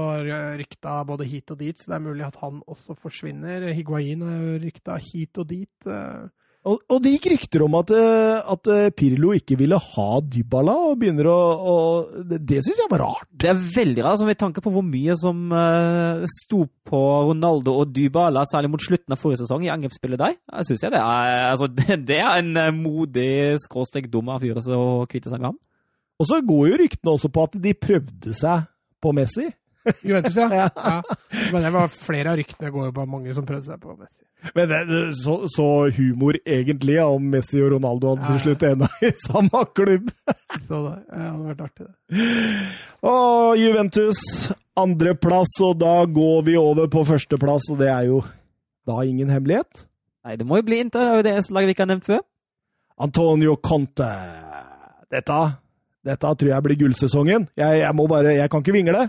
rykta 0.56 1.02
både 1.04 1.26
hit 1.28 1.50
og 1.52 1.60
dit, 1.60 1.76
så 1.76 1.90
det 1.90 1.98
er 1.98 2.06
mulig 2.06 2.24
at 2.24 2.38
han 2.40 2.62
også 2.64 2.96
forsvinner. 2.96 3.66
Higuain 3.76 4.22
er 4.24 4.62
rykta 4.62 4.96
hit 5.10 5.36
og 5.42 5.50
dit. 5.50 5.74
Eh. 5.84 6.30
Og, 6.68 6.80
og, 6.88 7.02
det 7.04 7.12
gikk 7.14 7.28
rykter 7.34 7.62
om 7.66 7.76
at, 7.78 7.92
eh, 7.94 8.48
at, 8.54 8.70
eh, 8.72 8.88
Pirlo 8.96 9.34
ikke 9.36 9.58
ville 9.60 9.76
ha 9.78 10.06
Dybala, 10.24 10.74
og 10.88 10.96
begynner 11.02 11.28
å, 11.30 11.36
å 11.38 11.76
Det, 12.30 12.40
det 12.48 12.62
syns 12.64 12.80
jeg 12.80 12.90
var 12.90 13.04
rart. 13.04 13.28
Det 13.30 13.52
er 13.52 13.60
veldig 13.60 14.02
rart, 14.06 14.16
altså, 14.16 14.30
med 14.30 14.40
tanke 14.40 14.64
på 14.64 14.72
hvor 14.72 14.84
mye 14.84 15.18
som 15.20 15.52
uh, 15.52 16.24
sto 16.40 16.64
på 16.88 17.02
Ronaldo 17.28 17.76
og 17.82 17.92
Dybala, 17.92 18.46
særlig 18.48 18.72
mot 18.72 18.84
slutten 18.84 19.14
av 19.14 19.20
forrige 19.20 19.44
sesong, 19.44 19.68
i 19.68 19.72
angrepsspillet 19.72 20.24
der. 20.24 20.34
Jeg 20.56 20.70
synes 20.70 20.86
jeg 20.86 20.96
det 20.96 21.04
er, 21.04 21.44
altså, 21.52 21.68
det, 21.78 22.00
det 22.08 22.22
er 22.24 22.40
en 22.40 22.80
modig 22.80 23.30
skråstrek 23.68 24.08
dum 24.08 24.32
avgjørelse 24.32 24.80
å 24.80 25.04
kvitte 25.12 25.28
seg 25.28 25.44
med 25.44 25.52
ham. 25.52 25.60
Og 26.18 26.26
så 26.26 26.40
går 26.42 26.66
jo 26.72 26.82
ryktene 26.82 27.14
også 27.14 27.30
på 27.30 27.46
at 27.46 27.56
de 27.62 27.76
prøvde 27.78 28.34
seg 28.34 28.66
på 29.02 29.12
Messi. 29.16 29.48
Juventus, 30.02 30.36
ja. 30.36 30.48
ja. 30.60 30.68
ja. 30.74 31.02
Men 31.52 31.62
det 31.62 31.74
var 31.74 31.92
flere 31.92 32.32
av 32.32 32.40
ryktene 32.40 32.72
går 32.74 32.90
jo 32.90 32.94
på 32.96 33.06
mange 33.10 33.34
som 33.36 33.46
prøvde 33.48 33.70
seg 33.70 33.82
på 33.82 33.96
Messi. 33.96 34.14
Men 34.54 34.68
det, 34.70 35.16
så, 35.18 35.48
så, 35.50 35.90
humor 35.96 36.36
egentlig, 36.46 36.94
ja, 36.94 37.08
om 37.10 37.24
Messi 37.32 37.58
og 37.58 37.72
Ronaldo 37.74 38.12
hadde 38.12 38.28
til 38.28 38.40
slutt 38.44 38.64
enda 38.68 38.88
i 39.08 39.10
samme 39.18 39.64
klubb. 39.74 40.12
så 40.68 40.78
det, 40.84 40.94
det 41.10 41.24
hadde 41.24 41.48
vært 41.48 41.64
artig, 41.66 41.88
det. 41.88 42.28
Og 43.08 43.58
Juventus 43.58 44.22
andreplass, 44.78 45.56
og 45.66 45.78
da 45.82 45.94
går 46.06 46.46
vi 46.46 46.56
over 46.60 46.86
på 46.92 47.02
førsteplass, 47.08 47.66
og 47.74 47.82
det 47.82 47.90
er 47.90 48.08
jo 48.12 48.22
da 48.88 49.02
ingen 49.02 49.30
hemmelighet. 49.32 49.88
Nei, 50.26 50.36
det 50.38 50.46
må 50.46 50.60
jo 50.60 50.68
bli 50.70 50.82
Inter, 50.84 51.02
det 51.02 51.10
er 51.10 51.18
jo 51.18 51.26
det 51.26 51.54
laget 51.56 51.70
vi 51.70 51.74
ikke 51.74 51.86
har 51.86 51.92
nevnt 51.92 52.08
før. 52.08 52.22
Antonio 52.98 53.58
Conte. 53.62 54.12
Dette 55.10 55.42
dette 56.08 56.34
tror 56.40 56.52
jeg 56.52 56.64
blir 56.66 56.80
gullsesongen. 56.82 57.48
Jeg, 57.58 57.80
jeg, 57.82 57.94
må 57.96 58.08
bare, 58.10 58.34
jeg 58.38 58.52
kan 58.52 58.64
ikke 58.64 58.76
vingle. 58.76 59.08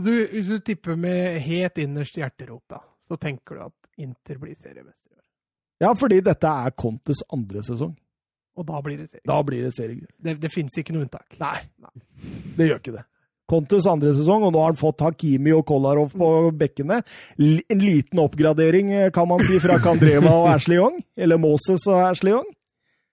Du, 0.00 0.12
hvis 0.32 0.48
du 0.48 0.58
tipper 0.64 0.96
med 0.96 1.40
helt 1.44 1.80
innerst 1.82 2.16
hjerterota, 2.16 2.80
så 3.04 3.20
tenker 3.20 3.58
du 3.58 3.66
at 3.68 3.76
Inter 4.00 4.38
blir 4.40 4.56
seriemester? 4.56 5.18
Ja, 5.80 5.92
fordi 5.96 6.20
dette 6.24 6.48
er 6.48 6.72
Contes 6.76 7.20
andre 7.32 7.64
sesong. 7.64 7.92
Og 8.58 8.66
da 8.68 8.80
blir 8.84 8.98
det 9.00 9.08
seriegull? 9.08 9.28
Da 9.30 9.38
blir 9.46 9.62
det 9.64 9.72
seriegull. 9.76 10.10
Det, 10.20 10.34
det 10.42 10.50
fins 10.52 10.76
ikke 10.80 10.94
noe 10.96 11.06
unntak? 11.06 11.26
Nei. 11.40 11.56
Nei. 11.80 12.32
Det 12.56 12.68
gjør 12.68 12.82
ikke 12.82 12.96
det. 12.98 13.04
Contes 13.50 13.86
andre 13.90 14.12
sesong, 14.14 14.44
og 14.46 14.52
nå 14.54 14.60
har 14.62 14.70
han 14.70 14.78
fått 14.78 15.02
Hakimi 15.02 15.52
og 15.56 15.64
Kolarov 15.66 16.12
på 16.14 16.28
bekkene. 16.60 17.00
En 17.40 17.82
liten 17.82 18.20
oppgradering, 18.22 18.92
kan 19.14 19.26
man 19.30 19.42
si, 19.46 19.58
fra 19.62 19.80
Kandreva 19.82 20.36
og 20.42 20.50
Ashley 20.52 20.78
Young. 20.78 21.00
Eller 21.18 21.40
Moses 21.40 21.86
og 21.90 21.98
Ashley 22.04 22.36
Young. 22.36 22.46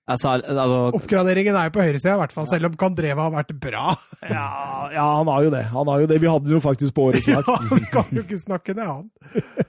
Altså, 0.07 0.37
altså 0.39 0.77
Oppgraderingen 0.95 1.55
er 1.59 1.67
jo 1.67 1.73
på 1.75 1.83
høyresida, 1.83 2.13
i 2.15 2.19
hvert 2.21 2.31
fall, 2.31 2.45
selv 2.47 2.69
om 2.69 2.75
Kandreva 2.79 3.25
har 3.25 3.33
vært 3.33 3.51
bra. 3.59 3.89
Ja, 4.37 4.45
ja, 4.91 5.03
han 5.19 5.27
har 5.29 5.43
jo 5.45 5.51
det. 5.53 5.61
Han 5.73 5.89
har 5.91 6.01
jo 6.01 6.07
det. 6.09 6.17
Vi 6.23 6.29
hadde 6.31 6.51
jo 6.51 6.61
faktisk 6.63 6.95
på 6.95 7.09
årets 7.09 7.27
Ja, 7.31 7.41
lag. 7.43 7.67
han 7.73 7.83
kan 7.91 8.15
jo 8.15 8.23
ikke 8.23 8.39
snakke 8.39 8.75
det, 8.77 8.87
han. 8.87 9.09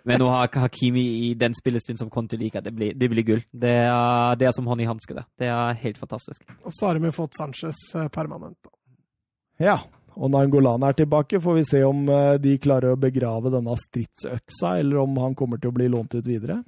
Men 0.07 0.23
nå 0.23 0.31
har 0.31 0.49
Hakimi 0.63 1.05
i 1.27 1.33
den 1.39 1.57
spillestilen 1.59 1.99
som 2.01 2.11
Conte 2.11 2.39
liker, 2.41 2.63
det 2.65 2.73
blir, 2.77 2.95
det 2.95 3.11
blir 3.11 3.27
gull. 3.27 3.43
Det 3.51 3.75
er, 3.83 4.39
det 4.39 4.49
er 4.49 4.55
som 4.57 4.71
hånd 4.71 4.85
i 4.85 4.89
hanske, 4.89 5.19
det. 5.19 5.27
Det 5.43 5.51
er 5.53 5.79
helt 5.83 5.99
fantastisk. 6.01 6.47
Og 6.63 6.75
så 6.75 6.89
har 6.89 7.03
vi 7.03 7.13
fått 7.15 7.37
Sanchez 7.39 7.83
eh, 7.99 8.09
permanent. 8.15 8.57
da. 8.63 8.75
Ja. 9.59 9.77
Og 10.19 10.31
Nangolan 10.35 10.87
er 10.87 10.97
tilbake. 10.99 11.43
Får 11.43 11.59
vi 11.61 11.67
se 11.67 11.83
om 11.87 12.07
eh, 12.15 12.39
de 12.43 12.57
klarer 12.63 12.95
å 12.95 13.01
begrave 13.01 13.53
denne 13.55 13.75
stridsøksa, 13.79 14.79
eller 14.81 15.03
om 15.03 15.19
han 15.23 15.37
kommer 15.39 15.61
til 15.63 15.75
å 15.75 15.77
bli 15.77 15.91
lånt 15.91 16.15
ut 16.15 16.27
videre. 16.27 16.63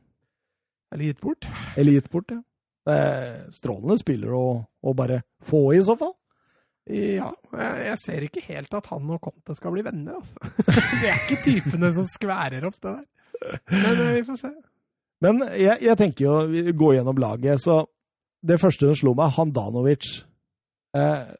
Eller 0.90 1.12
gitt 1.12 1.22
bort. 1.22 1.46
Eller 1.78 1.98
gitt 1.98 2.10
bort, 2.10 2.34
ja. 2.34 2.42
Eh, 2.90 3.36
Strålende 3.54 3.98
spiller 4.00 4.32
å, 4.34 4.44
å 4.64 4.94
bare 4.96 5.22
få, 5.46 5.70
i 5.76 5.82
så 5.84 5.96
fall. 6.00 6.14
Ja, 6.90 7.28
jeg, 7.54 7.96
ser 8.02 8.24
ikke 8.26 8.42
helt 8.48 8.72
at 8.74 8.88
han 8.90 9.10
og 9.14 9.20
Conte 9.22 9.54
skal 9.54 9.74
bli 9.76 9.84
venner, 9.86 10.16
altså. 10.18 10.50
Det 11.02 11.10
er 11.12 11.20
ikke 11.22 11.42
typene 11.44 11.90
som 11.94 12.08
skværer 12.08 12.64
opp 12.66 12.80
det 12.82 12.94
der. 12.96 13.60
Men 13.70 13.92
eh, 13.92 14.14
vi 14.18 14.24
får 14.26 14.40
se. 14.40 14.50
Men 15.22 15.42
jeg, 15.52 15.76
jeg 15.84 15.98
tenker 16.00 16.24
jo 16.24 16.38
vi 16.50 16.64
går 16.72 16.96
gjennom 16.98 17.20
laget, 17.20 17.60
så 17.62 17.82
det 18.42 18.56
første 18.62 18.88
som 18.88 18.96
slo 18.96 19.12
meg, 19.18 19.34
Handanovic. 19.36 20.08
Eh, 20.96 21.30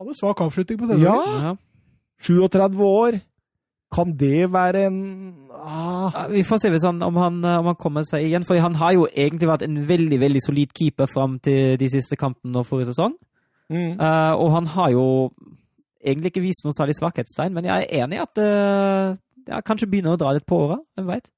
Hadde 0.00 0.16
svak 0.18 0.40
avslutning 0.42 0.80
på 0.80 0.88
sesongen. 0.88 1.06
ja, 1.06 1.52
Ja. 1.52 1.54
37 2.24 2.80
år. 2.88 3.20
Kan 3.94 4.14
det 4.18 4.48
være 4.52 4.86
en 4.88 4.96
ah, 5.54 6.26
Vi 6.32 6.42
får 6.42 6.58
se 6.64 6.70
hvis 6.74 6.84
han, 6.86 6.98
om, 7.06 7.16
han, 7.20 7.36
om 7.44 7.68
han 7.70 7.76
kommer 7.78 8.02
seg 8.08 8.26
igjen, 8.26 8.44
for 8.46 8.58
han 8.58 8.74
har 8.80 8.92
jo 8.96 9.04
egentlig 9.12 9.48
vært 9.48 9.62
en 9.66 9.76
veldig 9.88 10.18
veldig 10.20 10.42
solid 10.42 10.72
keeper 10.74 11.06
fram 11.10 11.38
til 11.44 11.76
de 11.80 11.88
siste 11.92 12.18
kampene 12.20 12.58
og 12.58 12.66
forrige 12.66 12.90
sesong. 12.92 13.14
mm. 13.70 13.92
Uh, 14.00 14.32
og 14.34 14.50
han 14.56 14.66
har 14.74 14.90
jo 14.96 15.04
egentlig 16.04 16.32
ikke 16.34 16.42
vist 16.44 16.66
noe 16.66 16.74
særlig 16.76 16.96
svakhetstegn, 16.98 17.54
men 17.54 17.64
jeg 17.70 17.86
er 17.86 18.02
enig 18.02 18.18
i 18.18 18.24
at 18.24 18.42
uh, 18.42 19.14
jeg 19.48 19.64
kanskje 19.68 19.88
begynner 19.92 20.16
å 20.16 20.20
dra 20.20 20.34
litt 20.36 20.46
på 20.48 20.58
åra. 20.66 20.80
Hvem 20.98 21.08
veit? 21.08 21.30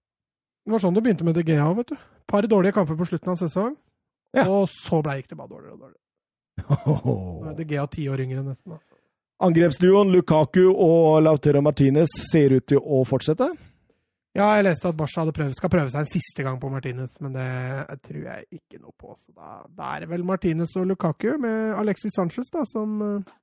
Det 0.67 0.75
var 0.75 0.83
sånn 0.83 0.97
det 0.97 1.05
begynte 1.07 1.27
med 1.29 1.37
DGA, 1.39 1.69
vet 1.79 1.93
du. 1.93 1.97
Par 2.27 2.47
dårlige 2.51 2.75
kamper 2.75 2.97
på 2.99 3.07
slutten 3.07 3.31
av 3.37 3.39
sesong, 3.39 3.77
Ja. 4.35 4.49
og 4.51 4.67
så 4.73 4.99
blei 5.07 5.21
det 5.23 5.37
bare 5.39 5.53
dårligere 5.53 5.77
og 5.77 5.81
dårligere. 5.85 6.03
Nå 7.45 7.51
er 7.53 7.59
DGA 7.61 7.85
ti 7.93 8.09
år 8.11 8.25
yngre 8.25 8.43
nesten. 8.43 8.73
Altså. 8.75 8.95
Angrepsduoen 9.45 10.13
Lukaku 10.15 10.65
og 10.71 11.23
Lautero 11.25 11.61
Martinez 11.65 12.13
ser 12.31 12.55
ut 12.57 12.65
til 12.73 12.81
å 12.81 13.03
fortsette. 13.09 13.51
Ja, 14.37 14.51
jeg 14.59 14.67
leste 14.67 14.91
at 14.91 14.97
Barca 14.97 15.25
prøvd, 15.33 15.55
skal 15.57 15.73
prøve 15.73 15.93
seg 15.93 16.03
en 16.03 16.13
siste 16.13 16.45
gang 16.45 16.59
på 16.61 16.69
Martinez, 16.73 17.15
men 17.25 17.33
det 17.37 18.01
tror 18.05 18.21
jeg 18.21 18.59
ikke 18.59 18.81
noe 18.83 18.93
på. 18.93 19.15
Så 19.17 19.33
da, 19.33 19.63
da 19.73 19.95
er 19.95 20.05
det 20.05 20.11
vel 20.13 20.27
Martinez 20.29 20.75
og 20.77 20.89
Lukaku 20.91 21.31
med 21.41 21.73
Alexis 21.77 22.17
Sanchez 22.17 22.53
da, 22.53 22.65
som 22.69 23.01
eh, 23.05 23.35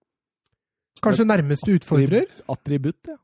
kanskje 1.01 1.25
nærmeste 1.29 1.79
utfordrer. 1.79 2.29
Attributt, 2.53 3.09
ja. 3.09 3.17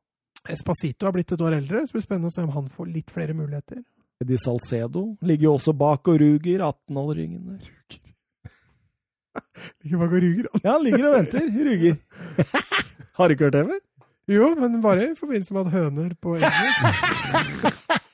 Espacito 0.50 1.06
har 1.06 1.14
blitt 1.14 1.34
et 1.36 1.42
år 1.46 1.60
eldre, 1.60 1.84
så 1.84 1.92
det 1.92 2.00
blir 2.00 2.08
spennende 2.08 2.32
å 2.32 2.34
se 2.34 2.46
om 2.46 2.54
han 2.56 2.70
får 2.74 2.90
litt 2.90 3.14
flere 3.14 3.38
muligheter. 3.38 3.84
Eddie 4.20 4.42
Salcedo 4.42 5.06
ligger 5.22 5.50
jo 5.50 5.58
også 5.60 5.74
bak 5.78 6.10
og 6.12 6.18
ruger. 6.20 6.66
18-åringen 6.66 7.54
der. 7.54 8.00
Ikke 9.86 10.00
bak 10.02 10.12
og 10.14 10.24
ruger. 10.24 10.50
Ja, 10.64 10.72
han 10.72 10.84
ligger 10.86 11.08
og 11.10 11.16
venter. 11.18 11.48
Ruger. 11.70 11.96
Har 13.20 13.28
du 13.28 13.36
ikke 13.36 13.48
hørt 13.50 13.58
det 13.58 13.66
før? 13.70 13.80
Jo, 14.30 14.52
men 14.60 14.82
bare 14.84 15.08
i 15.10 15.16
forbindelse 15.18 15.56
med 15.56 15.66
at 15.66 15.74
høner 15.74 16.14
på 16.22 16.38
engelsk. 16.38 17.80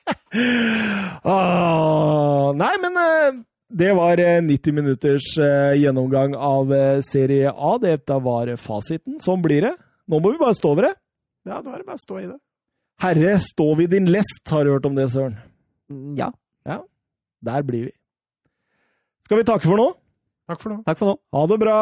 Ah, 1.26 2.52
nei, 2.54 2.72
men 2.82 2.98
eh, 3.00 3.38
det 3.72 3.88
var 3.96 4.20
eh, 4.22 4.42
90 4.44 4.74
minutters 4.76 5.26
eh, 5.42 5.72
gjennomgang 5.80 6.36
av 6.36 6.70
eh, 6.74 7.00
Serie 7.06 7.50
A. 7.50 7.72
Dette 7.82 8.18
var 8.22 8.52
fasiten. 8.60 9.16
Sånn 9.24 9.42
blir 9.42 9.64
det. 9.66 9.72
Nå 10.06 10.20
må 10.22 10.34
vi 10.34 10.40
bare 10.42 10.54
stå 10.58 10.74
over 10.74 10.90
det. 10.90 10.92
Ja, 11.48 11.62
da 11.64 11.72
er 11.72 11.80
det 11.82 11.88
bare 11.88 11.98
å 11.98 12.04
stå 12.04 12.20
i 12.20 12.26
det. 12.28 12.36
Herre, 13.02 13.36
stå 13.42 13.68
vi 13.80 13.88
din 13.90 14.06
lest, 14.12 14.44
har 14.52 14.64
du 14.64 14.74
hørt 14.76 14.86
om 14.88 14.94
det, 14.98 15.08
Søren? 15.12 15.38
Ja. 16.18 16.30
Der 17.46 17.62
blir 17.66 17.88
vi. 17.90 17.92
Skal 19.26 19.42
vi 19.42 19.46
takke 19.46 19.68
for 19.68 19.78
nå? 19.78 19.90
Takk 20.46 20.60
for 20.62 20.70
nå. 20.70 20.82
Takk 20.86 20.98
for 21.00 21.10
nå. 21.10 21.16
Ha 21.34 21.46
det 21.50 21.58
bra! 21.62 21.78